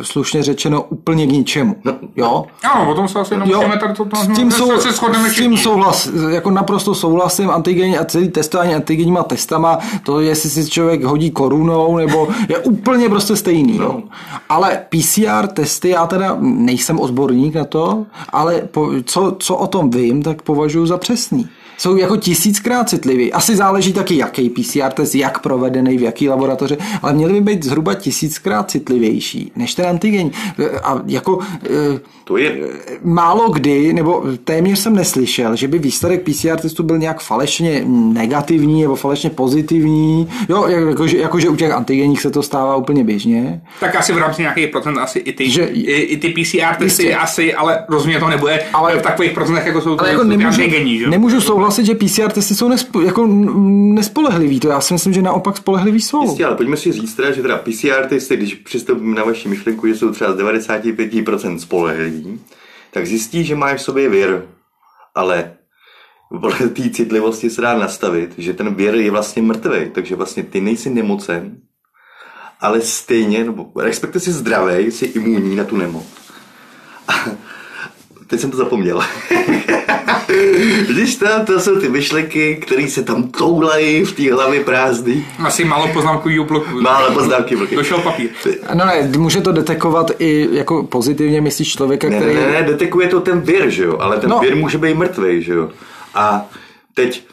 slušně 0.02 0.44
řečeno 0.44 0.82
úplně 0.82 1.28
k 1.28 1.32
ničemu. 1.32 1.76
Jo? 2.16 2.46
Ano, 2.74 2.92
o 2.92 2.96
tom 2.96 3.08
se 3.08 3.20
asi 3.20 3.34
Jo, 3.34 3.40
nemusíme 3.40 3.78
tady 3.78 3.94
to, 3.94 4.06
to, 4.06 4.16
s 4.16 4.28
tím, 4.36 4.52
sou, 4.52 4.80
se 4.80 4.92
shodneme 4.92 5.30
s 5.30 5.36
tím 5.36 5.58
souhlas, 5.58 6.10
jako 6.30 6.52
naprosto 6.52 6.96
souhlasím, 6.96 7.50
antigenní 7.50 7.98
a 7.98 8.06
celý 8.06 8.30
testování 8.30 8.76
antigenníma 8.76 9.24
testama, 9.24 9.80
to 10.04 10.20
jestli 10.20 10.50
si 10.50 10.70
člověk 10.70 11.04
hodí 11.04 11.32
korunou, 11.32 11.98
nebo 11.98 12.28
je 12.50 12.58
úplně 12.58 13.10
prostě 13.10 13.36
stejný. 13.36 13.78
Jo. 13.78 14.02
Ale 14.50 14.86
PCR 14.90 15.48
testy, 15.48 15.90
já 15.90 16.08
teda 16.08 16.38
nejsem 16.40 17.00
odborník 17.00 17.56
na 17.56 17.66
to, 17.66 18.06
ale 18.30 18.62
po, 18.72 18.92
co, 19.06 19.36
co 19.40 19.56
o 19.56 19.68
tom 19.68 19.90
vím, 19.90 20.24
tak 20.24 20.42
považuji 20.42 20.86
za 20.86 20.98
přesný. 20.98 21.50
Jsou 21.78 21.96
jako 21.98 22.18
tisíckrát 22.18 22.90
citlivý. 22.90 23.34
Asi 23.34 23.56
záleží 23.56 23.94
taky, 23.94 24.18
jaký 24.18 24.50
PCR 24.50 24.92
test, 24.94 25.16
jak 25.16 25.40
provedený, 25.40 25.98
v 25.98 26.02
jaký 26.02 26.30
laboratoři, 26.30 26.78
ale 27.02 27.14
měly 27.14 27.34
by 27.34 27.42
být 27.42 27.64
zhruba 27.64 27.94
tisíckrát 27.94 28.72
citlivější 28.72 29.52
než 29.56 29.74
ten 29.76 29.86
antigen. 29.86 30.32
A 30.84 31.02
jako 31.06 31.40
eh, 31.64 32.00
To 32.24 32.38
je, 32.38 32.58
málo 33.04 33.50
kdy, 33.50 33.94
nebo 33.94 34.24
téměř 34.44 34.80
jsem 34.80 34.96
neslyšel, 34.96 35.56
že 35.56 35.68
by 35.68 35.80
výsledek 35.80 36.22
PCR 36.24 36.60
testu 36.62 36.84
byl 36.84 36.98
nějak 36.98 37.22
falešně 37.22 37.84
negativní 38.14 38.82
nebo 38.82 38.96
falešně 38.96 39.30
pozitivní. 39.30 40.30
Jo, 40.50 40.68
jakože, 40.68 41.18
jakože 41.18 41.50
u 41.50 41.56
těch 41.56 41.72
antigenních 41.72 42.22
se 42.22 42.32
to 42.32 42.44
stává 42.44 42.76
úplně 42.76 43.04
běžně. 43.04 43.62
Tak 43.80 43.96
asi 43.96 44.14
v 44.14 44.18
rámci 44.18 44.42
nějakých 44.42 44.68
procent 44.68 44.98
asi 44.98 45.20
i 45.20 45.34
ty, 45.34 45.50
Že- 45.52 45.64
i, 45.66 45.92
i 45.94 46.18
ty 46.18 46.30
PCR 46.30 46.76
testy 46.76 47.04
Jistě. 47.04 47.16
asi, 47.16 47.54
ale 47.54 47.84
rozhodně 47.90 48.20
to 48.20 48.28
nebude 48.28 48.60
Ale- 48.74 49.00
v 49.00 49.02
takových 49.02 49.32
procentech, 49.32 49.66
jako 49.66 49.82
jsou 49.82 50.00
Ale 50.00 50.10
jako 50.10 50.24
nemůžu, 50.24 50.48
antigení, 50.48 51.00
že? 51.00 51.08
nemůžu 51.10 51.42
souhlasit, 51.42 51.65
že 51.72 51.96
PCR 51.96 52.32
testy 52.32 52.56
jsou 52.56 52.70
nespo, 52.70 53.02
jako 53.02 53.28
nespolehlivý. 53.94 54.60
To 54.60 54.68
já 54.68 54.82
si 54.82 54.94
myslím, 54.94 55.14
že 55.14 55.22
naopak 55.22 55.58
spolehlivý 55.58 56.02
jsou. 56.02 56.24
Jistě, 56.24 56.46
ale 56.46 56.56
pojďme 56.56 56.78
si 56.78 56.92
říct 56.92 57.14
teda, 57.16 57.32
že 57.32 57.42
teda 57.42 57.58
PCR 57.58 58.06
testy, 58.10 58.38
když 58.38 58.56
přistoupím 58.56 59.14
na 59.14 59.24
vaši 59.24 59.50
myšlenku, 59.50 59.88
že 59.88 59.96
jsou 59.96 60.12
třeba 60.12 60.34
z 60.34 60.38
95% 60.38 61.58
spolehliví, 61.58 62.40
tak 62.92 63.08
zjistí, 63.08 63.44
že 63.44 63.56
máš 63.56 63.80
v 63.80 63.84
sobě 63.84 64.10
vir. 64.10 64.42
Ale 65.16 65.54
podle 66.30 66.70
té 66.70 66.90
citlivosti 66.90 67.50
se 67.50 67.62
dá 67.62 67.78
nastavit, 67.80 68.34
že 68.38 68.54
ten 68.54 68.76
vir 68.76 68.96
je 68.96 69.12
vlastně 69.12 69.42
mrtvý, 69.42 69.90
takže 69.92 70.16
vlastně 70.16 70.44
ty 70.44 70.62
nejsi 70.62 70.90
nemocen, 70.90 71.58
ale 72.62 72.82
stejně, 72.82 73.44
nebo 73.44 73.72
respektive 73.76 74.20
jsi 74.20 74.32
zdravý, 74.32 74.92
jsi 74.92 75.06
imunní 75.06 75.56
na 75.56 75.64
tu 75.64 75.78
nemoc. 75.78 76.06
Teď 78.28 78.40
jsem 78.40 78.52
to 78.52 78.58
zapomněl. 78.58 79.02
Vidíš 80.88 81.16
to, 81.16 81.26
to 81.46 81.60
jsou 81.60 81.80
ty 81.80 81.90
myšlenky, 81.90 82.56
které 82.66 82.88
se 82.88 83.04
tam 83.04 83.24
toulají 83.24 84.04
v 84.06 84.14
té 84.16 84.34
hlavě 84.34 84.64
prázdný. 84.64 85.26
Asi 85.40 85.66
málo 85.66 85.88
poznámkovýho 85.94 86.44
bloku. 86.46 86.82
Málo 86.82 87.12
poznámky 87.12 87.56
bloky. 87.56 87.76
Došel 87.76 87.98
papír. 88.00 88.30
No 88.74 88.86
ne, 88.86 89.12
může 89.18 89.42
to 89.42 89.52
detekovat 89.52 90.12
i 90.20 90.48
jako 90.52 90.84
pozitivně 90.84 91.42
myslíš 91.42 91.72
člověka, 91.72 92.10
Ne, 92.10 92.20
ne, 92.20 92.22
který... 92.22 92.36
ne, 92.36 92.52
ne, 92.52 92.64
detekuje 92.64 93.08
to 93.08 93.22
ten 93.22 93.42
vir, 93.42 93.70
že 93.70 93.84
jo, 93.84 93.98
ale 94.00 94.18
ten 94.18 94.30
No. 94.30 94.36
no. 94.36 94.42
vir 94.42 94.56
může 94.56 94.78
být 94.78 94.94
mrtvý, 94.98 95.44
že 95.44 95.54
jo. 95.54 95.70
A 96.16 96.46
teď 96.94 97.24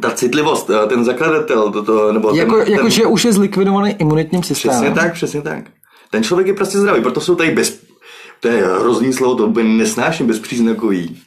ta 0.00 0.10
citlivost, 0.10 0.70
eh, 0.70 0.86
ten 0.86 1.04
zakladatel, 1.04 1.72
to, 1.72 1.82
to, 1.82 2.12
nebo 2.12 2.34
Jako, 2.36 2.56
ten, 2.58 2.72
jako 2.72 2.82
ten, 2.82 2.90
že 2.90 3.06
už 3.06 3.24
je 3.24 3.32
zlikvidovaný 3.32 3.94
imunitním 3.98 4.42
systémem. 4.42 4.78
Přesně 4.80 4.94
tak, 4.94 5.12
přesně 5.12 5.42
tak. 5.42 5.64
Ten 6.10 6.24
člověk 6.24 6.46
je 6.48 6.54
prostě 6.54 6.78
zdravý, 6.78 7.02
proto 7.02 7.20
jsou 7.20 7.34
tady 7.34 7.50
bez... 7.50 7.80
To 8.40 8.48
je 8.48 8.62
hrozný 8.62 9.12
slovo, 9.12 9.34
to 9.34 9.46
úplně 9.46 9.68
nesnáším, 9.68 10.26
bezpříznakový. 10.26 11.22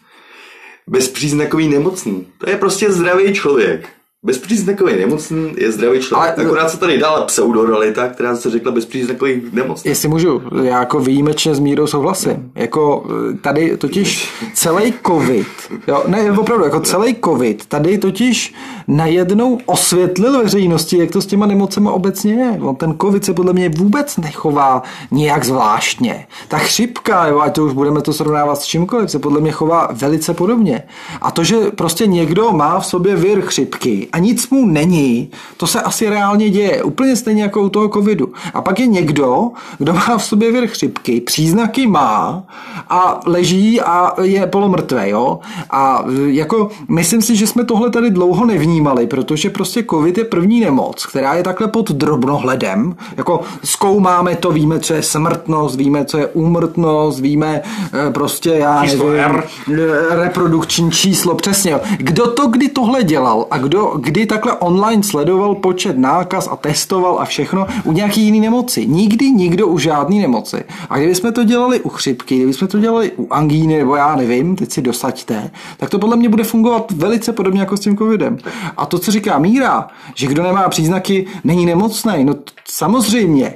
Bezpříznakový 0.87 1.67
nemocný. 1.67 2.27
To 2.37 2.49
je 2.49 2.57
prostě 2.57 2.91
zdravý 2.91 3.33
člověk. 3.33 3.89
Bezpříznakový 4.25 4.95
nemocný 4.97 5.53
je 5.57 5.71
zdravý 5.71 5.99
člověk. 5.99 6.33
Ale- 6.37 6.45
Akorát 6.45 6.69
se 6.69 6.77
tady 6.77 6.97
dala 6.97 7.21
pseudoralita, 7.25 8.07
která 8.07 8.35
se 8.35 8.49
řekla 8.49 8.71
bezpříznakový 8.71 9.41
nemocný. 9.51 9.89
Jestli 9.89 10.09
můžu, 10.09 10.41
já 10.63 10.79
jako 10.79 10.99
výjimečně 10.99 11.55
s 11.55 11.59
Mírou 11.59 11.87
souhlasím. 11.87 12.51
Jako 12.55 13.05
tady 13.41 13.77
totiž 13.77 14.29
celý 14.53 14.93
covid, 15.07 15.47
jo, 15.87 16.03
ne, 16.07 16.31
opravdu, 16.31 16.63
jako 16.63 16.79
celý 16.79 17.15
covid, 17.25 17.65
tady 17.65 17.97
totiž 17.97 18.53
najednou 18.87 19.59
osvětlil 19.65 20.43
veřejnosti, 20.43 20.97
jak 20.97 21.11
to 21.11 21.21
s 21.21 21.25
těma 21.25 21.45
nemocema 21.45 21.91
obecně 21.91 22.33
je. 22.33 22.59
On 22.61 22.75
ten 22.75 22.95
covid 23.01 23.25
se 23.25 23.33
podle 23.33 23.53
mě 23.53 23.69
vůbec 23.69 24.17
nechová 24.17 24.83
nějak 25.11 25.45
zvláštně. 25.45 26.27
Ta 26.47 26.57
chřipka, 26.57 27.25
nebo 27.25 27.41
ať 27.41 27.55
to 27.55 27.65
už 27.65 27.73
budeme 27.73 28.01
to 28.01 28.13
srovnávat 28.13 28.61
s 28.61 28.65
čímkoliv, 28.65 29.11
se 29.11 29.19
podle 29.19 29.41
mě 29.41 29.51
chová 29.51 29.89
velice 29.91 30.33
podobně. 30.33 30.83
A 31.21 31.31
to, 31.31 31.43
že 31.43 31.55
prostě 31.75 32.07
někdo 32.07 32.51
má 32.51 32.79
v 32.79 32.85
sobě 32.85 33.15
vir 33.15 33.41
chřipky 33.41 34.07
a 34.11 34.19
nic 34.19 34.49
mu 34.49 34.65
není, 34.65 35.29
to 35.57 35.67
se 35.67 35.81
asi 35.81 36.09
reálně 36.09 36.49
děje. 36.49 36.83
Úplně 36.83 37.15
stejně 37.15 37.43
jako 37.43 37.61
u 37.61 37.69
toho 37.69 37.89
covidu. 37.89 38.33
A 38.53 38.61
pak 38.61 38.79
je 38.79 38.87
někdo, 38.87 39.49
kdo 39.77 39.93
má 39.93 40.17
v 40.17 40.23
sobě 40.23 40.51
vir 40.51 40.67
chřipky, 40.67 41.21
příznaky 41.21 41.87
má 41.87 42.43
a 42.89 43.19
leží 43.25 43.81
a 43.81 44.21
je 44.21 44.47
polomrtvé, 44.47 45.09
jo. 45.09 45.39
A 45.69 46.05
jako 46.25 46.69
myslím 46.87 47.21
si, 47.21 47.35
že 47.35 47.47
jsme 47.47 47.65
tohle 47.65 47.89
tady 47.89 48.09
dlouho 48.09 48.45
nevnímali, 48.45 49.07
protože 49.07 49.49
prostě 49.49 49.85
covid 49.89 50.17
je 50.17 50.23
první 50.23 50.59
nemoc, 50.59 51.05
která 51.05 51.33
je 51.33 51.43
takhle 51.43 51.67
pod 51.67 51.91
drobnohledem. 51.91 52.95
Jako 53.17 53.41
zkoumáme 53.63 54.35
to, 54.35 54.51
víme, 54.51 54.79
co 54.79 54.93
je 54.93 55.03
smrtnost, 55.03 55.75
víme, 55.75 56.05
co 56.05 56.17
je 56.17 56.27
úmrtnost, 56.27 57.19
víme 57.19 57.61
e, 58.07 58.11
prostě, 58.11 58.49
já 58.49 58.83
nevím, 58.83 59.01
R. 59.15 59.43
e, 59.71 60.15
reprodukční 60.15 60.91
číslo, 60.91 61.35
přesně. 61.35 61.75
Kdo 61.97 62.27
to 62.27 62.47
kdy 62.47 62.69
tohle 62.69 63.03
dělal 63.03 63.45
a 63.51 63.57
kdo 63.57 63.93
kdy 64.01 64.25
takhle 64.25 64.53
online 64.53 65.03
sledoval 65.03 65.55
počet 65.55 65.97
nákaz 65.97 66.47
a 66.51 66.55
testoval 66.55 67.19
a 67.19 67.25
všechno 67.25 67.67
u 67.83 67.91
nějaký 67.91 68.21
jiný 68.21 68.39
nemoci? 68.39 68.87
Nikdy 68.87 69.31
nikdo 69.31 69.67
u 69.67 69.79
žádný 69.79 70.19
nemoci. 70.19 70.63
A 70.89 70.97
kdybychom 70.97 71.33
to 71.33 71.43
dělali 71.43 71.79
u 71.79 71.89
chřipky, 71.89 72.35
kdybychom 72.35 72.67
to 72.67 72.79
dělali 72.79 73.11
u 73.17 73.27
angíny, 73.33 73.77
nebo 73.77 73.95
já 73.95 74.15
nevím, 74.15 74.55
teď 74.55 74.71
si 74.71 74.81
dosaďte, 74.81 75.51
tak 75.77 75.89
to 75.89 75.99
podle 75.99 76.15
mě 76.15 76.29
bude 76.29 76.43
fungovat 76.43 76.91
velice 76.91 77.33
podobně 77.33 77.59
jako 77.59 77.77
s 77.77 77.79
tím 77.79 77.97
covidem. 77.97 78.37
A 78.77 78.85
to, 78.85 78.99
co 78.99 79.11
říká 79.11 79.39
Míra, 79.39 79.87
že 80.15 80.27
kdo 80.27 80.43
nemá 80.43 80.69
příznaky, 80.69 81.27
není 81.43 81.65
nemocný, 81.65 82.23
no 82.23 82.35
samozřejmě. 82.67 83.53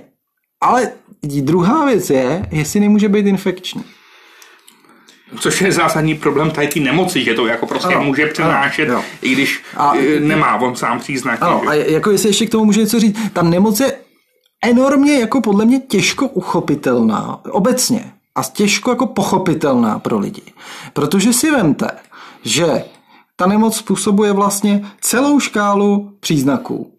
Ale 0.61 0.91
druhá 1.41 1.85
věc 1.85 2.09
je, 2.09 2.47
jestli 2.51 2.79
nemůže 2.79 3.09
být 3.09 3.25
infekční. 3.25 3.83
Což 5.39 5.61
je 5.61 5.71
zásadní 5.71 6.15
problém 6.15 6.51
tady 6.51 6.67
ty 6.67 6.79
nemoci, 6.79 7.23
že 7.23 7.33
to 7.33 7.47
jako 7.47 7.67
prostě 7.67 7.93
Ano, 7.93 8.03
může 8.03 8.25
přenášet, 8.25 8.89
ano, 8.89 9.03
i 9.21 9.29
když 9.31 9.63
A- 9.77 9.93
eh, 9.97 10.19
nemá 10.19 10.55
on 10.55 10.75
sám 10.75 10.99
příznaky. 10.99 11.41
Ano, 11.41 11.61
že? 11.63 11.69
a 11.69 11.73
jako 11.73 12.11
jestli 12.11 12.29
ještě 12.29 12.45
k 12.45 12.49
tomu 12.49 12.65
můžu 12.65 12.79
něco 12.79 12.99
říct, 12.99 13.17
ta 13.33 13.41
nemoc 13.41 13.79
je 13.79 13.93
enormně 14.65 15.19
jako 15.19 15.41
podle 15.41 15.65
mě 15.65 15.79
těžko 15.79 16.27
uchopitelná, 16.27 17.39
obecně, 17.51 18.11
a 18.35 18.43
těžko 18.43 18.89
jako 18.89 19.05
pochopitelná 19.05 19.99
pro 19.99 20.19
lidi. 20.19 20.41
Protože 20.93 21.33
si 21.33 21.51
vemte, 21.51 21.87
že 22.43 22.83
ta 23.35 23.47
nemoc 23.47 23.77
způsobuje 23.77 24.33
vlastně 24.33 24.85
celou 25.01 25.39
škálu 25.39 26.11
příznaků 26.19 26.91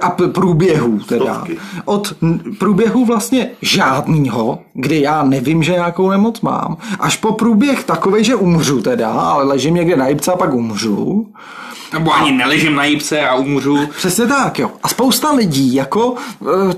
a 0.00 0.10
průběhů 0.10 0.98
teda. 0.98 1.34
Stovky. 1.34 1.58
Od 1.84 2.14
průběhu 2.58 3.04
vlastně 3.04 3.50
žádnýho, 3.62 4.58
kdy 4.74 5.00
já 5.00 5.24
nevím, 5.24 5.62
že 5.62 5.72
nějakou 5.72 6.10
nemoc 6.10 6.40
mám, 6.40 6.76
až 7.00 7.16
po 7.16 7.32
průběh 7.32 7.84
takový, 7.84 8.24
že 8.24 8.34
umřu 8.34 8.82
teda, 8.82 9.10
ale 9.10 9.44
ležím 9.44 9.74
někde 9.74 9.96
na 9.96 10.08
jibce 10.08 10.32
a 10.32 10.36
pak 10.36 10.54
umřu. 10.54 11.26
Nebo 11.94 12.14
ani 12.14 12.32
neležím 12.32 12.74
na 12.74 12.84
jípce 12.84 13.20
a 13.20 13.34
umřu. 13.34 13.78
Přesně 13.96 14.26
tak, 14.26 14.58
jo. 14.58 14.70
A 14.82 14.88
spousta 14.88 15.32
lidí 15.32 15.74
jako 15.74 16.14
eh, 16.42 16.74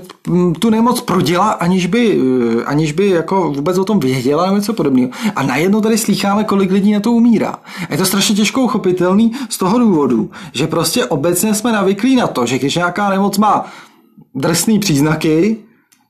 tu 0.59 0.69
nemoc 0.69 1.01
prodělá, 1.01 1.49
aniž 1.49 1.85
by, 1.85 2.19
eh, 2.59 2.63
aniž 2.63 2.91
by 2.91 3.09
jako 3.09 3.51
vůbec 3.55 3.77
o 3.77 3.83
tom 3.83 3.99
věděla 3.99 4.45
nebo 4.45 4.57
něco 4.57 4.73
podobného. 4.73 5.09
A 5.35 5.43
najednou 5.43 5.81
tady 5.81 5.97
slýcháme, 5.97 6.43
kolik 6.43 6.71
lidí 6.71 6.91
na 6.93 6.99
to 6.99 7.11
umírá. 7.11 7.59
A 7.89 7.91
je 7.91 7.97
to 7.97 8.05
strašně 8.05 8.35
těžko 8.35 8.61
uchopitelný 8.61 9.31
z 9.49 9.57
toho 9.57 9.79
důvodu, 9.79 10.31
že 10.53 10.67
prostě 10.67 11.05
obecně 11.05 11.53
jsme 11.53 11.71
navyklí 11.71 12.15
na 12.15 12.27
to, 12.27 12.45
že 12.45 12.59
když 12.67 12.75
nějaká 12.75 13.09
nemoc 13.09 13.37
má 13.37 13.65
drsný 14.35 14.79
příznaky, 14.79 15.57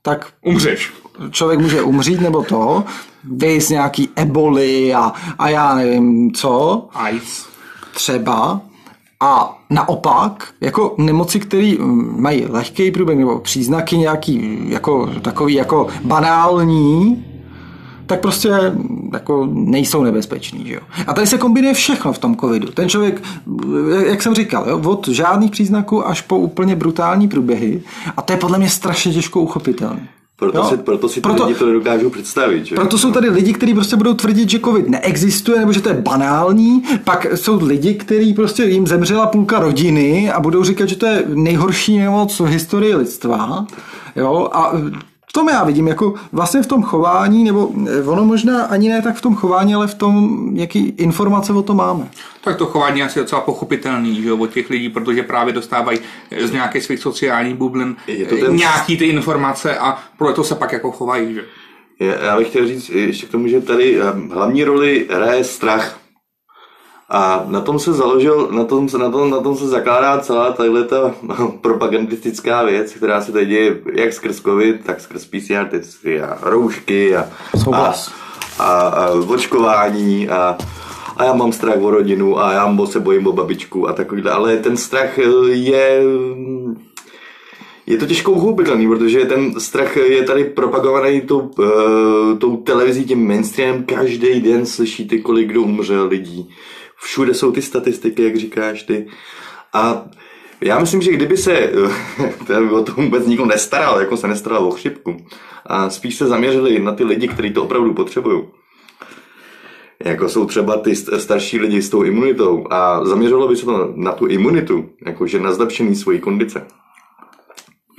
tak 0.02 0.28
Umřeš. 0.46 0.94
člověk 1.32 1.60
může 1.60 1.82
umřít 1.82 2.22
nebo 2.22 2.44
to, 2.44 2.84
vys 3.24 3.70
nějaký 3.70 4.10
eboli 4.16 4.94
a, 4.94 5.14
a 5.40 5.50
já 5.50 5.76
nevím 5.76 6.32
co, 6.34 6.88
AIDS. 6.94 7.46
třeba 7.94 8.62
a 9.20 9.58
naopak, 9.70 10.54
jako 10.62 10.96
nemoci, 10.98 11.40
které 11.40 11.74
mají 12.18 12.46
lehký 12.46 12.92
průběh 12.92 13.18
nebo 13.18 13.40
příznaky 13.40 13.98
nějaký 13.98 14.60
jako 14.70 15.10
takový 15.22 15.54
jako 15.54 15.88
banální, 16.04 17.26
tak 18.08 18.20
prostě 18.22 18.50
jako 19.14 19.50
nejsou 19.54 20.04
nebezpeční. 20.04 20.68
Že 20.68 20.74
jo? 20.74 20.82
A 21.08 21.14
tady 21.14 21.28
se 21.28 21.38
kombinuje 21.38 21.74
všechno 21.74 22.14
v 22.14 22.18
tom 22.20 22.36
covidu. 22.36 22.68
Ten 22.68 22.90
člověk, 22.90 23.22
jak 24.06 24.22
jsem 24.22 24.34
říkal, 24.36 24.66
jo, 24.70 24.82
od 24.86 25.08
žádných 25.08 25.52
příznaků 25.52 26.08
až 26.08 26.22
po 26.22 26.38
úplně 26.38 26.76
brutální 26.76 27.28
průběhy 27.28 27.82
a 28.18 28.22
to 28.22 28.34
je 28.34 28.38
podle 28.38 28.58
mě 28.58 28.70
strašně 28.70 29.14
těžko 29.14 29.42
uchopitelné. 29.42 30.08
Proto, 30.40 30.58
Jo. 30.58 30.64
si, 30.70 30.78
proto 30.78 31.10
si 31.10 31.22
Proto- 31.22 31.36
proto, 31.36 31.48
lidi 31.48 31.60
to 31.60 31.66
nedokážou 31.66 32.10
představit. 32.10 32.66
Že? 32.66 32.76
Proto 32.76 32.98
jsou 32.98 33.12
tady 33.12 33.30
lidi, 33.30 33.54
kteří 33.54 33.74
prostě 33.74 33.96
budou 33.96 34.14
tvrdit, 34.14 34.50
že 34.50 34.60
covid 34.60 34.90
neexistuje 34.90 35.60
nebo 35.60 35.74
že 35.74 35.82
to 35.82 35.90
je 35.90 35.96
banální. 35.96 36.84
Pak 37.04 37.28
jsou 37.36 37.66
lidi, 37.66 37.94
kteří 37.94 38.34
prostě 38.34 38.64
jim 38.64 38.88
zemřela 38.88 39.26
půlka 39.28 39.60
rodiny 39.60 40.32
a 40.32 40.40
budou 40.40 40.64
říkat, 40.64 40.90
že 40.90 40.96
to 40.96 41.06
je 41.06 41.24
nejhorší 41.28 41.98
nemoc 41.98 42.40
v 42.40 42.46
historii 42.46 42.96
lidstva. 42.96 43.66
Jo? 44.16 44.50
A 44.54 44.72
tom 45.38 45.50
já 45.50 45.64
vidím, 45.64 45.88
jako 45.88 46.14
vlastně 46.32 46.62
v 46.62 46.68
tom 46.68 46.84
chování, 46.84 47.44
nebo 47.44 47.70
eh, 47.88 48.04
ono 48.04 48.26
možná 48.26 48.64
ani 48.66 48.90
ne 48.90 49.02
tak 49.02 49.16
v 49.16 49.22
tom 49.22 49.36
chování, 49.36 49.76
ale 49.76 49.88
v 49.88 49.96
tom, 49.96 50.40
jaký 50.54 50.88
informace 50.98 51.54
o 51.54 51.62
tom 51.62 51.78
máme. 51.78 52.10
Tak 52.42 52.58
to 52.58 52.66
chování 52.66 53.00
je 53.00 53.06
asi 53.06 53.20
docela 53.20 53.42
pochopitelný 53.42 54.22
že 54.22 54.30
jo, 54.30 54.38
od 54.38 54.54
těch 54.54 54.70
lidí, 54.70 54.90
protože 54.90 55.24
právě 55.24 55.54
dostávají 55.54 56.00
z 56.42 56.52
nějakých 56.52 56.84
svých 56.84 57.00
sociálních 57.00 57.56
bublin 57.56 57.96
ten... 58.30 58.56
nějaký 58.56 58.98
ty 58.98 59.06
informace 59.06 59.78
a 59.78 59.98
proto 60.18 60.44
se 60.44 60.56
pak 60.56 60.72
jako 60.72 60.92
chovají. 60.92 61.34
Že? 61.34 61.44
Já 62.00 62.38
bych 62.38 62.48
chtěl 62.48 62.68
říct 62.68 62.90
ještě 62.90 63.26
k 63.26 63.30
tomu, 63.30 63.48
že 63.48 63.62
tady 63.62 64.00
hlavní 64.32 64.64
roli 64.64 65.08
hraje 65.10 65.44
strach. 65.44 66.00
A 67.10 67.46
na 67.48 67.62
tom 67.62 67.80
se 67.80 67.94
založil, 67.94 68.48
na 68.52 68.64
tom, 68.64 68.90
se, 68.90 68.98
na 68.98 69.12
tom, 69.12 69.30
na 69.30 69.40
tom 69.40 69.58
se 69.58 69.68
zakládá 69.68 70.20
celá 70.20 70.52
tahle 70.52 70.84
ta 70.84 71.16
propagandistická 71.62 72.64
věc, 72.64 72.94
která 72.94 73.22
se 73.22 73.32
tady 73.32 73.46
děje 73.46 73.82
jak 73.94 74.14
skrz 74.14 74.42
COVID, 74.42 74.86
tak 74.86 75.02
skrz 75.02 75.26
PCR 75.26 75.66
testy 75.70 76.22
a 76.22 76.38
roušky 76.42 77.16
a, 77.16 77.30
a, 77.74 77.94
a, 78.60 78.80
a 78.88 79.12
očkování 79.12 80.30
a, 80.30 80.58
a 81.18 81.24
já 81.24 81.34
mám 81.34 81.52
strach 81.52 81.82
o 81.82 81.92
rodinu 81.92 82.40
a 82.40 82.54
já 82.54 82.78
se 82.86 83.00
bojím 83.00 83.28
o 83.28 83.34
babičku 83.34 83.90
a 83.90 83.94
takovýhle, 83.94 84.32
ale 84.32 84.58
ten 84.58 84.78
strach 84.78 85.18
je 85.48 86.02
je 87.88 87.98
to 87.98 88.06
těžko 88.06 88.32
uchopitelný, 88.32 88.88
protože 88.88 89.26
ten 89.26 89.60
strach 89.60 89.98
je 89.98 90.24
tady 90.24 90.44
propagovaný 90.44 91.22
tou, 91.22 91.40
uh, 91.40 92.38
tou 92.38 92.58
televizí, 92.58 93.06
tím 93.06 93.28
mainstreamem. 93.28 93.84
Každý 93.84 94.40
den 94.40 94.66
slyšíte, 94.66 95.18
kolik 95.18 95.48
kdo 95.48 95.62
umřel 95.62 96.08
lidí. 96.08 96.50
Všude 97.00 97.34
jsou 97.34 97.52
ty 97.52 97.62
statistiky, 97.62 98.24
jak 98.24 98.36
říkáš 98.36 98.84
ty. 98.84 99.08
A 99.74 100.06
já 100.62 100.80
myslím, 100.80 101.02
že 101.02 101.12
kdyby 101.12 101.38
se 101.38 101.72
by 102.48 102.70
o 102.72 102.84
tom 102.84 102.96
vůbec 102.96 103.28
nikdo 103.28 103.46
nestaral, 103.46 104.00
jako 104.00 104.18
se 104.18 104.28
nestaral 104.28 104.68
o 104.68 104.72
chřipku, 104.72 105.18
a 105.66 105.90
spíš 105.90 106.16
se 106.16 106.28
zaměřili 106.28 106.80
na 106.80 106.92
ty 106.92 107.04
lidi, 107.04 107.28
kteří 107.28 107.54
to 107.54 107.64
opravdu 107.64 107.94
potřebují, 107.94 108.44
jako 110.06 110.30
jsou 110.30 110.46
třeba 110.46 110.78
ty 110.78 110.96
starší 110.96 111.60
lidi 111.60 111.82
s 111.82 111.90
tou 111.90 112.04
imunitou 112.04 112.66
a 112.70 113.06
zaměřilo 113.06 113.48
by 113.48 113.56
se 113.56 113.66
to 113.66 113.94
na 113.96 114.12
tu 114.12 114.26
imunitu, 114.26 114.90
jakože 115.06 115.40
na 115.40 115.54
zlepšení 115.54 115.96
svojí 115.96 116.20
kondice, 116.20 116.68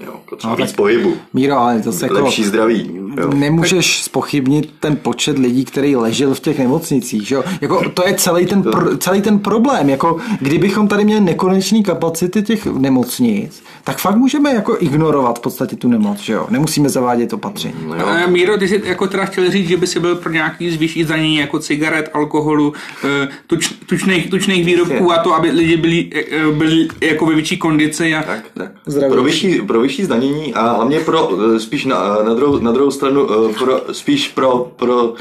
Jo, 0.06 0.20
potřeba 0.30 0.50
no, 0.50 0.64
víc 0.64 0.72
pohybu. 0.72 1.16
Míro, 1.34 1.58
ale 1.58 1.82
to 1.82 1.92
se 1.92 2.06
jako 2.06 2.14
Lepší 2.14 2.44
zdraví. 2.44 2.90
Jo. 3.16 3.30
Nemůžeš 3.34 4.02
spochybnit 4.02 4.74
ten 4.80 4.96
počet 4.96 5.38
lidí, 5.38 5.64
který 5.64 5.96
ležel 5.96 6.34
v 6.34 6.40
těch 6.40 6.58
nemocnicích. 6.58 7.28
Že 7.28 7.34
jo? 7.34 7.44
Jako, 7.60 7.90
to 7.90 8.06
je 8.06 8.14
celý 8.14 8.46
ten, 8.46 8.62
pro, 8.62 8.96
celý 8.96 9.22
ten 9.22 9.38
problém. 9.38 9.90
Jako, 9.90 10.16
kdybychom 10.40 10.88
tady 10.88 11.04
měli 11.04 11.20
nekonečné 11.20 11.82
kapacity 11.82 12.42
těch 12.42 12.66
nemocnic, 12.66 13.62
tak 13.84 13.98
fakt 13.98 14.16
můžeme 14.16 14.54
jako 14.54 14.76
ignorovat 14.80 15.38
v 15.38 15.42
podstatě 15.42 15.76
tu 15.76 15.88
nemoc. 15.88 16.18
Že 16.18 16.32
jo? 16.32 16.46
Nemusíme 16.50 16.88
zavádět 16.88 17.32
opatření. 17.32 17.74
No, 17.86 17.94
jo. 17.94 18.28
Míro, 18.28 18.58
ty 18.58 18.68
jsi 18.68 18.82
jako 18.84 19.06
teda 19.06 19.24
chtěl 19.24 19.50
říct, 19.50 19.68
že 19.68 19.76
by 19.76 19.86
si 19.86 20.00
byl 20.00 20.16
pro 20.16 20.32
nějaký 20.32 20.70
zvýšší 20.70 21.04
zdanění 21.04 21.36
jako 21.36 21.58
cigaret, 21.58 22.10
alkoholu, 22.14 22.72
eh, 23.04 23.28
tuč, 23.46 23.72
tučných, 23.86 24.30
tučných 24.30 24.64
výrobků 24.64 25.12
a 25.12 25.18
to, 25.18 25.34
aby 25.34 25.50
lidi 25.50 25.76
byli, 25.76 26.10
eh, 26.14 26.52
byli 26.52 26.88
jako 27.00 27.26
ve 27.26 27.34
větší 27.34 27.56
kondici. 27.56 28.14
A... 28.14 28.22
Tak, 28.22 28.44
tak. 28.54 28.72
Pro 29.08 29.22
vyšší, 29.22 29.60
pro 29.60 29.80
vyšší 29.80 29.87
zdanění 29.96 30.54
a 30.54 30.72
hlavně 30.72 31.00
pro 31.00 31.30
eh, 31.54 31.60
spíš 31.60 31.84
na, 31.84 32.22
na, 32.22 32.34
druhou, 32.34 32.58
na 32.58 32.72
druhou 32.72 32.90
stranu 32.90 33.28
pro, 33.58 33.82
spíš 33.92 34.28
pro, 34.28 34.72
pro, 34.76 35.14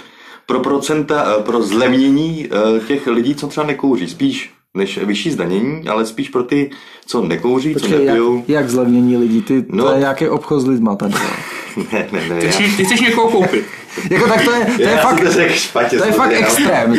pro 0.46 0.60
procenta, 0.60 1.40
pro 1.46 1.62
zlevnění 1.62 2.50
těch 2.88 3.08
lidí, 3.08 3.36
co 3.36 3.48
třeba 3.48 3.66
nekouří. 3.66 4.08
Spíš 4.08 4.52
než 4.78 4.98
vyšší 4.98 5.32
zdanění, 5.32 5.88
ale 5.88 6.06
spíš 6.06 6.30
pro 6.30 6.44
ty, 6.44 6.70
co 7.06 7.22
nekouří, 7.22 7.74
Počkej, 7.74 7.92
co 7.92 7.98
nepijou. 7.98 8.36
Jak, 8.36 8.50
jak 8.50 8.70
zlevnění 8.70 9.18
lidí? 9.18 9.42
Ty, 9.42 9.66
no, 9.70 9.86
to 9.86 9.92
je 9.92 10.00
nějaký 10.00 10.28
obchod 10.28 10.62
s 10.62 10.68
lidma 10.68 10.96
tady. 10.96 11.14
ne, 11.94 12.08
ne, 12.12 12.30
ne. 12.30 12.40
Ty, 12.40 12.46
já... 12.46 12.52
ty 12.78 12.86
chceš 12.86 13.02
někoho 13.02 13.30
koupit. 13.30 13.66
jako 14.10 14.28
tak 14.28 14.46
to 14.46 14.52
je, 14.52 14.66
to 14.66 14.82
je 14.82 14.90
já 14.90 14.98
fakt, 14.98 15.22
to, 15.22 15.50
špatně, 15.50 15.98
to 15.98 16.06
je 16.06 16.12
fakt 16.12 16.32
extrém. 16.32 16.96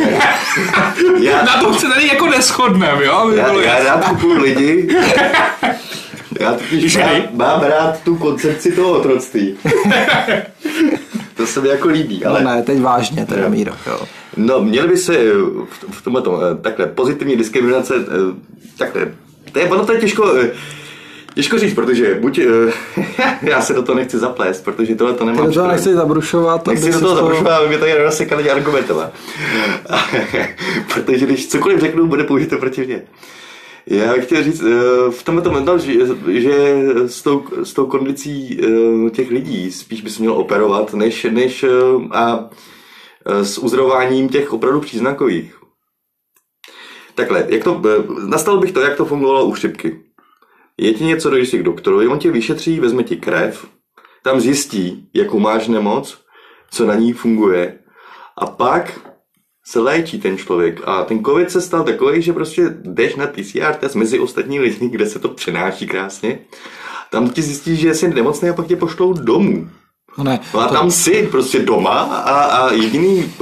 já, 1.21 1.45
Na 1.45 1.61
tom 1.61 1.73
se 1.73 1.87
tady 1.87 2.07
jako 2.07 2.25
neschodneme, 2.25 3.05
jo? 3.05 3.29
Já, 3.35 3.53
já 3.53 3.83
rád 3.83 4.09
kupuju 4.09 4.41
lidi. 4.41 4.87
Já 6.39 6.53
totiž 6.53 6.97
mám, 6.97 7.21
mám 7.31 7.61
rád 7.61 8.03
tu 8.03 8.15
koncepci 8.15 8.71
toho 8.71 8.91
otroctví. 8.91 9.57
to 11.35 11.47
se 11.47 11.61
mi 11.61 11.69
jako 11.69 11.87
líbí. 11.87 12.25
Ale... 12.25 12.43
No 12.43 12.49
ne, 12.49 12.63
teď 12.63 12.81
vážně, 12.81 13.25
teda 13.25 13.49
Míro. 13.49 13.73
Jo. 13.87 13.99
No, 14.37 14.61
měli 14.63 14.87
by 14.87 14.97
se 14.97 15.17
eh, 15.17 15.33
v 15.91 16.01
tomhle 16.03 16.21
tom, 16.21 16.35
eh, 16.35 16.61
takhle, 16.61 16.85
pozitivní 16.85 17.35
diskriminace, 17.35 17.93
eh, 17.95 18.35
takhle, 18.77 19.11
to 19.51 19.59
je, 19.59 19.69
ono 19.69 19.85
to 19.85 19.93
je 19.93 19.99
těžko, 19.99 20.33
Těžko 21.35 21.59
říct, 21.59 21.73
protože 21.73 22.15
buď, 22.15 22.39
já 23.41 23.61
se 23.61 23.73
do 23.73 23.83
toho 23.83 23.97
nechci 23.97 24.17
zaplést, 24.17 24.63
protože 24.63 24.95
tohle 24.95 25.13
to 25.13 25.25
nemám. 25.25 25.45
Do 25.45 25.53
toho 25.53 25.67
nechci 25.67 25.93
zabrušovat. 25.93 26.67
Nechci 26.67 26.91
do 26.91 26.99
toho 26.99 27.15
zabrušovat, 27.15 27.59
aby 27.59 27.67
mě 27.67 27.77
tady 27.77 28.03
rozsekali 28.03 28.51
argumentovat. 28.51 29.13
protože 30.93 31.25
když 31.25 31.47
cokoliv 31.47 31.79
řeknu, 31.79 32.07
bude 32.07 32.23
použito 32.23 32.57
proti 32.57 32.85
mě. 32.85 33.01
Já 33.89 34.13
bych 34.13 34.25
chtěl 34.25 34.43
říct, 34.43 34.61
v 35.09 35.23
tomhle 35.23 35.43
tom 35.43 35.53
mental, 35.53 35.79
že, 35.79 35.93
že 36.27 36.75
s, 37.07 37.21
tou, 37.21 37.43
s 37.63 37.73
tou 37.73 37.85
kondicí 37.85 38.59
těch 39.11 39.31
lidí 39.31 39.71
spíš 39.71 40.01
by 40.01 40.09
se 40.09 40.19
měl 40.19 40.33
operovat, 40.33 40.93
než, 40.93 41.23
než 41.23 41.65
a 42.11 42.49
Eh, 43.25 43.45
s 43.45 43.57
uzorováním 43.57 44.29
těch 44.29 44.53
opravdu 44.53 44.79
příznakových. 44.81 45.59
Takhle, 47.15 47.45
jak 47.49 47.63
to, 47.63 47.81
eh, 47.85 48.27
nastavil 48.27 48.59
bych 48.59 48.71
to, 48.71 48.81
jak 48.81 48.97
to 48.97 49.05
fungovalo 49.05 49.45
u 49.45 49.51
chřipky. 49.51 50.03
Je 50.77 50.93
ti 50.93 51.03
něco, 51.03 51.29
dojdeš 51.29 51.49
k 51.49 51.63
doktorovi, 51.63 52.07
on 52.07 52.19
tě 52.19 52.31
vyšetří, 52.31 52.79
vezme 52.79 53.03
ti 53.03 53.17
krev, 53.17 53.67
tam 54.23 54.39
zjistí, 54.39 55.09
jakou 55.13 55.39
máš 55.39 55.67
nemoc, 55.67 56.17
co 56.71 56.85
na 56.85 56.95
ní 56.95 57.13
funguje 57.13 57.79
a 58.37 58.45
pak 58.45 58.99
se 59.69 59.79
léčí 59.79 60.19
ten 60.19 60.37
člověk. 60.37 60.81
A 60.85 61.03
ten 61.03 61.25
covid 61.25 61.51
se 61.51 61.61
stal 61.61 61.83
takový, 61.83 62.21
že 62.21 62.33
prostě 62.33 62.75
jdeš 62.83 63.15
na 63.15 63.27
PCR 63.27 63.73
test 63.79 63.95
mezi 63.95 64.19
ostatní 64.19 64.59
lidi, 64.59 64.89
kde 64.89 65.05
se 65.05 65.19
to 65.19 65.29
přenáší 65.29 65.87
krásně. 65.87 66.39
Tam 67.11 67.29
ti 67.29 67.41
zjistí, 67.41 67.75
že 67.75 67.95
jsi 67.95 68.07
nemocný 68.07 68.49
a 68.49 68.53
pak 68.53 68.67
tě 68.67 68.75
pošlou 68.75 69.13
domů. 69.13 69.69
No 70.17 70.23
ne, 70.23 70.39
no 70.53 70.59
a 70.59 70.67
to... 70.67 70.73
tam 70.73 70.91
jsi 70.91 71.27
prostě 71.31 71.59
doma 71.59 71.99
a, 71.99 72.43
a 72.43 72.73
jediný, 72.73 73.33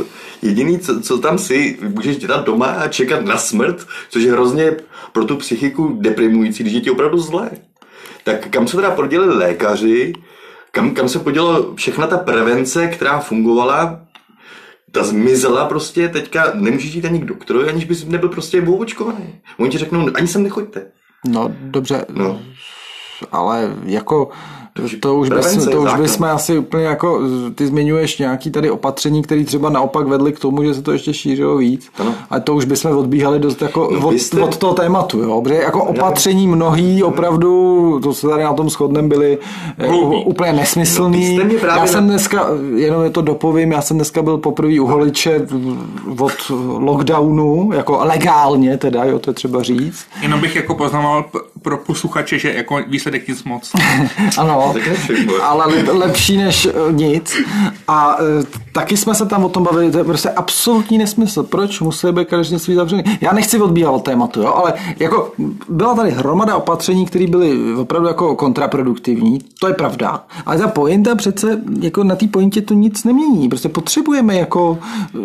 jediný 0.42 0.80
co, 0.80 1.02
co 1.02 1.18
tam 1.18 1.38
si, 1.38 1.78
můžeš 1.82 2.18
dělat 2.18 2.46
doma 2.46 2.66
a 2.66 2.88
čekat 2.88 3.26
na 3.26 3.38
smrt, 3.38 3.88
což 4.10 4.24
je 4.24 4.32
hrozně 4.32 4.76
pro 5.14 5.26
tu 5.26 5.36
psychiku 5.36 5.98
deprimující, 6.02 6.64
když 6.64 6.74
je 6.74 6.82
ti 6.82 6.92
opravdu 6.92 7.18
zlé. 7.18 7.52
Tak 8.24 8.48
kam 8.48 8.68
se 8.68 8.76
teda 8.76 8.92
podělili 8.92 9.36
lékaři, 9.36 10.14
kam, 10.72 10.92
kam 10.92 11.10
se 11.10 11.20
podělala 11.20 11.66
všechna 11.76 12.08
ta 12.08 12.18
prevence, 12.18 12.88
která 12.88 13.20
fungovala, 13.20 14.07
ta 14.98 15.04
zmizela 15.04 15.66
prostě, 15.66 16.10
teďka 16.10 16.52
nemůžeš 16.54 16.94
jít 16.94 17.06
ani 17.06 17.20
k 17.20 17.26
doktorovi, 17.26 17.70
aniž 17.70 17.86
bys 17.86 18.06
nebyl 18.06 18.30
prostě 18.30 18.62
očkovaný. 18.62 19.40
Oni 19.60 19.70
ti 19.70 19.78
řeknou, 19.78 20.10
ani 20.14 20.28
sem 20.28 20.44
nechoďte. 20.44 20.86
No 21.26 21.52
dobře, 21.62 22.06
no. 22.10 22.40
ale 23.32 23.76
jako 23.86 24.30
to 25.00 25.16
už, 25.16 25.30
bys, 25.30 25.66
to 25.72 25.82
už 25.82 25.94
bychom 25.94 26.28
asi 26.28 26.58
úplně 26.58 26.86
jako, 26.86 27.22
ty 27.56 27.68
zmiňuješ 27.68 28.18
nějaký 28.18 28.52
tady 28.52 28.72
opatření, 28.72 29.22
které 29.22 29.44
třeba 29.44 29.70
naopak 29.70 30.08
vedly 30.08 30.34
k 30.34 30.40
tomu, 30.40 30.64
že 30.64 30.74
se 30.74 30.82
to 30.82 30.92
ještě 30.92 31.14
šířilo 31.14 31.58
víc. 31.58 31.90
Ano. 32.00 32.14
A 32.30 32.40
to 32.40 32.56
už 32.56 32.66
bychom 32.66 32.98
odbíhali 32.98 33.40
dost 33.40 33.62
jako 33.62 33.90
no, 34.02 34.08
od, 34.08 34.14
jste... 34.14 34.42
od 34.42 34.58
toho 34.58 34.74
tématu, 34.74 35.20
jo? 35.20 35.42
Protože 35.42 35.56
jako 35.56 35.84
opatření 35.84 36.48
mnohý 36.48 37.04
opravdu, 37.04 38.00
to 38.04 38.14
se 38.14 38.28
tady 38.28 38.44
na 38.44 38.54
tom 38.54 38.70
shodnem, 38.70 39.10
byly 39.10 39.38
jako 39.78 40.22
úplně 40.22 40.54
nesmyslný. 40.54 41.38
No, 41.38 41.68
já 41.68 41.88
jsem 41.88 42.08
dneska, 42.08 42.48
jenom 42.76 43.04
je 43.04 43.10
to 43.10 43.22
dopovím, 43.22 43.72
já 43.72 43.82
jsem 43.82 43.98
dneska 43.98 44.22
byl 44.22 44.38
poprvé 44.38 44.80
u 44.80 44.86
holiče 44.86 45.48
od 46.20 46.34
lockdownu, 46.78 47.70
jako 47.74 48.00
legálně 48.02 48.78
teda, 48.78 49.04
jo, 49.04 49.20
to 49.20 49.30
je 49.30 49.34
třeba 49.34 49.64
říct. 49.64 50.06
Jenom 50.22 50.42
bych 50.42 50.56
jako 50.56 50.76
poznával 50.76 51.26
pro 51.62 51.78
posluchače, 51.78 52.40
že 52.40 52.54
jako 52.54 52.80
výsledek 52.88 53.28
nic 53.28 53.44
moc. 53.44 53.72
ano, 54.38 54.67
ale 55.42 55.84
lepší 55.92 56.38
než 56.38 56.66
eh, 56.66 56.92
nic. 56.92 57.38
A 57.88 58.18
eh, 58.20 58.44
taky 58.72 58.98
jsme 58.98 59.16
se 59.16 59.26
tam 59.26 59.46
o 59.46 59.50
tom 59.50 59.64
bavili, 59.64 59.92
to 59.92 59.98
je 59.98 60.04
prostě 60.04 60.30
absolutní 60.30 60.98
nesmysl. 60.98 61.44
Proč 61.44 61.80
musí 61.80 62.08
být 62.12 62.28
kadeřnictví 62.28 62.76
zavřený? 62.76 63.04
Já 63.22 63.34
nechci 63.34 63.62
odbíhat 63.62 64.04
tématu, 64.04 64.42
jo, 64.42 64.54
ale 64.56 64.74
jako 65.00 65.32
byla 65.70 65.96
tady 65.96 66.12
hromada 66.12 66.56
opatření, 66.56 67.06
které 67.06 67.28
byly 67.28 67.76
opravdu 67.76 68.08
jako 68.08 68.36
kontraproduktivní, 68.36 69.40
to 69.60 69.68
je 69.68 69.74
pravda. 69.74 70.24
Ale 70.46 70.58
ta 70.58 70.68
pointa 70.68 71.16
přece, 71.16 71.62
jako 71.82 72.04
na 72.04 72.16
té 72.16 72.28
pointě 72.28 72.62
to 72.62 72.74
nic 72.74 73.04
nemění. 73.04 73.50
Prostě 73.50 73.70
potřebujeme 73.70 74.36
jako 74.36 74.80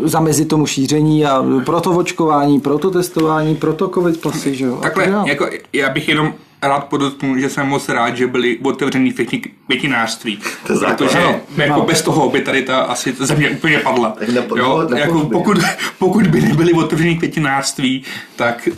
zamezit 0.05 0.49
tomu 0.49 0.67
šíření 0.67 1.27
a 1.27 1.45
proto 1.65 1.91
očkování, 1.91 2.61
proto 2.61 2.91
testování, 2.91 3.57
proto 3.57 3.89
covid 3.89 4.21
pasy, 4.21 4.55
že 4.55 4.65
jo. 4.65 4.79
Takhle, 4.83 5.23
jako 5.25 5.47
já 5.73 5.91
bych 5.91 6.09
jenom 6.09 6.35
rád 6.63 6.85
podotknu, 6.85 7.39
že 7.39 7.51
jsem 7.51 7.67
moc 7.67 7.89
rád, 7.89 8.17
že 8.17 8.27
byli 8.27 8.59
otevřený 8.63 9.11
všechny 9.13 9.43
květinářství. 9.67 10.39
To 10.67 10.73
je 10.73 10.79
základ. 10.79 10.97
protože 10.99 11.19
Ano, 11.19 11.41
jako 11.57 11.75
ano. 11.75 11.85
bez 11.85 12.03
toho 12.03 12.29
by 12.31 12.41
tady 12.41 12.63
ta 12.63 12.81
asi 12.81 13.13
ta 13.13 13.27
země 13.27 13.51
úplně 13.51 13.79
padla. 13.79 14.11
Tak 14.11 14.29
nepo- 14.29 14.59
jo? 14.59 14.87
no, 14.91 14.97
jako 14.97 15.21
pokud, 15.33 15.59
pokud 15.99 16.27
by 16.27 16.41
nebyly 16.41 16.73
otevřený 16.73 17.17
květinářství, 17.19 18.05
tak 18.37 18.69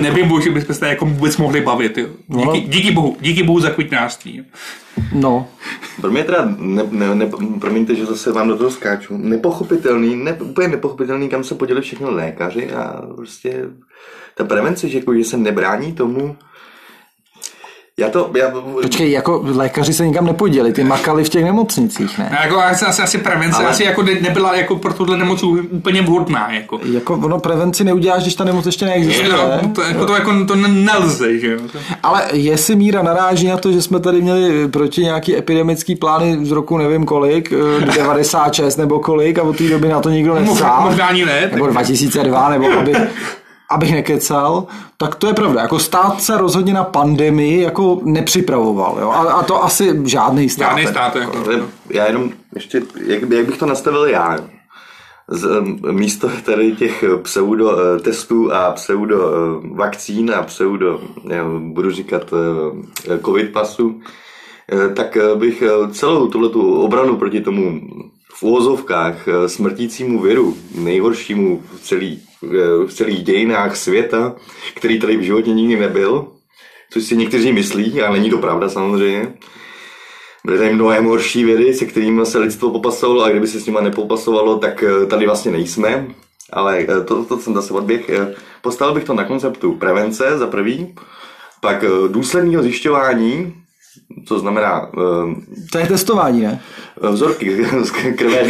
nevím, 0.00 0.40
že 0.42 0.50
bychom 0.50 0.74
se 0.74 0.80
tady 0.80 0.90
jako 0.92 1.06
vůbec 1.06 1.36
mohli 1.36 1.60
bavit. 1.60 1.98
Jo? 1.98 2.06
No. 2.28 2.52
Díky, 2.52 2.68
díky, 2.68 2.90
bohu, 2.90 3.16
díky 3.20 3.42
bohu 3.42 3.60
za 3.60 3.70
květinářství. 3.70 4.36
Jo? 4.36 4.44
No, 5.12 5.48
Pro 6.00 6.10
mě 6.10 6.24
teda, 6.24 6.48
ne, 6.58 6.82
ne, 6.90 7.14
ne, 7.14 7.26
promiňte, 7.60 7.94
že 7.94 8.06
zase 8.06 8.32
vám 8.32 8.48
do 8.48 8.56
toho 8.56 8.70
skáču, 8.70 9.16
nepochopitelný, 9.16 10.16
ne, 10.16 10.32
úplně 10.32 10.68
nepochopitelný, 10.68 11.28
kam 11.28 11.44
se 11.44 11.54
podělili 11.54 11.82
všechno 11.84 12.10
lékaři 12.10 12.70
a 12.70 13.02
prostě 13.16 13.64
ta 14.34 14.44
prevence, 14.44 14.88
že, 14.88 14.98
jako, 14.98 15.14
že 15.14 15.24
se 15.24 15.36
nebrání 15.36 15.92
tomu, 15.92 16.36
já 18.00 18.08
to, 18.10 18.30
já, 18.36 18.50
počkej, 18.82 19.10
jako 19.10 19.42
lékaři 19.54 19.92
se 19.92 20.06
nikam 20.06 20.26
nepoděli, 20.26 20.72
ty 20.72 20.84
makali 20.84 21.24
v 21.24 21.28
těch 21.28 21.44
nemocnicích, 21.44 22.18
ne? 22.18 22.28
A 22.38 22.42
Jako 22.44 22.58
asi, 22.60 22.84
asi, 22.84 23.02
asi 23.02 23.18
prevence 23.18 23.56
Ale- 23.58 23.66
asi 23.68 23.84
jako 23.84 24.02
ne, 24.02 24.12
nebyla 24.20 24.56
jako 24.56 24.76
pro 24.76 24.92
tuhle 24.92 25.16
nemoc 25.18 25.42
úplně 25.70 26.02
vhodná. 26.02 26.52
Jako. 26.52 26.80
Jako 26.92 27.14
ono 27.14 27.38
prevenci 27.38 27.84
neuděláš, 27.84 28.22
když 28.22 28.34
ta 28.34 28.44
nemoc 28.44 28.66
ještě 28.66 28.84
neexistuje. 28.84 29.28
No, 29.62 29.68
to, 29.74 29.82
jako, 29.82 30.06
to, 30.06 30.14
jako, 30.14 30.44
to 30.44 30.54
nelze, 30.56 31.38
že 31.38 31.50
jo. 31.52 31.58
Ale 32.02 32.24
jestli 32.32 32.76
míra 32.76 33.02
naráží 33.02 33.46
na 33.46 33.56
to, 33.56 33.72
že 33.72 33.82
jsme 33.82 34.00
tady 34.00 34.22
měli 34.22 34.68
proti 34.68 35.00
nějaký 35.00 35.36
epidemický 35.36 35.96
plány 35.96 36.38
z 36.46 36.50
roku 36.50 36.78
nevím 36.78 37.04
kolik, 37.04 37.52
eh, 37.52 37.86
96 37.96 38.76
nebo 38.76 39.00
kolik 39.00 39.38
a 39.38 39.42
od 39.42 39.56
té 39.58 39.64
doby 39.68 39.88
na 39.88 40.00
to 40.00 40.10
nikdo 40.10 40.34
Možná, 40.34 40.52
nesál, 40.52 40.80
možná 40.82 41.06
ani 41.06 41.24
ne. 41.26 41.50
nebo 41.52 41.66
2002, 41.66 42.48
nebo 42.48 42.66
aby, 42.78 42.92
abych 43.70 43.92
nekecal, 43.92 44.66
tak 44.96 45.14
to 45.14 45.26
je 45.26 45.34
pravda. 45.34 45.62
Jako 45.62 45.78
stát 45.78 46.22
se 46.22 46.38
rozhodně 46.38 46.74
na 46.74 46.84
pandemii 46.84 47.62
jako 47.62 48.00
nepřipravoval. 48.04 48.98
Jo? 49.00 49.10
A, 49.10 49.32
a 49.32 49.42
to 49.42 49.64
asi 49.64 50.00
žádný 50.04 50.48
stát. 50.48 50.68
Žádný 50.68 50.86
stát. 50.86 51.16
Jako, 51.16 51.44
já 51.90 52.06
jenom 52.06 52.30
ještě, 52.54 52.82
jak, 53.06 53.30
jak 53.30 53.46
bych 53.46 53.58
to 53.58 53.66
nastavil 53.66 54.06
já? 54.06 54.38
Z, 55.28 55.48
místo 55.90 56.30
tady 56.44 56.72
těch 56.72 57.04
pseudo 57.22 57.78
eh, 57.78 58.00
testů 58.00 58.52
a 58.52 58.72
pseudo 58.72 59.30
eh, 59.30 59.68
vakcín 59.74 60.30
a 60.30 60.42
pseudo, 60.42 61.00
budu 61.58 61.90
říkat, 61.90 62.34
eh, 63.12 63.18
covid 63.24 63.52
pasu, 63.52 64.00
tak 64.94 65.18
bych 65.34 65.62
celou 65.92 66.26
tuhletu 66.26 66.82
obranu 66.82 67.16
proti 67.16 67.40
tomu 67.40 67.80
v 68.38 68.42
úvozovkách 68.42 69.28
smrtícímu 69.46 70.20
viru, 70.20 70.56
nejhoršímu 70.74 71.62
v 71.74 71.80
celý, 71.80 72.20
eh, 72.20 72.35
v 72.86 72.94
celých 72.94 73.22
dějinách 73.22 73.76
světa, 73.76 74.34
který 74.74 75.00
tady 75.00 75.16
v 75.16 75.22
životě 75.22 75.50
nikdy 75.50 75.76
nebyl, 75.76 76.26
což 76.90 77.04
si 77.04 77.16
někteří 77.16 77.52
myslí, 77.52 78.02
ale 78.02 78.18
není 78.18 78.30
to 78.30 78.38
pravda 78.38 78.68
samozřejmě, 78.68 79.32
Byly 80.44 80.58
tady 80.58 80.74
mnohem 80.74 81.04
horší 81.04 81.44
vědy, 81.44 81.74
se 81.74 81.86
kterými 81.86 82.26
se 82.26 82.38
lidstvo 82.38 82.70
popasovalo 82.70 83.22
a 83.24 83.30
kdyby 83.30 83.46
se 83.46 83.60
s 83.60 83.66
nimi 83.66 83.78
nepopasovalo, 83.82 84.58
tak 84.58 84.82
eh, 84.82 85.06
tady 85.06 85.26
vlastně 85.26 85.50
nejsme. 85.50 86.06
Ale 86.52 86.78
eh, 86.78 87.04
to, 87.04 87.24
to 87.24 87.38
jsem 87.38 87.54
zase 87.54 87.74
odběh. 87.74 88.08
Eh, 88.08 88.34
Postavil 88.62 88.94
bych 88.94 89.04
to 89.04 89.14
na 89.14 89.24
konceptu 89.24 89.74
prevence 89.74 90.38
za 90.38 90.46
prvý, 90.46 90.94
pak 91.60 91.84
eh, 91.84 91.88
důsledného 92.08 92.62
zjišťování, 92.62 93.54
co 94.26 94.38
znamená 94.38 94.90
eh, 94.94 95.34
To 95.72 95.78
je 95.78 95.86
testování, 95.86 96.40
ne? 96.40 96.60
vzorky 97.10 97.64
z 97.82 97.90
krve, 97.90 98.42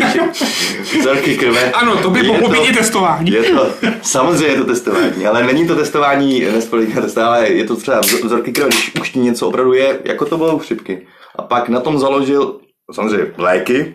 vzorky 1.00 1.36
krve. 1.36 1.70
Ano, 1.72 1.96
to 1.96 2.10
by 2.10 2.18
Je 2.18 2.24
mohlo 2.24 2.48
být 2.48 2.68
i 2.70 2.72
testování. 2.74 3.30
Je 3.30 3.42
to, 3.42 3.68
samozřejmě 4.02 4.46
je 4.46 4.56
to 4.56 4.64
testování, 4.64 5.26
ale 5.26 5.46
není 5.46 5.66
to 5.66 5.76
testování 5.76 6.40
nespolehlivá 6.40 7.00
test, 7.00 7.18
ale 7.18 7.48
je 7.48 7.64
to 7.64 7.76
třeba 7.76 8.00
vz- 8.00 8.24
vzorky 8.26 8.52
krve, 8.52 8.68
když 8.68 8.92
už 9.00 9.10
ti 9.10 9.18
něco 9.18 9.48
opravdu 9.48 9.72
je, 9.72 10.00
jako 10.04 10.24
to 10.24 10.36
bylo 10.36 10.56
u 10.56 10.58
chřipky. 10.58 11.06
A 11.36 11.42
pak 11.42 11.68
na 11.68 11.80
tom 11.80 11.98
založil 11.98 12.60
samozřejmě 12.92 13.26
léky, 13.38 13.94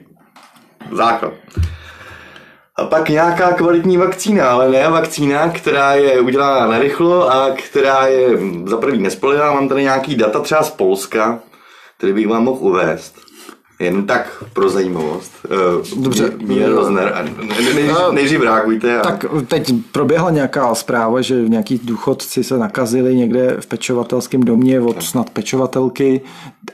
základ. 0.92 1.34
A 2.76 2.86
pak 2.86 3.10
nějaká 3.10 3.52
kvalitní 3.54 3.98
vakcína, 3.98 4.50
ale 4.50 4.70
ne 4.70 4.90
vakcína, 4.90 5.50
která 5.50 5.94
je 5.94 6.20
udělána 6.20 6.68
narychlo 6.68 7.32
a 7.32 7.50
která 7.70 8.08
je 8.08 8.38
hm, 8.38 8.68
za 8.68 8.78
prvý 8.78 9.00
nespolehlivá. 9.00 9.54
Mám 9.54 9.70
tady 9.70 9.82
nějaký 9.84 10.16
data 10.16 10.40
třeba 10.40 10.64
z 10.64 10.70
Polska, 10.72 11.40
který 11.98 12.14
bych 12.14 12.28
vám 12.28 12.44
mohl 12.44 12.58
uvést. 12.62 13.16
Jen 13.80 14.06
tak 14.06 14.44
pro 14.54 14.70
zajímavost. 14.70 15.32
Eh, 15.46 16.00
Dobře. 16.02 16.32
Mír 16.42 16.70
Rozner. 16.70 17.26
nejdřív- 17.48 18.12
Nejdřív 18.12 18.42
reagujte. 18.42 19.00
A... 19.00 19.04
Tak 19.04 19.26
teď 19.48 19.74
proběhla 19.92 20.30
nějaká 20.32 20.76
zpráva, 20.76 21.22
že 21.22 21.36
nějaký 21.36 21.82
důchodci 21.84 22.44
se 22.44 22.58
nakazili 22.58 23.16
někde 23.16 23.58
v 23.60 23.66
pečovatelském 23.66 24.44
domě 24.44 24.82
od 24.82 25.04
snad 25.04 25.30
pečovatelky 25.30 26.22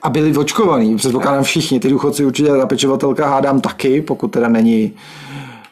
a 0.01 0.09
byli 0.09 0.37
očkovaní. 0.37 0.95
Předpokládám 0.97 1.43
všichni, 1.43 1.79
ty 1.79 1.89
důchodci 1.89 2.25
určitě 2.25 2.49
ta 2.49 2.65
pečovatelka 2.65 3.27
hádám 3.29 3.61
taky, 3.61 4.01
pokud 4.01 4.27
teda 4.27 4.47
není 4.47 4.93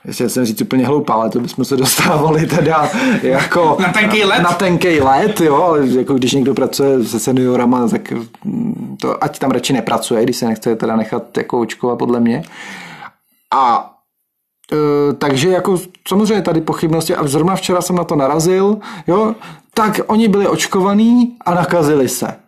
Jestli 0.07 0.29
jsem 0.29 0.45
říct 0.45 0.61
úplně 0.61 0.85
hloupá, 0.87 1.13
ale 1.13 1.29
to 1.29 1.39
bychom 1.39 1.65
se 1.65 1.77
dostávali 1.77 2.45
teda 2.45 2.89
jako 3.21 3.77
Na 3.79 3.93
tenkej 3.93 4.23
let? 4.23 4.39
Na 4.39 4.51
tenkej 4.51 5.01
let, 5.01 5.41
jo, 5.41 5.63
ale 5.63 5.87
jako 5.87 6.13
když 6.13 6.33
někdo 6.33 6.53
pracuje 6.53 7.03
se 7.03 7.19
seniorama, 7.19 7.87
tak 7.87 8.11
mm, 8.43 8.97
to 9.01 9.23
ať 9.23 9.39
tam 9.39 9.51
radši 9.51 9.73
nepracuje, 9.73 10.23
když 10.23 10.37
se 10.37 10.45
nechce 10.45 10.75
teda 10.75 10.95
nechat 10.95 11.37
jako 11.37 11.59
očkovat 11.59 11.99
podle 11.99 12.19
mě. 12.19 12.43
A 13.53 13.91
e, 14.73 15.13
takže 15.13 15.49
jako 15.49 15.79
samozřejmě 16.07 16.41
tady 16.41 16.61
pochybnosti 16.61 17.15
a 17.15 17.27
zrovna 17.27 17.55
včera 17.55 17.81
jsem 17.81 17.95
na 17.95 18.03
to 18.03 18.15
narazil, 18.15 18.77
jo, 19.07 19.35
tak 19.73 19.99
oni 20.07 20.27
byli 20.27 20.47
očkovaní 20.47 21.35
a 21.45 21.53
nakazili 21.53 22.09
se. 22.09 22.44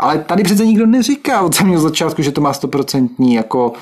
Ale 0.00 0.18
tady 0.18 0.42
přece 0.42 0.66
nikdo 0.66 0.86
neříká 0.86 1.40
od 1.40 1.54
samého 1.54 1.80
začátku, 1.80 2.22
že 2.22 2.32
to 2.32 2.40
má 2.40 2.52
100% 2.52 3.08
jako 3.32 3.72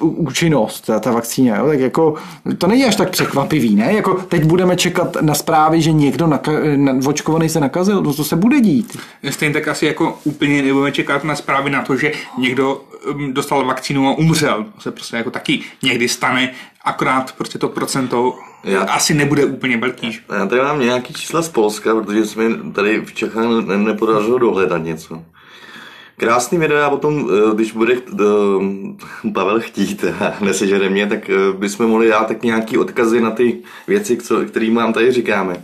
účinnost, 0.00 0.80
ta, 0.80 1.00
ta 1.00 1.12
vakcína. 1.12 1.56
Jo? 1.56 1.66
Tak 1.66 1.80
jako, 1.80 2.14
to 2.58 2.66
není 2.66 2.84
až 2.84 2.96
tak 2.96 3.10
překvapivý, 3.10 3.74
ne? 3.74 3.92
Jako 3.92 4.14
teď 4.14 4.44
budeme 4.44 4.76
čekat 4.76 5.16
na 5.20 5.34
zprávy, 5.34 5.82
že 5.82 5.92
někdo 5.92 6.26
naka- 6.26 6.76
na, 6.76 7.08
očkovaný 7.08 7.48
se 7.48 7.60
nakazil, 7.60 8.02
no 8.02 8.14
to 8.14 8.24
se 8.24 8.36
bude 8.36 8.60
dít. 8.60 8.98
Stejně 9.30 9.52
tak 9.54 9.68
asi 9.68 9.86
jako 9.86 10.18
úplně 10.24 10.62
nebudeme 10.62 10.92
čekat 10.92 11.24
na 11.24 11.36
zprávy 11.36 11.70
na 11.70 11.82
to, 11.82 11.96
že 11.96 12.12
někdo 12.38 12.80
um, 13.14 13.32
dostal 13.34 13.64
vakcínu 13.66 14.08
a 14.08 14.12
umřel. 14.18 14.64
To 14.74 14.80
se 14.80 14.90
prostě 14.90 15.16
jako 15.16 15.30
taky 15.30 15.60
někdy 15.82 16.08
stane, 16.08 16.50
akorát 16.84 17.32
prostě 17.32 17.58
to 17.58 17.68
procento 17.68 18.34
Já- 18.64 18.82
asi 18.82 19.14
nebude 19.14 19.44
úplně 19.44 19.76
velký. 19.76 20.18
Já 20.38 20.46
tady 20.46 20.60
mám 20.62 20.80
nějaký 20.80 21.14
čísla 21.14 21.42
z 21.42 21.48
Polska, 21.48 21.94
protože 21.94 22.26
jsme 22.26 22.44
tady 22.74 23.00
v 23.00 23.14
Čechách 23.14 23.44
ne- 23.66 23.78
nepodařilo 23.78 24.38
dohledat 24.38 24.78
něco. 24.78 25.22
Krásný 26.18 26.58
video 26.58 26.82
a 26.84 26.90
potom, 26.90 27.28
eh, 27.30 27.54
když 27.54 27.72
bude 27.72 27.94
eh, 27.94 29.30
Pavel 29.32 29.60
chtít 29.60 30.04
a 30.20 30.34
nesežere 30.44 30.88
mě, 30.88 31.06
tak 31.06 31.30
eh, 31.30 31.34
bychom 31.58 31.86
mohli 31.86 32.08
dát 32.08 32.26
tak 32.28 32.42
nějaký 32.42 32.78
odkazy 32.78 33.20
na 33.20 33.30
ty 33.30 33.56
věci, 33.88 34.16
co- 34.16 34.44
který 34.44 34.74
vám 34.74 34.92
tady 34.92 35.12
říkáme. 35.12 35.56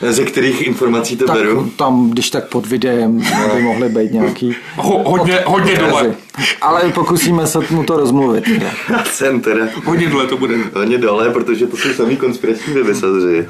Ze 0.00 0.24
kterých 0.24 0.62
informací 0.66 1.16
to 1.16 1.26
Tak 1.26 1.36
beru. 1.36 1.70
tam, 1.76 2.10
když 2.10 2.30
tak 2.30 2.48
pod 2.48 2.66
videem, 2.66 3.18
by 3.54 3.62
mohly 3.62 3.88
být 3.88 4.12
nějaký 4.12 4.56
Ho, 4.76 5.10
hodně, 5.10 5.38
hodně 5.46 5.76
dole. 5.76 6.14
Ale 6.60 6.92
pokusíme 6.92 7.46
se 7.46 7.58
mu 7.70 7.84
to 7.84 7.96
rozmluvit. 7.96 8.44
Já 8.90 9.04
jsem 9.04 9.40
teda 9.40 9.66
Hodně 9.84 10.08
dole 10.08 10.26
to 10.26 10.36
bude. 10.36 10.54
hodně 10.74 10.98
dole, 10.98 11.30
protože 11.30 11.66
to 11.66 11.76
jsou 11.76 11.88
samý 11.92 12.16
konspirační 12.16 12.74
weby 12.74 12.94
samozřejmě. 12.94 13.48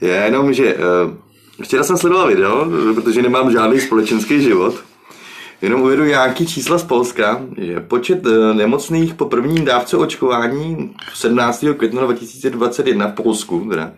Já 0.00 0.24
jenom, 0.24 0.52
že 0.52 0.74
uh, 0.74 0.80
včera 1.62 1.84
jsem 1.84 1.96
sledoval 1.96 2.28
video, 2.28 2.66
protože 2.94 3.22
nemám 3.22 3.52
žádný 3.52 3.80
společenský 3.80 4.42
život. 4.42 4.74
Jenom 5.62 5.82
uvedu 5.82 6.04
nějaký 6.04 6.46
čísla 6.46 6.78
z 6.78 6.84
Polska, 6.84 7.40
že 7.56 7.80
počet 7.80 8.26
uh, 8.26 8.54
nemocných 8.54 9.14
po 9.14 9.24
první 9.24 9.64
dávce 9.64 9.96
očkování 9.96 10.94
17. 11.14 11.64
května 11.76 12.02
2021 12.02 13.06
v 13.06 13.14
Polsku 13.14 13.66
teda, 13.70 13.92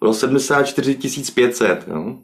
bylo 0.00 0.14
74 0.14 0.98
500, 1.34 1.84
jo? 1.88 2.16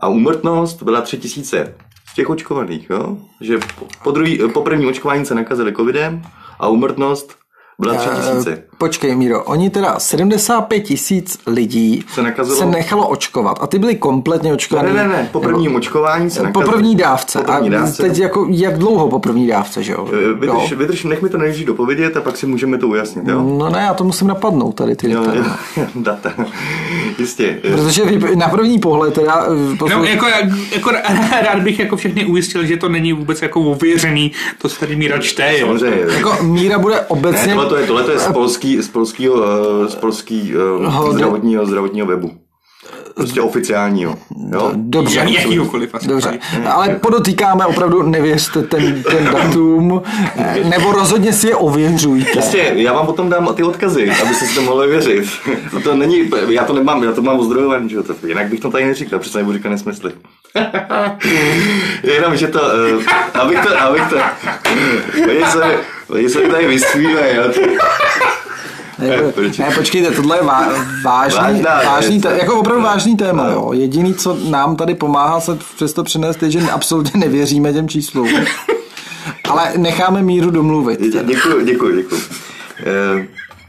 A 0.00 0.08
úmrtnost 0.08 0.82
byla 0.82 1.00
3000 1.00 1.74
z 2.10 2.14
těch 2.14 2.30
očkovaných, 2.30 2.90
jo? 2.90 3.18
Že 3.40 3.58
po, 4.04 4.10
druhý, 4.10 4.40
po 4.54 4.62
prvním 4.62 4.88
očkování 4.88 5.26
se 5.26 5.34
nakazili 5.34 5.72
covidem 5.72 6.22
a 6.58 6.68
úmrtnost 6.68 7.39
byla 7.80 7.94
3000. 7.94 8.50
Eh, 8.52 8.62
Počkej, 8.78 9.14
Míro, 9.14 9.44
oni 9.44 9.70
teda 9.70 9.98
75 9.98 10.80
tisíc 10.80 11.38
lidí 11.46 12.04
Se 12.14 12.22
nakazilo- 12.22 12.56
se 12.58 12.66
nechalo 12.66 13.08
očkovat 13.08 13.58
a 13.60 13.66
ty 13.66 13.78
byli 13.78 13.94
kompletně 13.96 14.52
očkovaní. 14.52 14.88
Ne, 14.88 14.94
ne, 15.02 15.08
ne, 15.08 15.28
po 15.32 15.40
prvním 15.40 15.74
očkování 15.74 16.30
se 16.30 16.38
Po 16.40 16.44
nakazili. 16.46 16.72
první 16.72 16.96
dávce. 16.96 17.38
Po 17.38 17.44
první 17.52 17.68
a 17.68 17.72
dávce. 17.80 18.02
teď 18.02 18.18
jako, 18.18 18.46
jak 18.50 18.78
dlouho 18.78 19.08
po 19.08 19.18
první 19.18 19.46
dávce, 19.46 19.82
že 19.82 19.92
jo? 19.92 20.08
Eh, 20.12 20.32
Vydrž, 20.40 20.70
Jo. 20.70 20.76
vydrž, 20.76 21.04
nech 21.04 21.22
mi 21.22 21.28
to 21.28 21.38
nejdřív 21.38 21.66
dopovědět 21.66 22.16
a 22.16 22.20
pak 22.20 22.36
si 22.36 22.46
můžeme 22.46 22.78
to 22.78 22.88
ujasnit, 22.88 23.28
jo? 23.28 23.42
No 23.58 23.70
ne, 23.70 23.78
já 23.78 23.94
to 23.94 24.04
musím 24.04 24.28
napadnout 24.28 24.72
tady 24.72 24.96
ty 24.96 25.08
data. 25.14 25.32
jo, 25.34 25.44
data. 25.94 26.32
Jistě. 27.18 27.58
Protože 27.62 28.04
vy- 28.04 28.36
na 28.36 28.48
první 28.48 28.78
pohled 28.78 29.14
teda... 29.14 29.44
eh, 29.46 29.50
No, 29.70 29.76
poslu- 29.76 30.04
jako, 30.04 30.26
jako, 30.74 30.90
rád 31.46 31.58
bych 31.62 31.78
jako 31.78 31.96
všechny 31.96 32.24
ujistil, 32.24 32.64
že 32.66 32.76
to 32.76 32.88
není 32.88 33.12
vůbec 33.12 33.42
jako 33.42 33.60
ověřený, 33.60 34.32
to 34.62 34.68
se 34.68 34.80
tady 34.80 34.96
Míra 34.96 35.18
čte. 35.18 35.58
Jo. 35.58 35.66
Samozřejmě. 35.66 36.14
jako 36.16 36.42
Míra 36.42 36.78
bude 36.78 36.94
Ne, 36.94 37.00
obecně... 37.00 37.54
tohle 37.54 37.69
to 37.70 37.76
je, 37.76 37.86
tohle 37.86 38.02
to 38.04 38.10
je 38.10 38.18
z, 38.18 38.26
polský, 38.32 38.82
z 38.82 38.88
polského, 38.88 39.44
eh, 39.44 39.88
z 39.90 39.94
polský, 39.94 40.52
eh, 40.54 40.86
Ho, 40.88 41.12
zdravotního, 41.12 41.66
zdravotního 41.66 42.06
webu. 42.06 42.30
prostě 43.14 43.40
oficiálního. 43.40 44.14
Jo? 44.52 44.70
Dobře. 44.74 45.18
Jakýhokoliv. 45.28 45.90
Dobře, 46.06 46.38
ale 46.72 46.88
podotýkáme 46.88 47.66
opravdu, 47.66 48.02
nevěřte 48.02 48.62
ten, 48.62 49.02
ten 49.02 49.24
datum, 49.24 50.02
nebo 50.70 50.92
rozhodně 50.92 51.32
si 51.32 51.46
je 51.48 51.56
ověřujte. 51.56 52.30
Prostě, 52.32 52.72
já 52.74 52.92
vám 52.92 53.06
potom 53.06 53.28
dám 53.28 53.54
ty 53.54 53.62
odkazy, 53.62 54.10
abyste 54.22 54.46
si 54.46 54.54
to 54.54 54.62
mohli 54.62 54.88
věřit. 54.88 55.24
To 55.84 55.94
není, 55.94 56.30
já 56.48 56.64
to 56.64 56.72
nemám, 56.72 57.04
já 57.04 57.12
to 57.12 57.22
mám 57.22 57.38
ozdrojovaný, 57.40 57.88
že 57.88 58.02
to- 58.02 58.26
jinak 58.26 58.46
bych 58.48 58.60
to 58.60 58.70
tady 58.70 58.84
neříkal, 58.84 59.18
přece 59.18 59.38
nebudu 59.38 59.56
říkat 59.56 59.68
nesmysly. 59.70 60.12
Jenom, 62.02 62.36
že 62.36 62.46
to, 62.48 62.60
uh, 62.60 63.02
abych 63.40 63.60
to, 63.66 63.80
abych 63.80 64.02
to, 64.10 64.16
oni 66.10 66.28
se, 66.28 66.40
tady 66.40 66.66
vysmívají, 66.66 67.36
jo. 67.36 67.44
Ne, 69.58 69.70
počkejte, 69.74 70.10
tohle 70.10 70.36
je 70.36 70.42
vá, 70.42 70.68
vážný, 71.04 71.38
Vážná 71.40 71.82
vážný 71.82 72.20
té, 72.20 72.38
jako 72.40 72.60
opravdu 72.60 72.82
vážný 72.82 73.16
téma. 73.16 73.48
Jo. 73.48 73.70
Jediný, 73.72 74.14
co 74.14 74.38
nám 74.50 74.76
tady 74.76 74.94
pomáhá 74.94 75.40
se 75.40 75.58
přesto 75.76 76.02
přenést, 76.02 76.42
je, 76.42 76.50
že 76.50 76.60
absolutně 76.60 77.20
nevěříme 77.20 77.72
těm 77.72 77.88
číslům. 77.88 78.28
Ale 79.50 79.72
necháme 79.76 80.22
míru 80.22 80.50
domluvit. 80.50 81.00
Děkuji, 81.00 81.64
děkuji, 81.64 81.96
děkuji. 81.96 82.20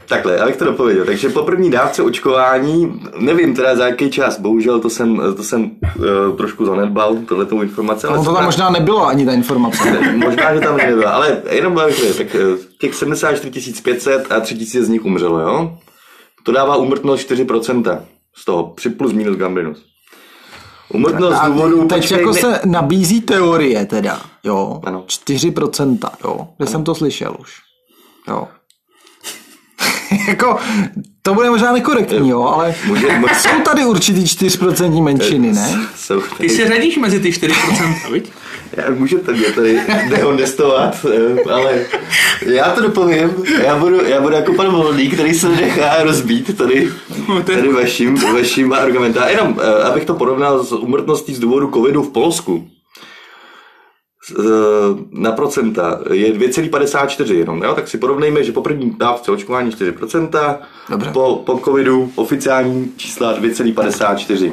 Takhle, 0.08 0.38
abych 0.38 0.56
to 0.56 0.64
dopověděl. 0.64 1.04
Takže 1.04 1.28
po 1.28 1.42
první 1.42 1.70
dávce 1.70 2.02
očkování, 2.02 3.00
nevím 3.18 3.54
teda 3.54 3.76
za 3.76 3.86
jaký 3.86 4.10
čas, 4.10 4.40
bohužel 4.40 4.80
to 4.80 4.90
jsem, 4.90 5.22
to 5.36 5.42
jsem 5.42 5.62
uh, 5.62 6.36
trošku 6.36 6.64
zanedbal, 6.66 7.16
tohletou 7.28 7.62
informaci. 7.62 8.06
ale 8.06 8.18
Ono 8.18 8.24
to 8.30 8.34
tam 8.34 8.44
možná 8.44 8.70
nebylo 8.70 9.06
ani 9.06 9.26
ta 9.26 9.32
informace. 9.32 10.00
Možná, 10.16 10.54
že 10.54 10.60
tam 10.60 10.76
nebyla, 10.76 11.10
ale 11.10 11.42
jenom 11.50 11.80
řekl, 11.88 12.14
tak 12.18 12.34
eh, 12.34 12.40
těch 12.80 12.94
74 12.94 13.82
500 13.82 14.32
a 14.32 14.40
3000 14.40 14.84
z 14.84 14.88
nich 14.88 15.04
umřelo, 15.04 15.40
jo? 15.40 15.78
To 16.42 16.52
dává 16.52 16.76
úmrtnost 16.76 17.30
4% 17.30 18.00
z 18.36 18.44
toho, 18.44 18.64
při 18.76 18.90
plus 18.90 19.12
minus 19.12 19.36
gambrinus. 19.36 19.78
Úmrtnost 20.94 21.36
z 21.42 21.46
důvodu... 21.46 21.88
teď 21.88 21.98
počkej, 21.98 22.18
jako 22.18 22.32
ne- 22.32 22.40
se 22.40 22.60
nabízí 22.64 23.20
teorie 23.20 23.86
teda, 23.86 24.20
jo, 24.44 24.80
Ano. 24.84 25.04
4%, 25.08 25.98
jo, 26.24 26.48
kde 26.56 26.66
jsem 26.66 26.84
to 26.84 26.94
slyšel 26.94 27.36
už, 27.40 27.50
jo. 28.28 28.48
jako, 30.28 30.58
to 31.22 31.34
bude 31.34 31.50
možná 31.50 31.72
nekorektní, 31.72 32.28
jo, 32.28 32.42
ale 32.42 32.74
Může, 32.86 33.06
může, 33.18 33.34
jsou 33.34 33.60
tady 33.64 33.84
určitý 33.84 34.24
4% 34.24 35.02
menšiny, 35.02 35.52
ne? 35.52 35.86
jsou 35.96 36.20
Ty 36.20 36.28
tady, 36.36 36.48
se 36.48 36.66
řadíš 36.68 36.98
mezi 36.98 37.20
ty 37.20 37.30
4%, 37.30 37.52
viď? 38.12 38.32
já, 38.76 38.84
můžete 38.90 39.32
mě 39.32 39.52
tady 39.52 39.80
dehonestovat, 40.10 41.06
eh, 41.14 41.50
ale 41.52 41.80
já 42.46 42.70
to 42.70 42.80
dopovím, 42.80 43.30
já 43.62 43.78
budu, 43.78 44.04
já 44.04 44.20
budu 44.20 44.34
jako 44.34 44.52
pan 44.52 44.70
Volný, 44.72 45.08
který 45.08 45.34
se 45.34 45.48
nechá 45.48 46.02
rozbít 46.02 46.56
tady, 46.58 46.88
No, 47.28 47.42
tady 47.42 47.72
vaším, 47.72 48.14
vaším 48.34 48.72
argumentem. 48.72 49.22
A 49.22 49.28
Jenom, 49.28 49.60
eh, 49.62 49.82
abych 49.82 50.04
to 50.04 50.14
porovnal 50.14 50.64
s 50.64 50.72
úmrtností 50.72 51.34
z 51.34 51.38
důvodu 51.38 51.70
covidu 51.74 52.02
v 52.02 52.12
Polsku, 52.12 52.68
na 55.10 55.32
procenta 55.32 56.00
je 56.12 56.32
2,54 56.32 57.34
jenom, 57.34 57.62
jo? 57.62 57.74
tak 57.74 57.88
si 57.88 57.98
porovnejme, 57.98 58.44
že 58.44 58.52
po 58.52 58.62
první 58.62 58.90
dávce 58.98 59.30
očkování 59.32 59.70
4%, 59.70 60.58
Dobře. 60.90 61.10
po, 61.12 61.42
po 61.46 61.58
covidu 61.64 62.12
oficiální 62.14 62.92
čísla 62.96 63.38
2,54. 63.40 64.52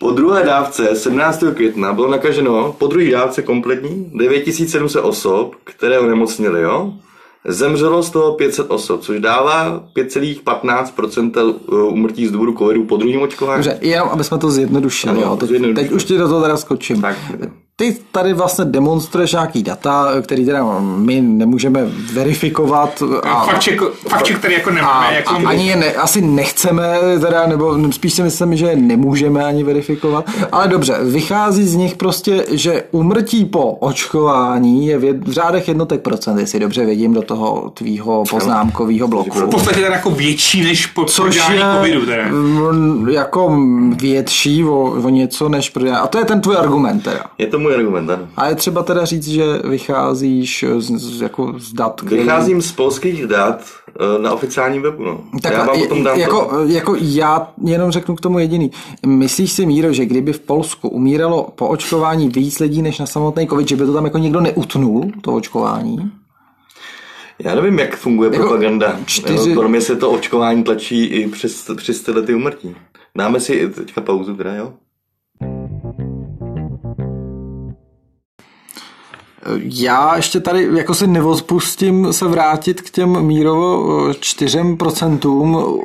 Po 0.00 0.10
druhé 0.10 0.44
dávce 0.44 0.96
17. 0.96 1.44
května 1.54 1.92
bylo 1.92 2.10
nakaženo 2.10 2.72
po 2.78 2.86
druhé 2.86 3.10
dávce 3.10 3.42
kompletní 3.42 4.10
9700 4.14 5.04
osob, 5.04 5.54
které 5.64 5.98
onemocněly, 5.98 6.62
jo? 6.62 6.92
Zemřelo 7.48 8.02
z 8.02 8.10
toho 8.10 8.32
500 8.34 8.70
osob, 8.70 9.00
což 9.02 9.20
dává 9.20 9.84
5,15% 9.96 11.54
umrtí 11.88 12.26
z 12.26 12.30
důvodu 12.30 12.54
covidu 12.58 12.84
po 12.84 12.96
druhém 12.96 13.22
očkování. 13.22 13.64
Dobře, 13.64 13.78
jenom 13.80 14.08
aby 14.08 14.24
jsme 14.24 14.38
to 14.38 14.50
zjednodušili, 14.50 15.12
Ano, 15.12 15.22
jo. 15.22 15.36
Teď, 15.36 15.48
zjednodušili. 15.48 15.84
teď 15.88 15.92
už 15.96 16.04
ti 16.04 16.18
do 16.18 16.28
toho 16.28 16.42
teda 16.42 16.56
skočím. 16.56 17.00
Tak. 17.02 17.16
Ty 17.76 17.96
tady 18.12 18.32
vlastně 18.32 18.64
demonstruješ 18.64 19.32
nějaký 19.32 19.62
data, 19.62 20.08
který 20.22 20.44
teda 20.44 20.80
my 20.80 21.20
nemůžeme 21.20 21.80
verifikovat. 22.12 23.02
A, 23.22 23.44
Fakt, 23.44 23.64
check, 23.64 23.82
fakt 24.08 24.26
check, 24.26 24.38
který 24.38 24.54
jako 24.54 24.70
a, 24.70 24.72
nemáme. 24.72 25.14
Jako 25.14 25.30
a 25.30 25.48
ani 25.48 25.68
je 25.68 25.76
ne, 25.76 25.92
asi 25.92 26.20
nechceme, 26.20 26.98
teda, 27.20 27.46
nebo 27.46 27.92
spíš 27.92 28.12
si 28.12 28.22
myslím, 28.22 28.56
že 28.56 28.66
je 28.66 28.76
nemůžeme 28.76 29.44
ani 29.44 29.64
verifikovat. 29.64 30.30
Ale 30.52 30.68
dobře, 30.68 30.98
vychází 31.02 31.64
z 31.64 31.74
nich 31.74 31.96
prostě, 31.96 32.44
že 32.50 32.82
umrtí 32.90 33.44
po 33.44 33.72
očkování 33.72 34.86
je 34.86 34.98
v, 34.98 35.04
jed, 35.04 35.28
v 35.28 35.32
řádech 35.32 35.68
jednotek 35.68 36.00
procent, 36.00 36.38
jestli 36.38 36.60
dobře 36.60 36.86
vidím 36.86 37.14
do 37.14 37.22
toho 37.22 37.70
tvýho 37.74 38.24
poznámkového 38.30 39.08
bloku. 39.08 39.38
v 39.40 39.50
podstatě 39.50 39.80
teda 39.80 39.94
jako 39.94 40.10
větší 40.10 40.62
než 40.62 40.86
po 40.86 41.04
Což 41.04 41.36
je 41.36 41.60
covidu. 41.76 42.06
Teda. 42.06 42.24
jako 43.10 43.56
větší 43.96 44.64
o, 44.64 44.96
o 45.04 45.08
něco 45.08 45.48
než 45.48 45.70
pro 45.70 45.84
A 46.02 46.06
to 46.06 46.18
je 46.18 46.24
ten 46.24 46.40
tvůj 46.40 46.56
argument 46.56 47.02
teda. 47.02 47.20
Je 47.38 47.46
to 47.46 47.63
můj 47.64 47.74
argument, 47.74 48.10
ano. 48.10 48.28
A 48.36 48.48
je 48.48 48.54
třeba 48.54 48.82
teda 48.82 49.04
říct, 49.04 49.28
že 49.28 49.44
vycházíš 49.64 50.64
z, 50.78 50.90
z, 50.90 51.20
jako 51.22 51.54
z 51.58 51.72
dat, 51.72 52.00
který... 52.00 52.20
Vycházím 52.20 52.62
z 52.62 52.72
polských 52.72 53.26
dat 53.26 53.60
eh, 53.88 54.22
na 54.22 54.32
oficiálním 54.32 54.82
webu. 54.82 55.04
No. 55.04 55.20
Tak 55.42 55.52
já 55.52 55.64
vám 55.66 55.78
potom 55.80 56.04
dám 56.04 56.18
jako, 56.20 56.44
to. 56.50 56.64
jako 56.64 56.96
já 57.00 57.48
jenom 57.64 57.90
řeknu 57.90 58.16
k 58.16 58.20
tomu 58.20 58.38
jediný. 58.38 58.70
Myslíš 59.06 59.52
si, 59.52 59.66
Míro, 59.66 59.92
že 59.92 60.06
kdyby 60.06 60.32
v 60.32 60.40
Polsku 60.40 60.88
umíralo 60.88 61.48
po 61.54 61.68
očkování 61.68 62.28
víc 62.28 62.58
lidí 62.58 62.82
než 62.82 62.98
na 62.98 63.06
samotný 63.06 63.48
covid, 63.48 63.68
že 63.68 63.76
by 63.76 63.86
to 63.86 63.92
tam 63.94 64.04
jako 64.04 64.18
někdo 64.18 64.40
neutnul, 64.40 65.10
to 65.20 65.34
očkování? 65.34 66.10
Já 67.38 67.54
nevím, 67.54 67.78
jak 67.78 67.96
funguje 67.96 68.30
Jako 68.32 68.36
propaganda. 68.42 68.96
čtyři- 69.06 69.54
Pro 69.54 69.68
mě 69.68 69.80
se 69.80 69.96
to 69.96 70.10
očkování 70.10 70.64
tlačí 70.64 71.04
i 71.04 71.28
přes, 71.28 71.70
přes 71.76 72.00
tyhle 72.02 72.22
ty 72.22 72.34
umrtí. 72.34 72.76
Dáme 73.18 73.40
si 73.40 73.68
teďka 73.68 74.00
pauzu, 74.00 74.36
teda, 74.36 74.54
jo? 74.54 74.72
Já 79.60 80.16
ještě 80.16 80.40
tady 80.40 80.68
jako 80.74 80.94
si 80.94 81.06
nevospustím 81.06 82.12
se 82.12 82.24
vrátit 82.28 82.80
k 82.80 82.90
těm 82.90 83.22
mírovo 83.22 83.86
4% 84.08 85.18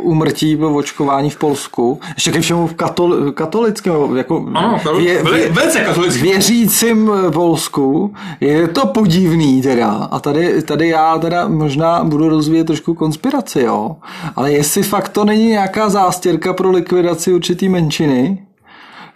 umrtí 0.02 0.58
po 0.58 0.70
očkování 0.76 1.30
v 1.30 1.38
Polsku. 1.38 2.00
Ještě 2.16 2.32
ke 2.32 2.42
všemu 2.42 2.68
v 2.68 2.74
katol, 2.74 3.32
katolickém, 3.32 4.18
jako 4.18 4.46
Ano, 4.54 4.78
vě- 4.84 5.24
vě- 5.24 5.52
velice 5.52 5.80
katolický. 5.80 6.22
věřícím 6.22 7.12
Polsku. 7.34 8.14
Je 8.42 8.68
to 8.68 8.86
podivný 8.88 9.62
teda. 9.62 9.90
A 10.12 10.20
tady, 10.20 10.62
tady 10.62 10.88
já 10.88 11.18
teda 11.18 11.48
možná 11.48 12.04
budu 12.04 12.30
rozvíjet 12.30 12.64
trošku 12.68 12.94
konspiraci, 12.94 13.60
jo. 13.62 13.96
Ale 14.36 14.52
jestli 14.52 14.84
fakt 14.84 15.10
to 15.10 15.26
není 15.26 15.46
nějaká 15.48 15.90
zástěrka 15.90 16.54
pro 16.54 16.72
likvidaci 16.72 17.34
určitý 17.34 17.70
menšiny, 17.70 18.44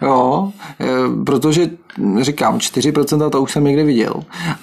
Jo, 0.02 0.52
e, 0.82 0.86
protože 1.26 1.70
říkám, 2.22 2.58
4% 2.58 3.30
to 3.30 3.42
už 3.42 3.52
jsem 3.52 3.64
někde 3.64 3.84
viděl, 3.84 4.14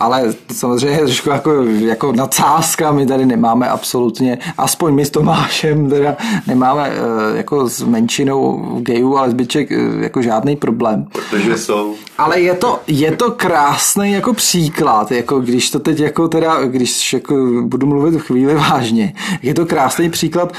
ale 0.00 0.34
samozřejmě 0.52 0.98
je 0.98 1.04
trošku 1.06 1.30
jako, 1.30 1.52
jako 1.64 2.12
nadsázka, 2.12 2.92
my 2.92 3.06
tady 3.06 3.26
nemáme 3.26 3.68
absolutně, 3.68 4.38
aspoň 4.58 4.94
my 4.94 5.04
s 5.04 5.10
Tomášem 5.10 5.90
teda 5.90 6.16
nemáme 6.46 6.88
e, 6.88 7.36
jako 7.36 7.68
s 7.68 7.82
menšinou 7.82 8.60
gayů 8.80 9.16
a 9.16 9.22
lesbiček 9.22 9.72
e, 9.72 9.76
jako 10.00 10.22
žádný 10.22 10.56
problém. 10.56 11.06
Protože 11.12 11.58
jsou... 11.58 11.94
Ale 12.18 12.40
je 12.40 12.54
to, 12.54 12.80
je 12.86 13.16
to 13.16 13.30
krásný 13.30 14.12
jako 14.12 14.34
příklad, 14.34 15.12
jako 15.12 15.40
když 15.40 15.70
to 15.70 15.78
teď 15.78 16.00
jako 16.00 16.28
teda, 16.28 16.64
když 16.64 17.12
jako 17.12 17.34
budu 17.62 17.86
mluvit 17.86 18.14
v 18.14 18.22
chvíli 18.22 18.54
vážně, 18.54 19.12
je 19.42 19.54
to 19.54 19.66
krásný 19.66 20.10
příklad 20.10 20.52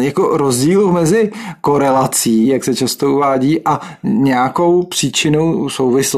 jako 0.00 0.36
rozdílu 0.36 0.92
mezi 0.92 1.30
korelací, 1.60 2.46
jak 2.46 2.64
se 2.64 2.74
často 2.74 3.12
uvádí, 3.12 3.60
a 3.64 3.80
nějakou 4.02 4.82
příčinou 4.82 5.68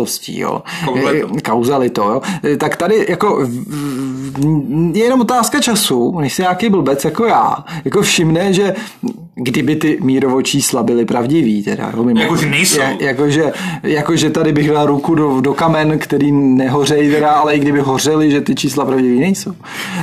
souvislostí, 0.07 0.39
jo. 0.41 0.63
Kauzalitou. 0.85 1.37
E, 1.37 1.41
Kauzalito, 1.41 2.03
jo. 2.03 2.23
E, 2.45 2.57
Tak 2.57 2.77
tady 2.77 3.07
jako 3.09 3.47
je 4.93 5.05
jenom 5.05 5.21
otázka 5.21 5.61
času, 5.61 6.21
než 6.21 6.35
si 6.35 6.43
nějaký 6.43 6.69
blbec 6.69 7.05
jako 7.05 7.25
já, 7.25 7.65
jako 7.85 8.03
všimne, 8.03 8.53
že 8.53 8.75
kdyby 9.35 9.77
ty 9.77 9.99
mírovo 10.03 10.43
čísla 10.43 10.83
byly 10.83 11.05
pravdivý, 11.05 11.63
teda, 11.63 11.85
jako 11.87 12.05
mimo- 12.05 12.21
Jakože 12.21 12.47
nejsou. 12.51 12.81
Je- 12.81 12.97
jakože, 13.01 13.53
jakože 13.83 14.31
tady 14.31 14.53
bych 14.53 14.71
dal 14.71 14.87
ruku 14.87 15.15
do, 15.15 15.41
do 15.41 15.55
kamen, 15.55 15.99
který 15.99 16.33
nehořejí 16.33 17.11
teda, 17.11 17.31
ale 17.31 17.55
i 17.55 17.59
kdyby 17.59 17.81
hořeli, 17.81 18.31
že 18.31 18.41
ty 18.41 18.55
čísla 18.55 18.85
pravdivý 18.85 19.21
nejsou. 19.21 19.53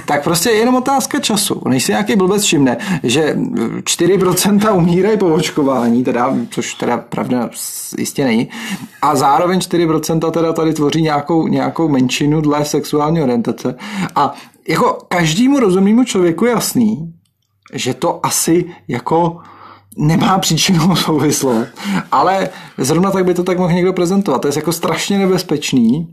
Tak 0.05 0.23
prostě 0.23 0.49
je 0.49 0.55
jenom 0.55 0.75
otázka 0.75 1.19
času. 1.19 1.61
Než 1.67 1.83
si 1.83 1.91
nějaký 1.91 2.15
blbec 2.15 2.43
všimne, 2.43 2.77
že 3.03 3.35
4% 3.83 4.75
umírají 4.77 5.17
po 5.17 5.25
očkování, 5.27 6.03
teda, 6.03 6.33
což 6.49 6.73
teda 6.73 6.97
pravda 6.97 7.49
jistě 7.97 8.25
není, 8.25 8.49
a 9.01 9.15
zároveň 9.15 9.59
4% 9.59 9.86
teda 10.31 10.53
tady 10.53 10.73
tvoří 10.73 11.01
nějakou, 11.01 11.47
nějakou 11.47 11.89
menšinu 11.89 12.41
dle 12.41 12.65
sexuální 12.65 13.21
orientace. 13.21 13.75
A 14.15 14.33
jako 14.67 14.97
každému 15.07 15.59
rozumnému 15.59 16.03
člověku 16.03 16.45
je 16.45 16.51
jasný, 16.51 17.13
že 17.73 17.93
to 17.93 18.25
asi 18.25 18.65
jako 18.87 19.37
nemá 19.97 20.39
příčinou 20.39 20.95
souvislost, 21.05 21.67
ale 22.11 22.49
zrovna 22.77 23.11
tak 23.11 23.25
by 23.25 23.33
to 23.33 23.43
tak 23.43 23.57
mohl 23.57 23.73
někdo 23.73 23.93
prezentovat. 23.93 24.41
To 24.41 24.47
je 24.47 24.53
jako 24.55 24.73
strašně 24.73 25.19
nebezpečný 25.19 26.07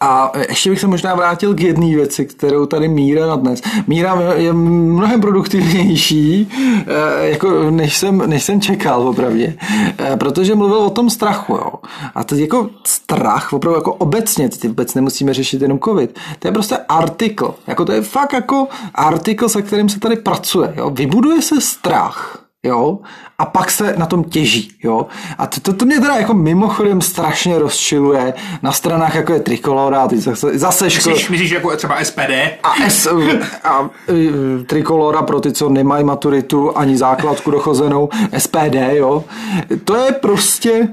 A 0.00 0.32
ještě 0.48 0.70
bych 0.70 0.80
se 0.80 0.86
možná 0.86 1.14
vrátil 1.14 1.54
k 1.54 1.60
jedné 1.60 1.86
věci, 1.86 2.26
kterou 2.26 2.66
tady 2.66 2.88
Míra 2.88 3.26
na 3.26 3.36
dnes. 3.36 3.60
Míra 3.86 4.32
je 4.34 4.52
mnohem 4.52 5.20
produktivnější, 5.20 6.48
eh, 6.86 7.28
jako 7.28 7.70
než, 7.70 7.96
jsem, 7.96 8.30
než 8.30 8.42
jsem 8.42 8.60
čekal 8.60 9.08
opravdě, 9.08 9.54
eh, 9.98 10.16
protože 10.16 10.54
mluvil 10.54 10.78
o 10.78 10.90
tom 10.90 11.10
strachu. 11.10 11.52
Jo. 11.52 11.72
A 12.14 12.24
to 12.24 12.34
jako 12.34 12.70
strach, 12.86 13.52
opravdu 13.52 13.78
jako 13.78 13.94
obecně, 13.94 14.48
ty 14.48 14.68
vůbec 14.68 14.94
nemusíme 14.94 15.34
řešit 15.34 15.62
jenom 15.62 15.78
covid, 15.78 16.18
to 16.38 16.48
je 16.48 16.52
prostě 16.52 16.76
artikl. 16.88 17.54
Jako 17.66 17.84
to 17.84 17.92
je 17.92 18.02
fakt 18.02 18.32
jako 18.32 18.68
artikl, 18.94 19.48
se 19.48 19.62
kterým 19.62 19.88
se 19.88 20.00
tady 20.00 20.16
pracuje. 20.16 20.74
Jo. 20.76 20.90
Vybuduje 20.90 21.42
se 21.42 21.60
strach 21.60 22.41
jo, 22.64 22.98
a 23.38 23.46
pak 23.46 23.70
se 23.70 23.94
na 23.98 24.06
tom 24.06 24.24
těží, 24.24 24.72
jo. 24.82 25.06
A 25.38 25.46
to, 25.46 25.60
to, 25.60 25.72
to 25.72 25.84
mě 25.84 26.00
teda 26.00 26.14
jako 26.16 26.34
mimochodem 26.34 27.00
strašně 27.00 27.58
rozčiluje 27.58 28.34
na 28.62 28.72
stranách 28.72 29.14
jako 29.14 29.32
je 29.32 29.40
Trikolora, 29.40 30.08
ty 30.08 30.18
zase, 30.18 30.58
zase 30.58 30.90
ško... 30.90 31.10
Myslíš, 31.10 31.30
myslíš 31.30 31.50
jako 31.50 31.76
třeba 31.76 32.04
SPD? 32.04 32.30
A, 32.62 32.72
S, 32.88 33.06
a, 33.64 33.68
a 33.68 33.90
Trikolora 34.66 35.22
pro 35.22 35.40
ty, 35.40 35.52
co 35.52 35.68
nemají 35.68 36.04
maturitu 36.04 36.78
ani 36.78 36.96
základku 36.96 37.50
dochozenou, 37.50 38.08
SPD, 38.38 38.76
jo. 38.92 39.24
To 39.84 39.96
je 39.96 40.12
prostě 40.12 40.88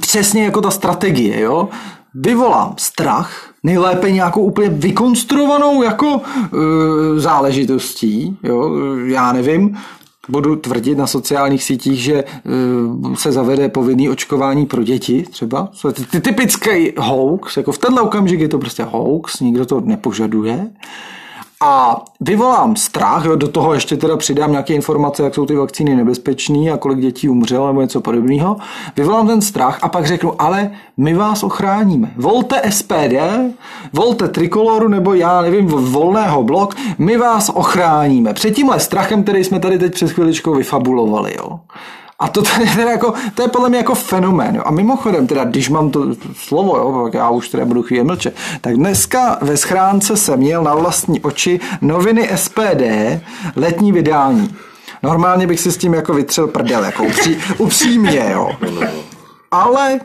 přesně 0.00 0.44
jako 0.44 0.60
ta 0.60 0.70
strategie, 0.70 1.40
jo. 1.40 1.68
Vyvolám 2.14 2.74
strach, 2.78 3.50
nejlépe 3.62 4.10
nějakou 4.10 4.40
úplně 4.40 4.68
vykonstruovanou 4.68 5.82
jako 5.82 6.06
uh, 6.06 6.20
záležitostí, 7.16 8.38
jo, 8.42 8.70
já 9.06 9.32
nevím, 9.32 9.76
budu 10.28 10.56
tvrdit 10.56 10.98
na 10.98 11.06
sociálních 11.06 11.62
sítích, 11.62 12.00
že 12.00 12.24
uh, 12.24 13.14
se 13.14 13.32
zavede 13.32 13.68
povinný 13.68 14.08
očkování 14.08 14.66
pro 14.66 14.82
děti 14.82 15.24
třeba. 15.30 15.70
Typický 16.22 16.92
hoax, 16.98 17.56
jako 17.56 17.72
v 17.72 17.78
tenhle 17.78 18.02
okamžik 18.02 18.40
je 18.40 18.48
to 18.48 18.58
prostě 18.58 18.82
hoax, 18.82 19.40
nikdo 19.40 19.66
to 19.66 19.80
nepožaduje 19.80 20.70
a 21.62 22.04
vyvolám 22.20 22.76
strach, 22.76 23.24
jo, 23.24 23.36
do 23.36 23.48
toho 23.48 23.74
ještě 23.74 23.96
teda 23.96 24.16
přidám 24.16 24.50
nějaké 24.50 24.74
informace, 24.74 25.22
jak 25.22 25.34
jsou 25.34 25.46
ty 25.46 25.56
vakcíny 25.56 25.96
nebezpečné 25.96 26.70
a 26.70 26.76
kolik 26.76 27.00
dětí 27.00 27.28
umřelo 27.28 27.66
nebo 27.66 27.80
něco 27.80 28.00
podobného, 28.00 28.56
vyvolám 28.96 29.26
ten 29.26 29.42
strach 29.42 29.78
a 29.82 29.88
pak 29.88 30.06
řeknu, 30.06 30.42
ale 30.42 30.70
my 30.96 31.14
vás 31.14 31.42
ochráníme. 31.42 32.12
Volte 32.16 32.62
SPD, 32.70 33.14
volte 33.92 34.28
Trikoloru 34.28 34.88
nebo 34.88 35.14
já 35.14 35.42
nevím, 35.42 35.66
volného 35.66 36.42
blok, 36.42 36.74
my 36.98 37.16
vás 37.16 37.48
ochráníme. 37.54 38.34
Před 38.34 38.50
tímhle 38.50 38.80
strachem, 38.80 39.22
který 39.22 39.44
jsme 39.44 39.60
tady 39.60 39.78
teď 39.78 39.94
před 39.94 40.10
chviličkou 40.10 40.54
vyfabulovali. 40.54 41.34
Jo. 41.38 41.60
A 42.18 42.28
to, 42.28 42.42
tady, 42.42 42.66
teda 42.76 42.90
jako, 42.90 43.14
to 43.34 43.42
je 43.42 43.48
podle 43.48 43.68
mě 43.68 43.78
jako 43.78 43.94
fenomén. 43.94 44.56
Jo. 44.56 44.62
A 44.66 44.70
mimochodem, 44.70 45.26
teda, 45.26 45.44
když 45.44 45.68
mám 45.68 45.90
to 45.90 46.06
slovo, 46.34 46.76
jo, 46.76 47.10
já 47.12 47.30
už 47.30 47.48
teda 47.48 47.64
budu 47.64 47.82
chvíli 47.82 48.04
mlčet, 48.04 48.36
tak 48.60 48.76
dneska 48.76 49.38
ve 49.42 49.56
schránce 49.56 50.16
jsem 50.16 50.38
měl 50.38 50.62
na 50.62 50.74
vlastní 50.74 51.20
oči 51.20 51.60
noviny 51.80 52.30
SPD, 52.34 52.82
letní 53.56 53.92
vydání. 53.92 54.56
Normálně 55.02 55.46
bych 55.46 55.60
si 55.60 55.72
s 55.72 55.76
tím 55.76 55.94
jako 55.94 56.14
vytřel 56.14 56.46
prdel, 56.46 56.84
jako 56.84 57.04
upří, 57.04 57.38
upřímně, 57.58 58.30
jo. 58.32 58.50
Ale 59.50 60.00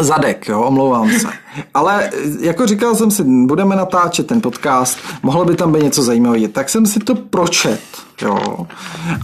Zadek, 0.00 0.48
jo, 0.48 0.62
omlouvám 0.62 1.10
se. 1.10 1.28
Ale 1.74 2.10
jako 2.40 2.66
říkal 2.66 2.94
jsem 2.94 3.10
si, 3.10 3.24
budeme 3.24 3.76
natáčet 3.76 4.26
ten 4.26 4.40
podcast, 4.40 4.98
mohlo 5.22 5.44
by 5.44 5.54
tam 5.54 5.72
být 5.72 5.82
něco 5.82 6.02
zajímavého, 6.02 6.48
tak 6.48 6.68
jsem 6.68 6.86
si 6.86 7.00
to 7.00 7.14
pročet, 7.14 7.80
jo. 8.22 8.66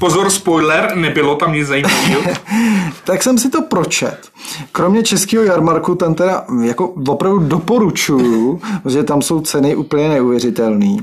Pozor, 0.00 0.30
spoiler, 0.30 0.96
nebylo 0.96 1.36
tam 1.36 1.52
nic 1.52 1.68
zajímavého. 1.68 2.22
tak 3.04 3.22
jsem 3.22 3.38
si 3.38 3.50
to 3.50 3.62
pročet. 3.62 4.28
Kromě 4.72 5.02
českého 5.02 5.44
jarmarku, 5.44 5.94
ten 5.94 6.14
teda 6.14 6.44
jako 6.62 6.88
opravdu 6.88 7.38
doporučuju, 7.38 8.60
že 8.88 9.02
tam 9.02 9.22
jsou 9.22 9.40
ceny 9.40 9.76
úplně 9.76 10.08
neuvěřitelné. 10.08 10.96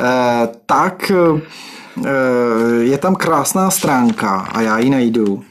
Eh, 0.00 0.48
tak 0.66 1.12
eh, 1.14 2.10
je 2.80 2.98
tam 2.98 3.14
krásná 3.14 3.70
stránka 3.70 4.48
a 4.52 4.60
já 4.60 4.78
ji 4.78 4.90
najdu 4.90 5.42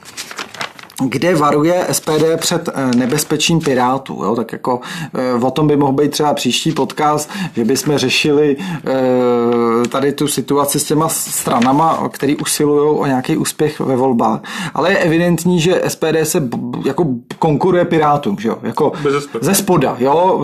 kde 1.08 1.36
varuje 1.36 1.88
SPD 1.92 2.24
před 2.38 2.70
eh, 2.70 2.96
nebezpečím 2.96 3.60
pirátů. 3.60 4.24
Jo? 4.24 4.36
Tak 4.36 4.52
jako 4.52 4.80
eh, 5.14 5.46
o 5.46 5.52
tom 5.52 5.68
by 5.68 5.78
mohl 5.78 5.94
být 5.94 6.12
třeba 6.12 6.34
příští 6.34 6.72
podcast, 6.72 7.30
že 7.56 7.66
bychom 7.66 7.98
řešili 7.98 8.58
eh, 8.60 8.92
tady 9.86 10.12
tu 10.12 10.28
situaci 10.28 10.80
s 10.80 10.84
těma 10.84 11.10
stranama, 11.10 12.10
který 12.12 12.36
usilují 12.36 13.00
o 13.00 13.06
nějaký 13.06 13.38
úspěch 13.38 13.80
ve 13.80 13.96
volbách. 13.96 14.40
Ale 14.74 14.92
je 14.92 14.98
evidentní, 14.98 15.60
že 15.62 15.82
SPD 15.88 16.16
se 16.24 16.50
jako 16.86 17.08
konkuruje 17.40 17.86
pirátům, 17.86 18.38
že 18.40 18.48
jo? 18.48 18.58
Jako 18.64 18.92
ze 19.42 19.56
spoda, 19.56 19.96
jo? 20.00 20.42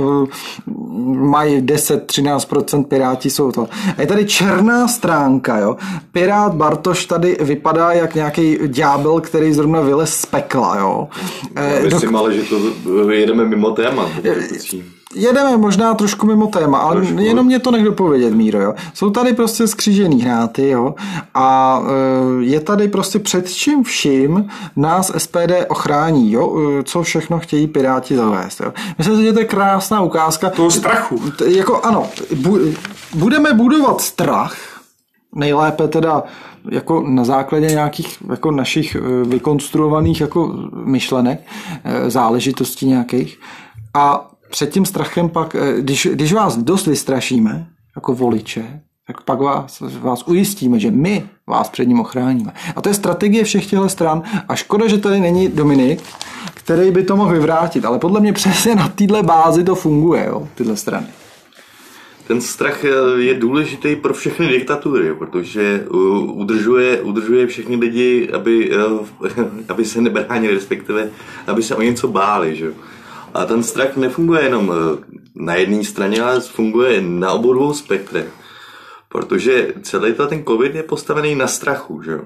Mají 1.06 1.62
10-13% 1.62 2.84
piráti 2.84 3.30
jsou 3.30 3.52
to. 3.52 3.68
A 3.98 4.02
je 4.02 4.08
tady 4.08 4.26
černá 4.26 4.88
stránka, 4.88 5.58
jo? 5.58 5.78
Pirát 6.12 6.54
Bartoš 6.54 7.06
tady 7.06 7.38
vypadá 7.42 7.92
jak 7.92 8.16
nějaký 8.16 8.58
ďábel, 8.68 9.22
který 9.22 9.54
zrovna 9.54 9.82
vylez 9.82 10.14
z 10.14 10.26
pekla, 10.26 10.78
jo. 10.78 11.08
Já 11.56 11.62
eh, 11.62 11.84
myslím 11.84 12.12
Dok... 12.12 12.20
ale, 12.20 12.34
že 12.34 12.42
to 12.44 13.12
jedeme 13.12 13.46
mimo 13.46 13.72
téma. 13.72 14.10
Jedeme 15.14 15.58
možná 15.58 15.94
trošku 15.94 16.28
mimo 16.28 16.48
téma, 16.48 16.78
ale 16.78 16.96
trošku. 16.96 17.20
jenom 17.20 17.46
mě 17.46 17.60
to 17.60 17.72
nech 17.72 17.84
dopovědět, 17.84 18.34
Míro, 18.34 18.62
jo. 18.62 18.74
Jsou 18.94 19.10
tady 19.10 19.34
prostě 19.34 19.68
skřížený 19.68 20.22
hráty, 20.22 20.70
jo, 20.70 20.96
a 21.34 21.82
eh, 21.86 22.44
je 22.44 22.60
tady 22.60 22.88
prostě 22.88 23.20
před 23.20 23.50
čím 23.50 23.84
vším 23.84 24.50
nás 24.76 25.12
SPD 25.18 25.52
ochrání, 25.70 26.32
jo, 26.32 26.58
eh, 26.80 26.84
co 26.84 27.04
všechno 27.04 27.40
chtějí 27.40 27.68
Piráti 27.68 28.16
zavést, 28.16 28.60
jo. 28.60 28.74
Myslím 28.98 29.18
si, 29.18 29.24
že 29.24 29.34
to 29.34 29.40
je 29.40 29.46
krásná 29.46 30.02
ukázka. 30.02 30.50
Toho 30.50 30.72
strachu. 30.72 31.22
Jako 31.46 31.82
ano, 31.82 32.08
bu- 32.34 32.76
budeme 33.16 33.54
budovat 33.54 34.02
strach, 34.02 34.58
nejlépe 35.36 35.88
teda 35.88 36.24
jako 36.72 37.04
na 37.08 37.24
základě 37.24 37.68
nějakých 37.68 38.18
jako 38.30 38.52
našich 38.52 38.96
eh, 38.96 39.26
vykonstruovaných 39.26 40.22
jako 40.22 40.54
myšlenek, 40.74 41.40
záležitostí 42.08 42.88
nějakých. 42.88 43.40
A 43.94 44.28
před 44.50 44.70
tím 44.70 44.86
strachem 44.86 45.30
pak, 45.30 45.56
eh, 45.56 45.82
když, 45.82 46.08
když 46.12 46.34
vás 46.34 46.58
dost 46.58 46.88
vystrašíme, 46.88 47.68
jako 47.96 48.14
voliče, 48.14 48.82
tak 49.08 49.22
pak 49.22 49.40
vás, 49.40 49.84
vás 50.00 50.28
ujistíme, 50.28 50.80
že 50.80 50.92
my 50.92 51.30
vás 51.48 51.70
před 51.70 51.88
ním 51.88 52.00
ochráníme. 52.00 52.54
A 52.76 52.82
to 52.82 52.90
je 52.90 52.96
strategie 52.96 53.44
všech 53.44 53.66
těchto 53.66 53.90
stran. 53.90 54.24
A 54.48 54.56
škoda, 54.56 54.88
že 54.88 54.98
tady 54.98 55.20
není 55.20 55.48
Dominik, 55.48 56.04
který 56.54 56.92
by 56.92 57.04
to 57.04 57.16
mohl 57.16 57.34
vyvrátit. 57.34 57.86
Ale 57.86 58.00
podle 58.00 58.20
mě 58.20 58.34
přesně 58.34 58.76
na 58.76 58.88
této 58.88 59.24
bázi 59.24 59.64
to 59.64 59.76
funguje, 59.76 60.26
jo, 60.26 60.48
tyhle 60.56 60.78
strany 60.78 61.08
ten 62.28 62.42
strach 62.42 62.84
je 63.18 63.34
důležitý 63.34 63.96
pro 63.96 64.14
všechny 64.14 64.48
diktatury, 64.48 65.14
protože 65.14 65.86
udržuje, 66.22 67.02
udržuje 67.02 67.48
všechny 67.48 67.76
lidi, 67.76 68.30
aby, 68.34 68.72
aby 69.70 69.86
se 69.86 70.02
nebránili, 70.02 70.54
respektive 70.54 71.10
aby 71.48 71.64
se 71.64 71.76
o 71.76 71.82
něco 71.82 72.08
báli. 72.08 72.56
Že? 72.56 72.74
A 73.36 73.46
ten 73.46 73.64
strach 73.64 73.96
nefunguje 73.96 74.44
jenom 74.44 74.72
eh, 74.72 75.04
na 75.36 75.56
jedné 75.56 75.84
straně, 75.84 76.22
ale 76.22 76.40
funguje 76.40 77.02
na 77.02 77.32
obou 77.32 77.54
dvou 77.54 77.74
spektrech. 77.74 78.32
Protože 79.10 79.74
celý 79.84 80.14
ten 80.14 80.44
covid 80.44 80.76
je 80.76 80.84
postavený 80.84 81.36
na 81.36 81.48
strachu. 81.48 82.02
Že? 82.02 82.20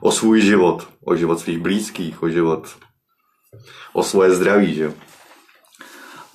O 0.00 0.12
svůj 0.12 0.40
život, 0.40 0.88
o 1.04 1.16
život 1.16 1.40
svých 1.40 1.58
blízkých, 1.58 2.22
o 2.22 2.28
život, 2.28 2.68
o 3.92 4.02
svoje 4.02 4.30
zdraví. 4.30 4.74
Že? 4.74 4.92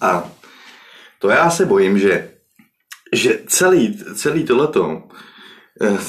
A 0.01 0.29
to 1.19 1.29
já 1.29 1.49
se 1.49 1.65
bojím, 1.65 1.99
že 1.99 2.31
že 3.13 3.43
celý, 3.47 3.99
celý 4.15 4.43
tohleto, 4.43 5.03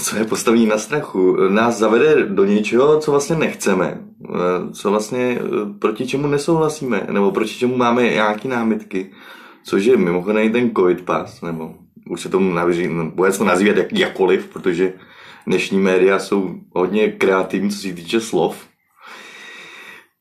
co 0.02 0.16
je 0.16 0.24
postavené 0.24 0.66
na 0.66 0.78
strachu, 0.78 1.36
nás 1.48 1.78
zavede 1.78 2.26
do 2.26 2.44
něčeho, 2.44 3.00
co 3.00 3.10
vlastně 3.10 3.36
nechceme, 3.36 4.00
eh, 4.24 4.72
co 4.72 4.90
vlastně 4.90 5.38
eh, 5.40 5.78
proti 5.78 6.06
čemu 6.06 6.26
nesouhlasíme, 6.26 7.06
nebo 7.10 7.30
proti 7.32 7.54
čemu 7.54 7.76
máme 7.76 8.02
nějaké 8.02 8.48
námitky, 8.48 9.10
což 9.64 9.84
je 9.84 9.96
mimochodem 9.96 10.52
ten 10.52 10.70
COVID 10.74 11.02
pass, 11.02 11.42
nebo 11.42 11.74
už 12.10 12.20
se 12.20 12.28
tomu 12.28 12.54
navíří, 12.54 12.88
bude 13.14 13.32
se 13.32 13.38
to 13.38 13.44
nazývat 13.44 13.76
jak, 13.76 13.92
jakkoliv, 13.92 14.48
protože 14.52 14.92
dnešní 15.46 15.78
média 15.78 16.18
jsou 16.18 16.54
hodně 16.72 17.08
kreativní, 17.08 17.70
co 17.70 17.78
se 17.78 17.92
týče 17.92 18.20
slov, 18.20 18.66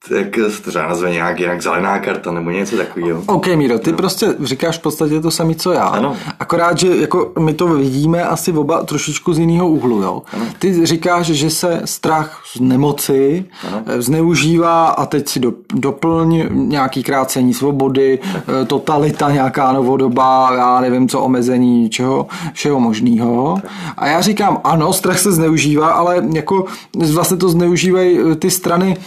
tak 0.10 0.28
třeba 0.62 0.88
nazve 0.88 1.12
nějak 1.12 1.39
jinak 1.39 1.62
zelená 1.62 1.99
karta 1.99 2.32
nebo 2.32 2.52
něco 2.52 2.78
takového. 2.78 3.24
OK, 3.26 3.47
Míro, 3.47 3.80
ty 3.80 3.91
no. 3.91 3.97
prostě 3.97 4.36
říkáš 4.43 4.78
v 4.78 4.82
podstatě 4.82 5.22
to 5.22 5.32
samé, 5.32 5.56
co 5.56 5.72
já. 5.72 5.84
Ano. 5.84 6.18
Akorát, 6.39 6.78
že 6.78 6.97
jako 6.97 7.32
my 7.39 7.54
to 7.54 7.68
vidíme 7.68 8.24
asi 8.24 8.52
oba 8.52 8.84
trošičku 8.84 9.34
z 9.34 9.39
jiného 9.39 9.70
úhlu. 9.70 10.02
Jo? 10.02 10.22
Ano. 10.34 10.45
Ty 10.60 10.86
říkáš, 10.86 11.26
že 11.26 11.49
se 11.49 11.82
strach 11.86 12.43
z 12.56 12.60
nemoci 12.60 13.45
ano. 13.68 13.84
Eh, 13.86 14.02
zneužívá 14.02 14.88
a 14.88 15.06
teď 15.06 15.28
si 15.28 15.39
do, 15.39 15.54
doplň 15.74 16.47
nějaký 16.52 17.04
krácení 17.04 17.54
svobody, 17.54 18.20
tak. 18.34 18.43
Eh, 18.62 18.66
totalita, 18.66 19.32
nějaká 19.32 19.72
novodoba, 19.72 20.56
já 20.56 20.82
nevím 20.82 21.08
co, 21.10 21.22
omezení 21.22 21.89
čeho, 21.89 22.28
všeho 22.54 22.80
možného. 22.80 23.58
A 23.97 24.08
já 24.08 24.22
říkám, 24.22 24.62
ano, 24.64 24.93
strach 24.93 25.20
se 25.20 25.32
zneužívá, 25.32 25.91
ale 25.91 26.24
jako 26.34 26.66
vlastně 27.14 27.38
to 27.38 27.49
zneužívají 27.49 28.20
eh, 28.20 28.36
ty 28.36 28.52
strany 28.52 28.97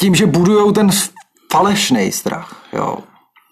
tím, 0.00 0.14
že 0.14 0.26
budujou 0.26 0.72
ten 0.72 0.90
falešný 1.52 2.12
strach. 2.12 2.62
Jo. 2.72 2.98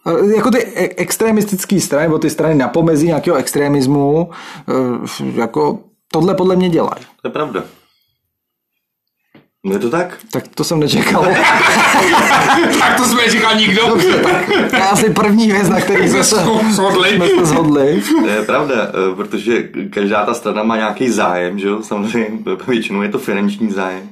Eh, 0.07 0.37
jako 0.37 0.51
ty 0.51 0.65
e- 0.65 0.95
extremistické 0.97 1.81
strany, 1.81 2.05
nebo 2.07 2.19
ty 2.19 2.31
strany 2.31 2.55
na 2.55 2.69
pomezí 2.69 3.07
nějakého 3.07 3.37
extremismu, 3.37 4.31
eh, 4.69 5.41
jako 5.41 5.79
tohle 6.13 6.35
podle 6.35 6.57
mě 6.57 6.69
dělají. 6.69 7.05
To 7.23 7.29
je 7.29 7.33
pravda. 7.33 7.65
Je 9.65 9.79
to 9.79 9.91
tak? 9.91 10.19
Tak 10.33 10.49
to 10.49 10.65
jsem 10.65 10.81
nečekal. 10.81 11.23
tak 12.81 12.97
to 12.97 13.05
jsme 13.05 13.23
nečekal 13.23 13.55
nikdo. 13.55 13.87
Dobře, 13.89 14.13
tak 14.23 14.47
to 14.71 14.77
je 14.77 14.83
asi 14.83 15.11
první 15.11 15.53
věc, 15.53 15.69
na 15.69 15.81
který 15.81 16.09
jsme 16.09 16.25
se 16.25 16.37
Shodli. 16.73 17.17
jsme 17.17 17.29
se 17.29 17.47
shodli. 17.47 18.03
To 18.21 18.27
je 18.27 18.43
pravda, 18.43 18.75
protože 19.17 19.63
každá 19.91 20.27
ta 20.27 20.35
strana 20.35 20.63
má 20.63 20.77
nějaký 20.77 21.09
zájem, 21.11 21.59
že 21.59 21.69
jo? 21.69 21.83
Samozřejmě 21.83 22.29
většinou 22.69 23.03
je 23.03 23.09
to 23.09 23.19
finanční 23.19 23.71
zájem. 23.71 24.09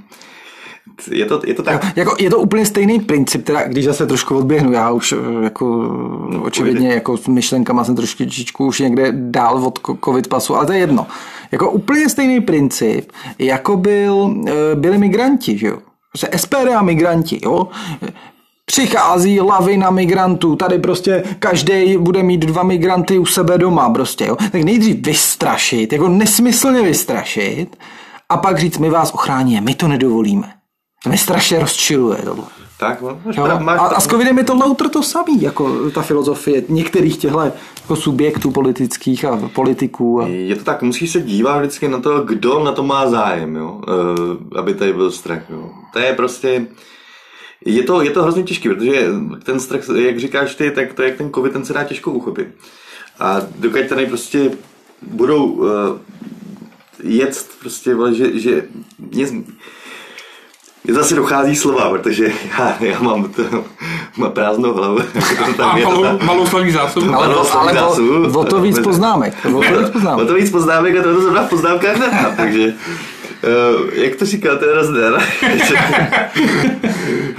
Je 1.11 1.26
to, 1.26 1.41
je 1.47 1.55
to 1.55 1.62
tak. 1.62 1.97
Jako, 1.97 2.16
je 2.18 2.30
to 2.30 2.39
úplně 2.39 2.66
stejný 2.66 3.01
princip, 3.01 3.45
teda 3.45 3.62
když 3.68 3.84
zase 3.84 4.07
trošku 4.07 4.36
odběhnu, 4.36 4.72
já 4.72 4.91
už 4.91 5.12
eh, 5.12 5.45
jako 5.45 5.64
no, 6.30 6.43
očividně 6.43 6.89
jako 6.89 7.16
s 7.16 7.26
myšlenkama 7.26 7.84
jsem 7.84 7.97
trošičku 7.97 8.66
už 8.66 8.80
někde 8.80 9.12
dál 9.12 9.66
od 9.66 9.78
covid 10.05 10.28
pasu, 10.28 10.57
ale 10.57 10.66
to 10.66 10.72
je 10.72 10.78
jedno. 10.78 11.07
Jako 11.53 11.70
úplně 11.70 12.09
stejný 12.09 12.41
princip, 12.41 13.12
jako 13.39 13.76
byl, 13.76 14.34
eh, 14.47 14.53
byli 14.74 14.99
migranti, 14.99 15.59
že 15.59 15.66
jo. 15.66 15.78
Prostě 16.12 16.28
SPD 16.39 16.74
a 16.74 16.82
migranti, 16.82 17.41
jo. 17.45 17.68
Přichází 18.64 19.41
lavina 19.41 19.91
migrantů, 19.91 20.57
tady 20.57 20.78
prostě 20.78 21.24
každý 21.39 21.97
bude 21.97 22.22
mít 22.22 22.41
dva 22.41 22.62
migranty 22.62 23.18
u 23.18 23.26
sebe 23.26 23.59
doma 23.59 23.91
prostě, 23.91 24.26
jo. 24.26 24.36
Tak 24.36 24.62
nejdřív 24.62 25.07
vystrašit, 25.07 25.93
jako 25.93 26.09
nesmyslně 26.09 26.82
vystrašit 26.82 27.76
a 28.28 28.36
pak 28.36 28.59
říct, 28.59 28.78
my 28.78 28.91
vás 28.91 29.14
ochráníme, 29.14 29.61
my 29.61 29.74
to 29.74 29.89
nedovolíme. 29.89 30.58
To 31.03 31.09
mě 31.09 31.19
strašně 31.19 31.59
rozčiluje 31.59 32.19
tohle. 32.25 32.45
Tak, 32.79 33.01
no, 33.01 33.21
máš, 33.25 33.37
Jo? 33.37 33.45
prav- 33.45 33.63
máš, 33.63 33.81
A, 33.81 33.83
a 33.83 34.01
s 34.01 34.07
covidem 34.07 34.39
je 34.39 34.45
to 34.45 34.55
loutr 34.55 34.89
to 34.89 35.03
samý, 35.03 35.43
jako 35.43 35.91
ta 35.91 36.03
filozofie 36.03 36.63
některých 36.69 37.17
těchto 37.17 37.41
jako 37.41 37.97
subjektů 37.97 38.51
politických 38.51 39.25
a 39.25 39.51
politiků. 39.55 40.21
A... 40.21 40.27
Je 40.27 40.57
to 40.57 40.65
tak, 40.65 40.83
musíš 40.83 41.11
se 41.11 41.21
dívat 41.21 41.59
vždycky 41.59 41.89
na 41.89 42.01
to, 42.01 42.21
kdo 42.21 42.65
na 42.65 42.73
to 42.73 42.83
má 42.83 43.11
zájem, 43.11 43.57
jo? 43.57 43.81
Uh, 43.89 44.59
aby 44.59 44.75
tady 44.75 44.93
byl 44.93 45.11
strach. 45.11 45.51
Jo? 45.51 45.71
To 45.93 45.99
je 45.99 46.13
prostě... 46.13 46.67
Je 47.65 47.83
to, 47.83 48.03
je 48.03 48.11
to 48.11 48.23
hrozně 48.23 48.43
těžké, 48.43 48.69
protože 48.69 49.07
ten 49.43 49.61
strach, 49.61 49.89
jak 49.89 50.21
říkáš 50.21 50.55
ty, 50.55 50.71
tak 50.71 50.93
to 50.93 51.03
jak 51.03 51.17
ten 51.17 51.33
covid, 51.33 51.53
ten 51.53 51.65
se 51.65 51.73
dá 51.73 51.85
těžko 51.85 52.11
uchopit. 52.11 52.49
A 53.19 53.41
dokud 53.59 53.87
tady 53.89 54.07
prostě 54.07 54.51
budou 55.03 55.45
uh, 55.47 55.69
jet 57.03 57.49
prostě, 57.61 57.97
že, 58.13 58.39
že 58.41 58.65
mě 58.99 59.27
zase 60.95 61.14
dochází 61.14 61.57
slova, 61.57 61.91
protože 61.91 62.32
já, 62.59 62.76
já 62.80 63.01
mám, 63.01 63.24
to, 63.28 63.43
mám 64.16 64.30
prázdnou 64.32 64.74
hlavu. 64.74 64.99
To 65.39 65.45
A 65.45 65.53
tam 65.57 65.76
je 65.78 65.86
to 65.86 65.91
malou, 66.03 66.18
malou 66.22 66.47
slovní 66.47 66.72
zásobu. 66.72 67.14
Ale, 67.14 67.26
Ano, 67.26 67.34
to, 67.45 67.59
ale 67.61 67.74
zásobu. 67.74 68.39
o, 68.39 68.41
o 68.41 68.45
to 68.45 68.61
víc 68.61 68.78
poznámek. 68.78 69.34
O 69.45 69.61
to 69.62 69.78
víc 69.78 69.89
O 69.89 69.93
poznámek. 69.93 70.26
to 70.28 70.34
víc 70.34 70.51
poznámek 70.51 70.97
a 70.97 71.03
to 71.03 71.14
to 71.14 71.20
zrovna 71.22 71.43
v 71.43 71.49
poznámkách 71.49 71.97
nemám, 71.99 72.36
takže 72.36 72.72
jak 73.93 74.16
to 74.16 74.26
říkal 74.26 74.57
ten 74.57 74.68
Rozdar, 74.68 75.22
že, 75.68 75.74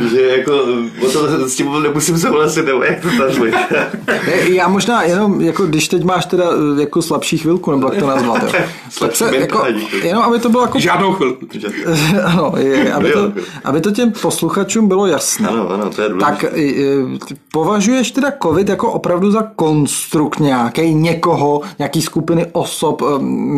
že 0.10 0.22
jako 0.22 0.54
o 1.08 1.10
to 1.14 1.50
s 1.50 1.56
tím 1.56 1.84
nemusím 1.84 2.18
souhlasit, 2.18 2.66
nebo 2.66 2.84
jak 2.84 3.02
to 3.02 3.08
tam 3.08 3.48
Já 4.44 4.68
možná 4.68 5.04
jenom, 5.04 5.42
jako 5.42 5.66
když 5.66 5.88
teď 5.88 6.04
máš 6.04 6.26
teda 6.26 6.46
eh, 6.52 6.82
jako 6.82 7.02
slabší 7.02 7.38
chvilku, 7.38 7.72
nebo 7.72 7.88
jak 7.88 8.00
to 8.00 8.08
nazvat, 8.08 8.44
jo. 8.44 8.50
Tak 8.52 8.62
Slabší 8.90 9.18
se, 9.18 9.38
jako, 9.38 9.66
jenom 10.04 10.24
aby 10.24 10.40
to 10.40 10.50
bylo 10.50 10.64
jako 10.64 10.80
Žádnou 10.80 11.14
chvilku. 11.14 11.46
ano, 12.24 12.54
je, 12.58 12.94
aby, 12.94 13.12
to, 13.12 13.32
aby 13.64 13.82
to 13.82 13.92
těm 13.92 14.12
posluchačům 14.12 14.88
bylo 14.88 15.08
jasné. 15.08 15.50
Ano, 15.50 15.70
ano, 15.70 15.90
to 15.90 16.02
je 16.02 16.10
důležité. 16.10 16.42
Tak 16.42 16.54
považuješ 17.52 18.12
teda 18.12 18.32
covid 18.44 18.70
jako 18.70 18.92
opravdu 18.92 19.32
za 19.32 19.42
konstrukt 19.56 20.40
nějaký 20.40 20.94
někoho, 20.94 21.62
nějaký 21.80 22.02
skupiny 22.02 22.46
osob, 22.52 23.02
e, 23.02 23.06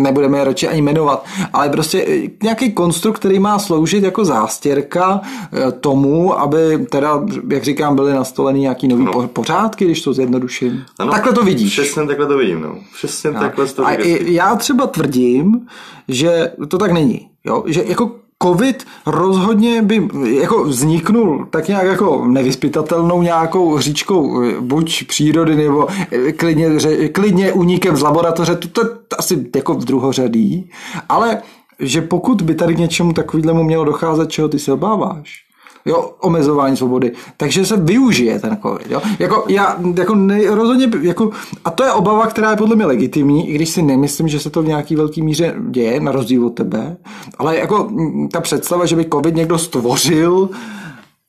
nebudeme 0.01 0.37
je 0.37 0.43
radši 0.43 0.67
ani 0.67 0.81
jmenovat, 0.81 1.25
ale 1.53 1.69
prostě 1.69 2.05
e, 2.32 2.43
nějaký 2.43 2.71
konstrukt, 2.71 3.19
který 3.19 3.39
má 3.39 3.59
sloužit 3.59 4.03
jako 4.03 4.25
zástěrka 4.25 5.21
e, 5.67 5.71
tomu, 5.71 6.39
aby 6.39 6.86
teda, 6.89 7.23
jak 7.49 7.63
říkám, 7.63 7.95
byly 7.95 8.13
nastoleny 8.13 8.59
nějaký 8.59 8.88
nový 8.88 9.03
no. 9.05 9.27
pořádky, 9.27 9.86
když 9.86 10.01
to 10.01 10.13
zjednoduším. 10.13 10.84
Ano, 10.99 11.11
Takhle 11.11 11.34
to 11.34 11.43
vidíš. 11.43 11.71
Přesně 11.79 12.07
takhle 12.07 12.27
to 12.27 12.38
vidím, 12.38 12.61
no. 12.61 12.75
Přesně 12.93 13.32
takhle 13.32 13.65
to 13.65 13.86
A 13.86 13.93
i- 13.93 14.34
já 14.34 14.55
třeba 14.55 14.88
tvrdím, 14.88 15.67
že 16.07 16.51
to 16.67 16.77
tak 16.77 16.91
není. 16.91 17.27
Jo? 17.45 17.63
Že 17.67 17.84
jako 17.86 18.11
covid 18.43 18.88
rozhodně 19.05 19.82
by 19.82 20.07
jako 20.29 20.63
vzniknul 20.63 21.47
tak 21.49 21.67
nějak 21.67 21.86
jako 21.86 22.25
nevyspytatelnou 22.25 23.21
nějakou 23.21 23.75
hříčkou 23.75 24.43
eh, 24.43 24.61
buď 24.61 25.03
přírody 25.07 25.55
nebo 25.55 25.88
eh, 26.11 26.32
klidně, 26.32 26.69
klidně 27.11 27.53
únikem 27.53 27.97
z 27.97 28.01
laboratoře, 28.01 28.55
to, 28.55 28.67
to 28.67 28.82
je 28.82 28.88
asi 29.17 29.45
jako 29.55 29.73
v 29.73 29.86
druhořadý, 29.86 30.69
ale 31.09 31.41
že 31.82 32.01
pokud 32.01 32.41
by 32.41 32.55
tady 32.55 32.75
k 32.75 32.79
něčemu 32.79 33.13
takovýhlemu 33.13 33.63
mělo 33.63 33.86
docházet, 33.86 34.32
čeho 34.32 34.47
ty 34.47 34.59
se 34.59 34.73
obáváš, 34.73 35.43
jo, 35.86 36.11
omezování 36.19 36.77
svobody, 36.77 37.11
takže 37.38 37.65
se 37.65 37.77
využije 37.77 38.39
ten 38.39 38.57
covid, 38.61 38.91
jo. 38.91 39.01
Jako 39.19 39.45
já, 39.47 39.77
jako 39.97 40.15
ne, 40.15 40.55
rozhodně, 40.55 40.89
jako, 41.01 41.32
a 41.65 41.71
to 41.71 41.84
je 41.84 41.91
obava, 41.91 42.27
která 42.27 42.51
je 42.51 42.57
podle 42.57 42.75
mě 42.75 42.86
legitimní, 42.86 43.49
i 43.49 43.55
když 43.55 43.69
si 43.69 43.82
nemyslím, 43.82 44.27
že 44.27 44.39
se 44.39 44.49
to 44.49 44.61
v 44.61 44.67
nějaký 44.67 44.95
velký 44.95 45.21
míře 45.21 45.55
děje, 45.69 45.99
na 45.99 46.11
rozdíl 46.11 46.45
od 46.45 46.49
tebe, 46.49 46.97
ale 47.38 47.57
jako 47.57 47.89
ta 48.32 48.41
představa, 48.41 48.86
že 48.86 48.95
by 48.95 49.05
covid 49.13 49.36
někdo 49.36 49.57
stvořil, 49.57 50.49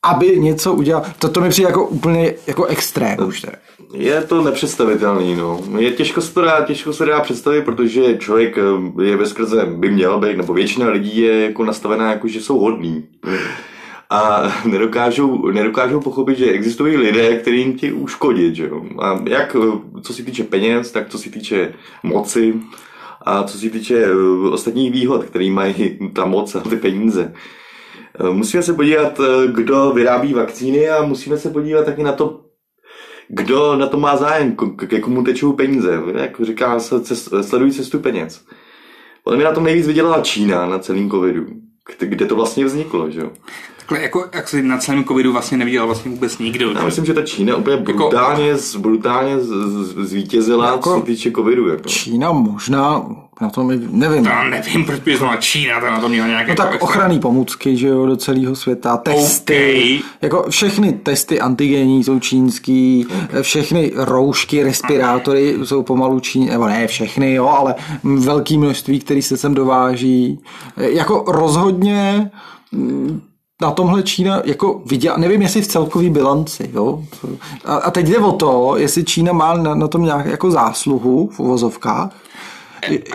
aby 0.03 0.39
něco 0.39 0.75
udělal, 0.75 1.05
to, 1.19 1.29
to 1.29 1.41
mi 1.41 1.49
přijde 1.49 1.69
jako 1.69 1.87
úplně 1.89 2.35
jako 2.47 2.65
extrém 2.65 3.19
už 3.27 3.41
teda. 3.41 3.57
Je 3.95 4.23
to 4.23 4.43
nepředstavitelný, 4.43 5.37
no. 5.37 5.61
Je 5.79 5.91
těžko 5.91 6.21
se 6.21 6.35
to 6.35 6.41
dá, 6.41 6.65
těžko 6.65 6.93
se 6.93 7.07
dá 7.07 7.21
představit, 7.21 7.65
protože 7.65 8.19
člověk 8.19 8.59
eh, 8.59 9.05
je 9.05 9.17
ve 9.17 9.27
skrze, 9.27 9.67
by 9.67 9.91
měl 9.91 10.21
být, 10.21 10.37
nebo 10.37 10.55
většina 10.55 10.89
lidí 10.89 11.19
je 11.19 11.41
jako 11.41 11.65
nastavená, 11.65 12.11
jako 12.11 12.29
že 12.29 12.41
jsou 12.41 12.59
hodní. 12.59 13.05
A 14.11 14.53
nedokážou, 14.65 15.51
nedokážou 15.51 16.01
pochopit, 16.01 16.39
že 16.39 16.51
existují 16.51 16.97
lidé, 16.97 17.37
kterým 17.37 17.79
ti 17.79 17.93
uškodit, 17.93 18.55
že 18.55 18.67
jo. 18.67 18.83
A 18.99 19.21
jak 19.29 19.57
eh, 19.57 20.01
co 20.03 20.13
se 20.15 20.23
týče 20.23 20.45
peněz, 20.45 20.93
tak 20.93 21.09
co 21.09 21.19
se 21.19 21.31
týče 21.31 21.75
moci 22.03 22.55
a 23.23 23.43
co 23.43 23.59
se 23.59 23.71
týče 23.71 24.05
eh, 24.05 24.49
ostatních 24.51 24.93
výhod, 24.93 25.25
který 25.25 25.51
mají 25.51 25.99
ta 26.13 26.25
moc 26.25 26.55
a 26.55 26.61
ty 26.61 26.77
peníze. 26.77 27.33
Eh, 28.21 28.31
Musíme 28.31 28.63
se 28.63 28.73
podívat, 28.73 29.21
eh, 29.21 29.47
kdo 29.53 29.91
vyrábí 29.91 30.35
vakcíny 30.35 30.89
a 30.91 31.03
musíme 31.03 31.39
se 31.39 31.51
podívat 31.51 31.85
taky 31.87 32.03
na 32.03 32.13
to, 32.13 32.41
kdo 33.29 33.77
na 33.77 33.87
to 33.87 33.97
má 34.01 34.17
zájem, 34.17 34.57
k- 34.57 35.01
komu 35.01 35.23
tečou 35.25 35.53
peníze. 35.53 36.01
Jak 36.15 36.41
říká 36.41 36.79
sledují 37.43 37.73
cestu 37.73 37.99
peněz. 37.99 38.45
Podle 39.25 39.37
mě 39.37 39.45
na 39.45 39.53
tom 39.53 39.65
nejvíc 39.65 39.87
vydělala 39.87 40.21
Čína 40.21 40.67
na 40.67 40.79
celém 40.79 41.11
covidu, 41.11 41.47
kde 41.99 42.27
to 42.27 42.37
vlastně 42.37 42.65
vzniklo, 42.65 43.11
že 43.11 43.21
jo. 43.21 43.31
Takhle 43.93 44.03
jako, 44.03 44.25
jak 44.35 44.49
si 44.49 44.63
na 44.63 44.79
celém 44.79 45.05
covidu 45.05 45.33
vlastně 45.33 45.57
neviděl 45.59 45.87
vlastně 45.87 46.11
vůbec 46.11 46.39
nikdo. 46.39 46.71
Já 46.71 46.85
myslím, 46.85 47.05
že 47.05 47.15
ta 47.15 47.23
Čína 47.23 47.57
úplně 47.57 47.77
brutálně, 47.77 48.57
z- 48.57 48.77
brutálně 48.77 49.39
z- 49.41 49.47
z- 49.47 50.09
zvítězila, 50.09 50.67
Jako- 50.71 50.91
co 50.95 51.01
se 51.01 51.07
týče 51.07 51.31
covidu. 51.31 51.69
Jako. 51.69 51.89
Čína 51.89 52.33
možná, 52.33 53.07
na 53.41 53.51
to 53.51 53.65
mi, 53.65 53.79
nevím, 53.91 54.25
Já 54.25 54.45
nevím, 54.45 54.85
proč 54.85 55.01
by 55.01 55.17
zrovna 55.17 55.37
Čína 55.37 55.81
ta 55.81 55.91
na 55.91 56.01
to 56.01 56.09
měla 56.09 56.27
nějaké... 56.27 56.51
No 56.51 56.57
tak 56.57 56.83
ochranný 56.83 57.21
pomůcky, 57.21 57.77
že 57.77 57.89
jo, 57.89 58.07
do 58.07 58.17
celého 58.17 58.57
světa, 58.57 58.97
testy, 58.97 59.99
OK. 60.01 60.13
jako 60.23 60.47
všechny 60.51 60.93
testy 60.93 61.41
antigenní 61.41 62.05
jsou 62.05 62.21
čínský, 62.21 63.07
všechny 63.43 63.93
roušky, 63.97 64.63
respirátory 64.63 65.57
jsou 65.65 65.83
pomalu 65.83 66.21
čín, 66.21 66.49
nebo 66.49 66.67
ne 66.67 66.87
všechny, 66.87 67.35
jo, 67.35 67.49
ale 67.49 67.75
velké 68.05 68.59
množství, 68.59 69.01
který 69.01 69.23
se 69.23 69.37
sem 69.37 69.55
dováží. 69.55 70.39
Jako 70.77 71.25
rozhodně 71.29 72.31
na 73.63 73.71
tomhle 73.71 74.03
Čína 74.03 74.43
jako 74.45 74.83
viděla, 74.87 75.17
nevím, 75.17 75.43
jestli 75.43 75.63
v 75.63 75.67
celkový 75.67 76.11
bilanci, 76.11 76.71
jo. 76.75 77.05
A, 77.65 77.75
a 77.75 77.91
teď 77.91 78.07
jde 78.07 78.19
o 78.19 78.33
to, 78.33 78.75
jestli 78.77 79.05
Čína 79.05 79.33
má 79.33 79.55
na, 79.55 79.75
na 79.75 79.89
tom 79.89 80.03
nějak 80.03 80.27
jako 80.27 80.51
zásluhu 80.51 81.31
v 81.33 81.41
uvozovkách, 81.41 82.11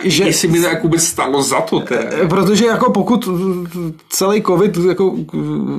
že... 0.02 0.24
Jestli 0.24 0.48
by 0.48 0.60
to 0.60 0.66
jako 0.66 0.82
vůbec 0.82 1.04
stalo 1.04 1.42
za 1.42 1.60
to, 1.60 1.80
teda. 1.80 2.28
Protože 2.28 2.66
jako 2.66 2.92
pokud 2.92 3.28
celý 4.08 4.42
covid 4.42 4.76
jako 4.76 5.14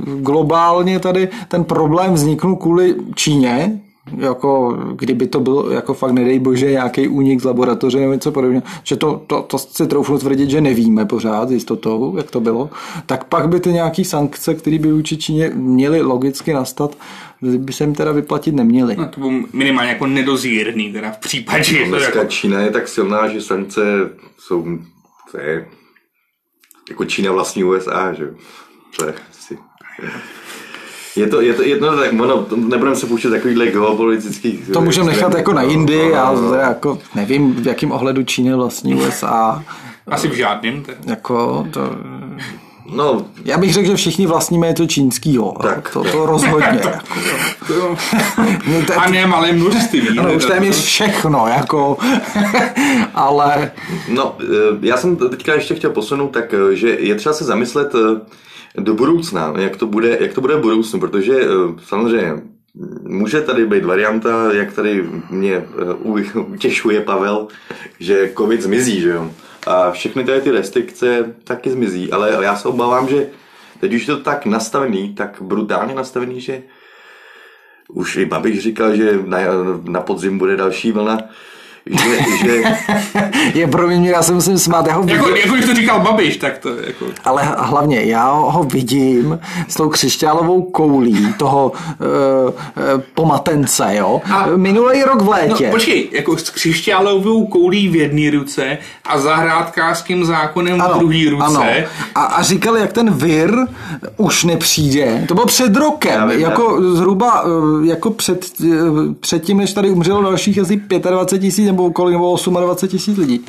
globálně 0.05 0.99
tady 0.99 1.30
ten 1.47 1.63
problém 1.63 2.13
vzniknul 2.13 2.55
kvůli 2.55 2.95
Číně, 3.15 3.80
jako 4.18 4.78
kdyby 4.95 5.28
to 5.28 5.39
byl 5.39 5.68
jako 5.72 5.93
fakt 5.93 6.12
nedej 6.12 6.39
bože 6.39 6.72
nějaký 6.72 7.07
únik 7.07 7.41
z 7.41 7.43
laboratoře 7.43 7.99
nebo 7.99 8.14
něco 8.14 8.32
podobného, 8.32 8.64
že 8.84 8.95
to, 8.95 9.24
to, 9.28 9.41
to 9.41 9.57
si 9.57 9.88
troufnu 9.88 10.18
tvrdit, 10.18 10.49
že 10.49 10.62
nevíme 10.62 11.05
pořád 11.05 11.49
s 11.49 11.51
jistotou, 11.51 12.18
jak 12.18 12.32
to 12.32 12.39
bylo, 12.39 12.70
tak 13.05 13.24
pak 13.24 13.49
by 13.49 13.60
ty 13.60 13.70
nějaký 13.70 14.05
sankce, 14.05 14.53
které 14.53 14.80
by 14.80 14.91
vůči 14.91 15.18
Číně 15.18 15.51
měly 15.55 16.01
logicky 16.01 16.53
nastat, 16.53 16.97
by 17.41 17.74
se 17.74 17.84
jim 17.84 17.95
teda 17.95 18.12
vyplatit 18.12 18.55
neměly. 18.55 18.95
No, 18.95 19.07
to 19.07 19.20
bylo 19.20 19.32
minimálně 19.53 19.91
jako 19.91 20.07
nedozírný, 20.07 20.93
teda 20.93 21.12
v 21.12 21.18
případě, 21.18 21.80
to 21.80 21.89
Dneska 21.89 22.20
jako... 22.20 22.32
Čína 22.32 22.60
je 22.60 22.72
tak 22.72 22.88
silná, 22.88 23.28
že 23.28 23.41
sankce 23.41 23.82
jsou, 24.38 24.78
to 25.32 25.39
je 25.39 25.68
jako 26.89 27.05
Čína 27.05 27.32
vlastní 27.32 27.64
USA, 27.64 28.14
že 28.14 28.24
jo. 28.24 28.30
To 28.97 29.05
je 29.05 29.14
asi... 29.32 29.57
Je 31.16 31.28
to, 31.28 31.41
je 31.41 31.53
to, 31.53 31.64
je 31.64 31.78
to 31.78 31.97
tak, 31.97 32.14
ono, 32.14 32.43
to 32.43 32.55
nebudeme 32.55 32.95
se 32.95 33.05
pouštět 33.07 33.30
takovýhle 33.30 33.68
geopolitických... 33.68 34.70
To 34.74 34.82
můžeme 34.82 35.07
nechat 35.07 35.34
jako 35.34 35.53
na 35.53 35.62
Indii 35.62 36.14
a 36.14 36.32
no, 36.32 36.41
no. 36.41 36.53
jako 36.53 36.99
nevím, 37.16 37.53
v 37.53 37.68
jakém 37.68 37.91
ohledu 37.91 38.24
Číny 38.24 38.53
vlastní 38.53 38.95
USA. 38.95 39.64
Asi 40.07 40.28
v 40.28 40.34
žádným. 40.34 40.84
To. 40.84 40.91
Jako 41.05 41.68
to... 41.72 41.95
No, 42.95 43.26
Já 43.45 43.57
bych 43.57 43.74
řekl, 43.74 43.88
že 43.88 43.95
všichni 43.95 44.28
vlastníme 44.28 44.68
něco 44.68 44.86
čínskýho. 44.86 45.55
Tak. 45.62 45.89
To, 45.93 46.03
to 46.03 46.26
rozhodně. 46.26 46.66
jako, 46.86 46.99
To, 47.68 47.95
no, 48.68 48.86
to, 48.88 48.99
a 48.99 49.07
ne 49.10 49.28
malé 49.28 49.51
množství. 49.51 50.20
ano, 50.20 50.34
už 50.34 50.45
téměř 50.45 50.84
všechno, 50.84 51.47
jako, 51.47 51.97
ale 53.14 53.72
no, 54.07 54.36
eh, 54.41 54.45
já 54.82 54.97
jsem 54.97 55.16
teďka 55.16 55.53
ještě 55.53 55.76
chtěl 55.76 55.89
posunout, 55.89 56.28
tak 56.28 56.53
eh, 56.53 56.76
že 56.76 56.89
je 56.89 57.16
třeba 57.16 57.34
se 57.34 57.43
zamyslet 57.43 57.95
eh, 57.95 58.20
do 58.78 58.93
budoucna, 58.93 59.53
jak 59.57 59.76
to 59.76 59.88
bude, 59.88 60.17
jak 60.22 60.34
to 60.34 60.41
bude 60.41 60.55
v 60.55 60.61
budoucnu, 60.61 60.99
protože 60.99 61.41
eh, 61.41 61.47
samozřejmě 61.86 62.41
může 63.01 63.41
tady 63.41 63.65
být 63.65 63.86
varianta, 63.86 64.53
jak 64.53 64.74
tady 64.74 65.09
mě 65.30 65.55
eh, 65.55 65.93
utěšuje 66.39 67.01
Pavel, 67.01 67.47
že 67.99 68.34
covid 68.38 68.61
zmizí, 68.61 69.01
že 69.01 69.09
jo. 69.09 69.32
A 69.67 69.91
všechny 69.91 70.24
tady 70.24 70.41
ty 70.41 70.51
restrikce 70.51 71.36
taky 71.43 71.72
zmizí, 71.72 72.11
ale 72.11 72.38
já 72.43 72.55
se 72.55 72.67
obávám, 72.67 73.07
že 73.07 73.28
teď 73.80 73.93
už 73.93 74.07
je 74.07 74.15
to 74.15 74.22
tak 74.24 74.45
nastavený, 74.45 75.15
tak 75.15 75.38
brutálně 75.41 75.95
nastavený, 75.95 76.41
že 76.41 76.63
už 77.89 78.15
i 78.15 78.26
Babiš 78.26 78.59
říkal, 78.59 78.95
že 78.95 79.20
na, 79.26 79.38
na 79.84 80.01
podzim 80.01 80.38
bude 80.38 80.55
další 80.55 80.91
vlna, 80.91 81.20
že, 81.86 82.18
že 82.46 82.62
je 83.60 83.68
pro 83.68 83.88
mě, 83.88 84.10
já 84.10 84.22
se 84.24 84.34
musím 84.34 84.58
smát, 84.58 84.88
já 84.88 84.94
ho 84.94 85.02
vidím, 85.04 85.16
Jako, 85.18 85.36
jako 85.36 85.54
když 85.56 85.66
to 85.66 85.74
říkal 85.76 86.00
Babiš, 86.00 86.38
tak 86.38 86.58
to 86.58 86.70
je 86.70 86.76
jako... 86.88 87.06
ale 87.26 87.44
hlavně 87.58 88.02
já 88.04 88.32
ho 88.32 88.64
vidím 88.64 89.40
s 89.68 89.76
tou 89.76 89.90
křišťálovou 89.90 90.62
koulí 90.62 91.34
toho 91.38 91.72
uh, 91.72 92.08
uh, 92.96 93.02
pomatence, 93.14 93.96
jo. 93.96 94.22
A- 94.32 94.46
Minulý 94.56 95.04
rok 95.04 95.22
v 95.22 95.26
No, 95.26 95.32
létě. 95.32 95.68
počkej, 95.72 96.10
jako 96.12 96.38
s 96.38 96.50
křišťálovou 96.50 97.46
koulí 97.48 97.88
v 97.90 97.96
jedné 97.96 98.32
ruce 98.32 98.78
a 99.06 99.20
zahrádkářským 99.20 100.26
zákonem 100.26 100.82
v 100.96 100.98
druhé 101.00 101.30
ruce. 101.30 101.46
Ano. 101.46 101.64
A, 102.16 102.22
a 102.24 102.42
říkali, 102.44 102.80
jak 102.82 102.94
ten 102.94 103.14
vir 103.14 103.56
už 104.18 104.44
nepřijde. 104.44 105.24
To 105.28 105.34
bylo 105.34 105.46
před 105.46 105.76
rokem, 105.76 106.30
vím, 106.30 106.40
jako 106.40 106.78
zhruba 106.96 107.44
eh, 107.46 107.88
jako 107.88 108.10
před, 108.12 108.46
před 109.20 109.44
tím, 109.44 109.58
než 109.58 109.74
tady 109.74 109.90
umřelo 109.90 110.22
dalších 110.24 110.60
asi 110.60 110.82
25 111.10 111.40
tisíc 111.40 111.68
nebo 111.72 111.91
kolik, 111.91 112.13
nebo 112.13 112.38
28 112.59 112.88
tisíc 112.97 113.17
lidí. 113.17 113.45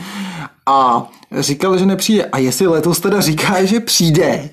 A 0.66 1.06
říkali, 1.38 1.78
že 1.78 1.86
nepřijde. 1.86 2.24
A 2.24 2.38
jestli 2.38 2.66
letos 2.66 3.00
teda 3.00 3.20
říká, 3.20 3.64
že 3.64 3.80
přijde, 3.80 4.50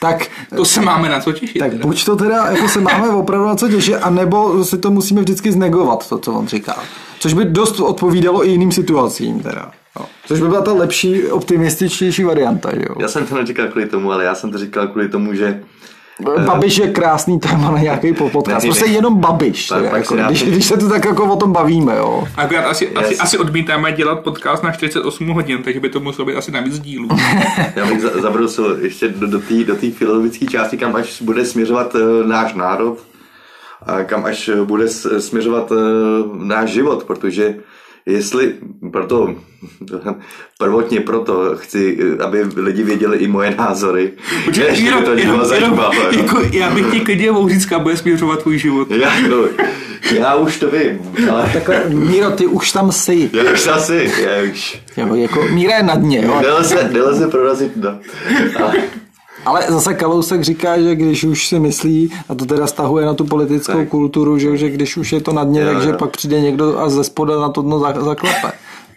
tak 0.00 0.26
To 0.56 0.64
se 0.64 0.80
máme 0.80 1.08
na 1.08 1.20
co 1.20 1.32
těšit. 1.32 1.58
tak 1.58 1.70
teda. 1.70 1.86
buď 1.86 2.04
to 2.04 2.16
teda 2.16 2.46
jako 2.46 2.68
se 2.68 2.80
máme 2.80 3.08
opravdu 3.08 3.46
na 3.46 3.56
co 3.56 3.68
těšit, 3.68 3.94
anebo 3.94 4.64
si 4.64 4.78
to 4.78 4.90
musíme 4.90 5.20
vždycky 5.20 5.52
znegovat, 5.52 6.08
to, 6.08 6.18
co 6.18 6.32
on 6.32 6.46
říká. 6.46 6.76
Což 7.18 7.32
by 7.32 7.44
dost 7.44 7.80
odpovídalo 7.80 8.46
i 8.46 8.50
jiným 8.50 8.72
situacím 8.72 9.40
teda. 9.40 9.70
No. 10.00 10.06
Což 10.26 10.40
by 10.40 10.48
byla 10.48 10.60
ta 10.62 10.72
lepší, 10.72 11.26
optimističtější 11.26 12.24
varianta, 12.24 12.70
jo. 12.74 12.94
já 13.00 13.08
jsem 13.08 13.26
to 13.26 13.34
neříkal 13.34 13.66
kvůli 13.68 13.86
tomu, 13.86 14.12
ale 14.12 14.24
já 14.24 14.34
jsem 14.34 14.52
to 14.52 14.58
říkal 14.58 14.88
kvůli 14.88 15.08
tomu, 15.08 15.34
že 15.34 15.62
Babiš 16.46 16.76
je 16.78 16.88
krásný 16.92 17.40
téma 17.40 17.70
na 17.70 17.78
nějaký 17.78 18.12
podcast. 18.12 18.66
Prostě 18.66 18.84
jenom 18.86 19.14
Babiš. 19.20 19.68
Teda, 19.68 19.90
pak 19.90 19.98
jako, 19.98 20.16
když, 20.16 20.42
když 20.42 20.64
se 20.66 20.76
to 20.76 20.88
tak 20.88 21.04
jako 21.04 21.24
o 21.24 21.36
tom 21.36 21.52
bavíme, 21.52 21.96
jo. 21.96 22.28
Akorát 22.36 22.60
asi, 22.66 22.88
asi, 22.90 23.12
Yes. 23.12 23.20
asi 23.20 23.38
odmítáme 23.38 23.92
dělat 23.92 24.20
podcast 24.20 24.62
na 24.62 24.72
48 24.72 25.28
hodin, 25.28 25.62
takže 25.62 25.80
by 25.80 25.88
to 25.88 26.00
muselo 26.00 26.26
být 26.26 26.36
asi 26.36 26.50
na 26.52 26.60
víc 26.60 26.78
dílů. 26.80 27.08
já 27.76 27.86
bych 27.86 28.02
za- 28.02 28.20
zabrousil 28.20 28.78
ještě 28.82 29.08
do, 29.08 29.26
do 29.26 29.38
té 29.38 29.64
do 29.64 29.74
filozofické 29.74 30.46
části, 30.46 30.76
kam 30.76 30.96
až 30.96 31.22
bude 31.22 31.44
směřovat 31.44 31.94
uh, 31.94 32.00
náš 32.26 32.54
národ 32.54 32.98
a 33.86 34.02
kam 34.04 34.24
až 34.24 34.48
eh, 34.48 34.62
bude 34.64 34.88
směřovat 35.18 35.70
uh, 35.70 35.78
náš 36.46 36.70
život, 36.70 37.04
protože 37.04 37.54
jestli, 38.06 38.54
proto, 38.92 39.34
prvotně 40.58 41.00
proto 41.00 41.56
chci, 41.56 41.98
aby 42.24 42.42
lidi 42.56 42.82
věděli 42.82 43.18
i 43.18 43.28
moje 43.28 43.54
názory, 43.58 44.12
že 44.52 44.64
ještě 44.64 44.94
by 44.94 45.22
to 45.22 45.44
zajímavé. 45.44 45.96
no. 46.12 46.18
jako, 46.18 46.40
já 46.52 46.70
bych 46.70 46.90
ti 46.92 47.00
klidně 47.00 47.32
mohl 47.32 47.48
říct, 47.48 47.66
kam 47.66 47.82
bude 47.82 47.96
směřovat 47.96 48.42
tvůj 48.42 48.58
život. 48.58 48.90
Já, 48.90 49.20
no, 49.28 49.36
já 50.18 50.34
už 50.34 50.58
to 50.58 50.70
vím, 50.70 50.98
ale 51.30 51.50
Takhle, 51.52 51.84
Míro, 51.88 52.30
ty 52.30 52.46
už 52.46 52.72
tam 52.72 52.92
jsi. 52.92 53.30
já 53.32 53.52
už 53.52 53.66
asi, 53.66 54.10
já 54.22 54.52
už... 54.52 54.80
Jo, 54.96 55.14
jako 55.14 55.42
Míra 55.42 55.76
je 55.76 55.82
na 55.82 55.94
dně, 55.94 56.22
jo. 56.24 56.40
Nelze, 56.40 56.90
nelze 56.92 57.28
prorazit, 57.28 57.76
no. 57.76 57.98
Ale, 58.62 58.74
Ale 59.46 59.64
zase 59.68 59.94
Kalousek 59.94 60.42
říká, 60.42 60.80
že 60.80 60.94
když 60.94 61.24
už 61.24 61.46
si 61.48 61.58
myslí, 61.60 62.12
a 62.28 62.34
to 62.34 62.44
teda 62.46 62.66
stahuje 62.66 63.06
na 63.06 63.14
tu 63.14 63.24
politickou 63.24 63.72
Tak. 63.78 63.88
kulturu, 63.88 64.38
že, 64.38 64.56
že 64.56 64.70
když 64.70 64.96
už 64.96 65.12
je 65.12 65.20
to 65.20 65.32
na 65.32 65.44
dně, 65.44 65.60
Jo, 65.60 65.72
takže 65.72 65.88
jo. 65.88 65.96
pak 65.98 66.10
přijde 66.10 66.40
někdo 66.40 66.78
a 66.80 66.88
ze 66.88 67.04
spoda 67.04 67.40
na 67.40 67.48
to 67.48 67.62
dno 67.62 67.78
za- 67.78 68.04
zaklepe. 68.04 68.52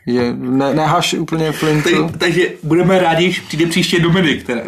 Že 0.07 0.33
ne, 0.37 0.73
nehaš 0.73 1.13
úplně 1.13 1.51
flintu. 1.51 1.89
Tak, 2.03 2.17
takže 2.17 2.49
budeme 2.63 2.99
rádi, 2.99 3.25
když 3.25 3.39
přijde 3.39 3.65
příště 3.65 3.99
Dominik. 3.99 4.43
Teda. 4.45 4.61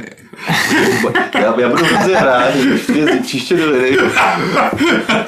já, 1.41 1.59
já 1.61 1.69
budu 1.69 1.85
hrozně 1.85 2.13
rád, 2.13 2.55
že 2.55 2.75
příště, 2.75 3.19
příště 3.23 3.57
do 3.57 3.71
videa, 3.71 4.03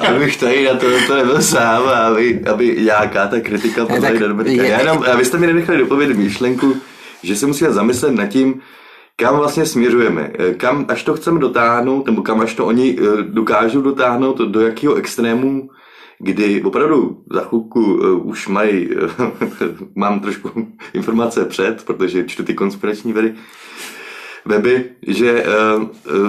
abych 0.08 0.36
tady 0.36 0.64
na 0.64 0.74
to, 0.74 0.86
to 1.06 1.16
nebyl 1.16 1.42
sám 1.42 1.82
a 1.86 1.90
aby, 1.92 2.40
aby 2.52 2.76
nějaká 2.84 3.26
ta 3.26 3.40
kritika 3.40 3.86
padla 3.86 4.08
i 4.08 4.18
na 4.20 4.26
Dominika. 4.26 4.62
je- 4.62 4.68
Já 4.70 4.78
jenom, 4.78 5.04
a 5.12 5.16
vy 5.16 5.24
jste 5.24 5.38
mi 5.38 5.46
nenechali 5.46 5.78
dopovědět 5.78 6.16
myšlenku, 6.16 6.74
že 7.22 7.36
se 7.36 7.46
musíme 7.46 7.72
zamyslet 7.72 8.14
nad 8.14 8.26
tím, 8.26 8.54
kam 9.22 9.36
vlastně 9.36 9.66
směřujeme, 9.66 10.32
Eh, 10.38 10.54
kam 10.54 10.86
až 10.88 11.04
to 11.04 11.14
chceme 11.14 11.38
dotáhnout, 11.40 12.06
nebo 12.06 12.22
kam 12.22 12.40
až 12.40 12.54
to 12.54 12.66
oni 12.66 12.98
eh, 12.98 13.22
dokážou 13.22 13.80
dotáhnout, 13.80 14.38
do 14.38 14.60
jakého 14.60 14.94
extrému, 14.94 15.70
kdy 16.18 16.62
opravdu 16.62 17.22
za 17.30 17.40
chvilku 17.40 17.80
uh, 17.80 18.26
už 18.26 18.48
mají, 18.48 18.88
mám 19.94 20.20
trošku 20.20 20.50
informace 20.94 21.44
před, 21.44 21.84
protože 21.84 22.24
čtu 22.24 22.42
ty 22.42 22.54
konspirační 22.54 23.12
vedy, 23.12 23.34
weby, 24.44 24.84
že 25.06 25.44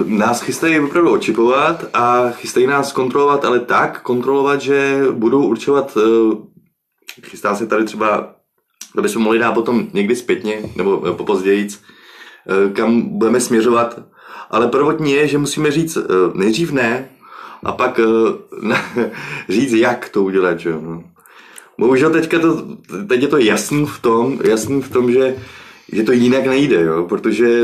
nás 0.06 0.42
chystají 0.42 0.80
opravdu 0.80 1.10
očipovat 1.10 1.84
a 1.94 2.30
chystají 2.30 2.66
nás 2.66 2.92
kontrolovat, 2.92 3.44
ale 3.44 3.60
tak 3.60 4.02
kontrolovat, 4.02 4.60
že 4.60 5.02
budou 5.10 5.46
určovat, 5.46 5.98
chystá 7.22 7.54
se 7.54 7.66
tady 7.66 7.84
třeba, 7.84 8.34
aby 8.98 9.08
jsme 9.08 9.22
mohli 9.22 9.38
dát 9.38 9.52
potom 9.52 9.86
někdy 9.92 10.16
zpětně, 10.16 10.62
nebo 10.76 11.14
popozdějíc, 11.14 11.82
kam 12.72 13.02
budeme 13.02 13.40
směřovat, 13.40 14.00
ale 14.50 14.68
prvotní 14.68 15.12
je, 15.12 15.28
že 15.28 15.38
musíme 15.38 15.70
říct 15.70 15.96
uh, 15.96 16.04
nejdřív 16.34 16.72
ne, 16.72 17.08
a 17.62 17.72
pak 17.72 17.98
uh, 17.98 18.72
říct, 19.48 19.72
jak 19.72 20.08
to 20.08 20.22
udělat, 20.22 20.60
že 20.60 20.72
no. 20.72 21.04
Bohužel 21.78 22.10
teďka 22.10 22.38
to, 22.38 22.64
teď 23.08 23.22
je 23.22 23.28
to 23.28 23.38
jasný 23.38 23.86
v 23.86 23.98
tom, 24.00 24.38
jasný 24.44 24.82
v 24.82 24.90
tom, 24.90 25.12
že 25.12 25.36
že 25.92 26.02
to 26.02 26.12
jinak 26.12 26.46
nejde, 26.46 26.82
jo? 26.82 27.06
protože 27.08 27.62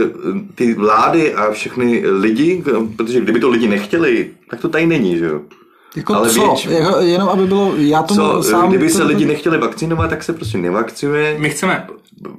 ty 0.54 0.74
vlády 0.74 1.34
a 1.34 1.50
všechny 1.50 2.02
lidi, 2.06 2.64
protože 2.96 3.20
kdyby 3.20 3.40
to 3.40 3.48
lidi 3.48 3.68
nechtěli, 3.68 4.30
tak 4.50 4.60
to 4.60 4.68
tady 4.68 4.86
není, 4.86 5.18
že 5.18 5.24
jo. 5.24 5.40
Jako 5.96 6.14
ale 6.14 6.30
co? 6.30 6.56
Jako, 6.68 7.00
jenom 7.00 7.28
aby 7.28 7.46
bylo, 7.46 7.74
já 7.76 8.02
tomu 8.02 8.20
Co, 8.20 8.42
sám... 8.42 8.68
kdyby 8.68 8.88
to- 8.88 8.96
se 8.96 9.04
lidi 9.04 9.26
nechtěli 9.26 9.58
vakcinovat, 9.58 10.10
tak 10.10 10.22
se 10.22 10.32
prostě 10.32 10.58
nevakcinuje. 10.58 11.36
My 11.38 11.50
chceme. 11.50 11.86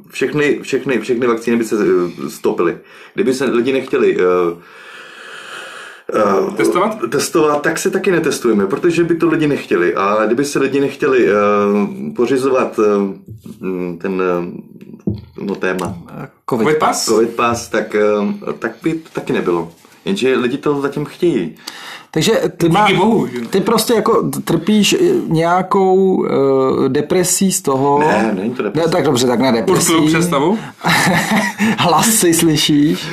Všechny, 0.10 0.60
všechny, 0.62 1.00
všechny 1.00 1.28
vakcíny 1.28 1.58
by 1.58 1.64
se 1.64 1.76
eh, 1.76 2.30
stopily. 2.30 2.78
Kdyby 3.14 3.34
se 3.34 3.46
lidi 3.46 3.74
nechtěli 3.74 4.18
uh, 4.18 4.24
uh, 6.46 6.56
Testovat? 6.56 6.98
testovat, 7.10 7.62
tak 7.62 7.80
se 7.80 7.90
taky 7.92 8.12
netestujeme, 8.12 8.68
protože 8.68 9.04
by 9.04 9.16
to 9.16 9.28
lidi 9.28 9.48
nechtěli. 9.48 9.96
A 9.96 10.26
kdyby 10.26 10.46
se 10.46 10.60
lidi 10.60 10.80
nechtěli 10.80 11.28
uh, 11.34 11.34
pořizovat 12.16 12.80
uh, 12.80 12.86
ten 13.98 14.22
uh, 14.22 15.16
no, 15.46 15.56
téma 15.56 15.98
Covid. 16.50 16.68
Covid 16.68 16.78
pas? 16.78 17.06
COVID 17.06 17.30
pass, 17.36 17.70
tak, 17.70 17.96
uh, 18.22 18.54
tak 18.60 18.72
by 18.84 18.94
to 18.94 19.10
taky 19.14 19.34
nebylo. 19.34 19.72
Jenže 20.06 20.36
lidi 20.38 20.58
to 20.58 20.82
zatím 20.82 21.06
chtějí. 21.06 21.56
Takže 22.14 22.42
ty, 22.58 22.70
má, 22.70 22.88
Díky 22.88 23.00
bohu, 23.00 23.28
ty 23.50 23.62
prostě 23.62 23.94
jako 23.94 24.30
trpíš 24.44 24.96
nějakou 25.28 25.96
uh, 26.16 26.28
depresí 26.88 27.52
z 27.52 27.62
toho... 27.62 28.00
Ne, 28.00 28.32
není 28.42 28.52
to 28.54 28.64
deprese. 28.64 28.88
Ne, 28.88 28.92
tak 28.92 29.04
dobře, 29.04 29.28
tak 29.28 29.40
ne 29.40 29.52
depresí. 29.52 29.94
Určilou 29.94 30.08
představu? 30.08 30.58
Hlasy 31.78 32.34
slyšíš. 32.34 33.08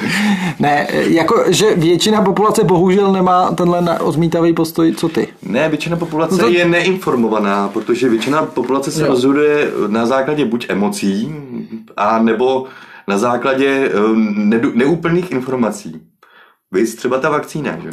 Ne, 0.59 0.87
jako, 0.93 1.45
že 1.49 1.75
většina 1.77 2.23
populace 2.23 2.65
bohužel 2.65 3.13
nemá 3.13 3.51
tenhle 3.51 3.99
odmítavý 3.99 4.53
postoj, 4.53 4.93
co 4.93 5.09
ty. 5.09 5.29
Ne, 5.43 5.69
většina 5.69 5.97
populace 5.97 6.35
No 6.35 6.39
to- 6.39 6.49
je 6.49 6.65
neinformovaná, 6.69 7.69
protože 7.69 8.09
většina 8.09 8.43
populace 8.43 8.91
se 8.91 9.01
Jo. 9.03 9.07
rozhoduje 9.09 9.71
na 9.87 10.07
základě 10.07 10.45
buď 10.45 10.67
emocí, 10.69 11.35
a 11.97 12.23
nebo 12.23 12.65
na 13.09 13.19
základě 13.19 13.91
eh, 13.93 14.59
neúplných 14.75 15.31
informací. 15.33 16.01
Víš, 16.73 16.95
třeba 16.95 17.19
ta 17.19 17.31
vakcína, 17.31 17.79
že? 17.79 17.91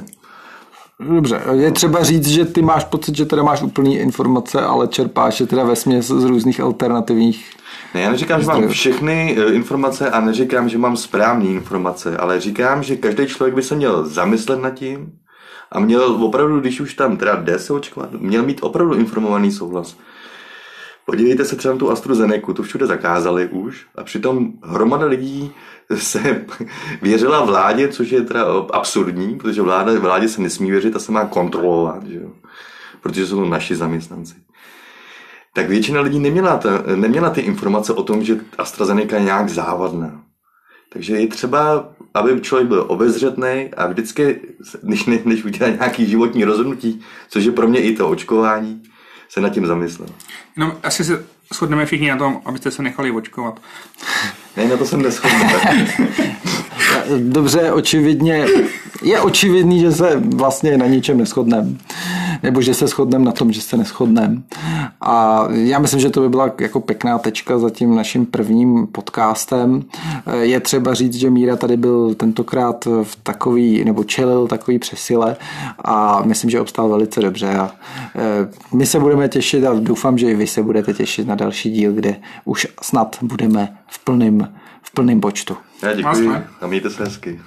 Dobře, 0.99 1.41
je 1.51 1.71
třeba 1.71 2.03
říct, 2.03 2.27
že 2.27 2.45
ty 2.45 2.61
máš 2.61 2.83
pocit, 2.83 3.15
že 3.15 3.25
teda 3.25 3.43
máš 3.43 3.61
úplný 3.61 3.97
informace, 3.97 4.61
ale 4.61 4.87
čerpáš 4.87 5.39
je 5.39 5.47
teda 5.47 5.63
ve 5.63 5.75
směs 5.75 6.07
z 6.07 6.23
různých 6.23 6.59
alternativních. 6.59 7.51
Ne, 7.93 8.01
já 8.01 8.11
neříkám, 8.11 8.41
že 8.41 8.47
mám 8.47 8.67
všechny 8.67 9.37
eh, 9.39 9.53
informace 9.53 10.09
a 10.11 10.19
neříkám, 10.19 10.69
že 10.69 10.77
mám 10.77 10.97
správné 10.97 11.45
informace, 11.45 12.17
ale 12.17 12.39
říkám, 12.39 12.83
že 12.83 12.95
každý 12.95 13.27
člověk 13.27 13.55
by 13.55 13.63
se 13.63 13.75
měl 13.75 14.05
zamyslet 14.07 14.61
nad 14.61 14.69
tím 14.69 15.11
A 15.71 15.79
měl 15.79 16.03
opravdu, 16.03 16.59
když 16.59 16.79
už 16.79 16.93
tam 16.93 17.17
teda 17.17 17.35
jde 17.35 17.59
se 17.59 17.73
očkovat, 17.73 18.09
měl 18.11 18.43
mít 18.43 18.59
opravdu 18.63 18.93
informovaný 18.93 19.51
souhlas. 19.51 19.97
Podívejte 21.05 21.45
se 21.45 21.55
třeba 21.55 21.73
na 21.73 21.79
tu 21.79 21.91
AstraZeneca, 21.91 22.53
tu 22.53 22.63
všude 22.63 22.85
zakázali 22.85 23.47
už 23.47 23.85
a 23.95 24.03
přitom 24.03 24.53
hromada 24.63 25.05
lidí 25.05 25.51
se 25.95 26.45
věřila 27.01 27.45
vládě, 27.45 27.87
což 27.87 28.09
je 28.09 28.21
teda 28.21 28.45
absurdní, 28.73 29.35
protože 29.35 29.61
vláda, 29.61 29.99
vládě 29.99 30.29
se 30.29 30.41
nesmí 30.41 30.71
věřit 30.71 30.95
a 30.95 30.99
se 30.99 31.11
má 31.11 31.25
kontrolovat, 31.25 32.03
že 32.05 32.15
jo? 32.15 32.31
protože 33.01 33.27
jsou 33.27 33.35
to 33.35 33.45
naši 33.45 33.75
zaměstnanci. 33.75 34.35
Tak 35.53 35.69
většina 35.69 36.01
lidí 36.01 36.19
neměla, 36.19 36.57
ta, 36.57 36.83
neměla 36.95 37.29
ty 37.29 37.41
informace 37.41 37.93
o 37.93 38.03
tom, 38.03 38.23
že 38.23 38.39
AstraZeneca 38.57 39.15
je 39.15 39.23
nějak 39.23 39.49
závadná. 39.49 40.23
Takže 40.93 41.15
je 41.15 41.27
třeba, 41.27 41.89
aby 42.13 42.41
člověk 42.41 42.67
byl 42.67 42.85
obezřetný 42.87 43.69
a 43.77 43.87
vždycky, 43.87 44.41
než, 44.83 45.05
než 45.05 45.45
udělá 45.45 45.69
nějaký 45.71 46.05
životní 46.05 46.43
rozhodnutí, 46.43 47.01
což 47.29 47.45
je 47.45 47.51
pro 47.51 47.67
mě 47.67 47.81
i 47.81 47.95
to 47.95 48.09
očkování, 48.09 48.83
se 49.29 49.41
nad 49.41 49.49
tím 49.49 49.65
zamyslel. 49.65 50.09
No, 50.57 50.77
asi 50.83 51.03
se 51.03 51.25
shodneme 51.53 51.85
všichni 51.85 52.09
na 52.09 52.17
tom, 52.17 52.41
abyste 52.45 52.71
se 52.71 52.83
nechali 52.83 53.11
očkovat. 53.11 53.59
Ne, 54.57 54.67
na 54.67 54.77
to 54.77 54.85
jsem 54.85 55.01
neschodný. 55.01 55.39
Dobře, 57.17 57.71
očividně, 57.71 58.45
je 59.03 59.21
očividný, 59.21 59.79
že 59.79 59.91
se 59.91 60.21
vlastně 60.35 60.77
na 60.77 60.87
ničem 60.87 61.17
neschodneme. 61.17 61.69
Nebo 62.43 62.61
že 62.61 62.73
se 62.73 62.87
shodneme 62.87 63.25
na 63.25 63.31
tom, 63.31 63.51
že 63.51 63.61
se 63.61 63.77
neschodneme. 63.77 64.41
A 65.01 65.43
já 65.51 65.79
myslím, 65.79 65.99
že 65.99 66.09
to 66.09 66.21
by 66.21 66.29
byla 66.29 66.51
jako 66.59 66.79
pěkná 66.79 67.17
tečka 67.17 67.59
za 67.59 67.69
tím 67.69 67.95
naším 67.95 68.25
prvním 68.25 68.87
podcastem. 68.87 69.83
Je 70.41 70.59
třeba 70.59 70.93
říct, 70.93 71.13
že 71.13 71.29
Míra 71.29 71.55
tady 71.55 71.77
byl 71.77 72.13
tentokrát 72.15 72.85
v 72.85 73.17
takový, 73.23 73.85
nebo 73.85 74.03
čelil 74.03 74.47
takový 74.47 74.79
přesile 74.79 75.35
a 75.85 76.21
myslím, 76.25 76.49
že 76.49 76.61
obstál 76.61 76.89
velice 76.89 77.21
dobře. 77.21 77.47
A 77.47 77.71
e, 78.15 78.47
my 78.75 78.85
se 78.85 78.99
budeme 78.99 79.29
těšit 79.29 79.65
a 79.65 79.73
doufám, 79.73 80.17
že 80.17 80.31
i 80.31 80.35
vy 80.35 80.47
se 80.47 80.63
budete 80.63 80.93
těšit 80.93 81.27
na 81.27 81.35
další 81.35 81.71
díl, 81.71 81.93
kde 81.93 82.15
už 82.45 82.67
snad 82.81 83.17
budeme 83.21 83.77
v 83.87 84.03
plném 84.03 84.47
v 84.85 84.91
plném 84.91 85.21
počtu. 85.21 85.57
Já 85.81 85.93
děkuji 85.93 86.29
a 86.61 86.67
mějte 86.67 86.89
se 86.89 87.03
hezky. 87.03 87.41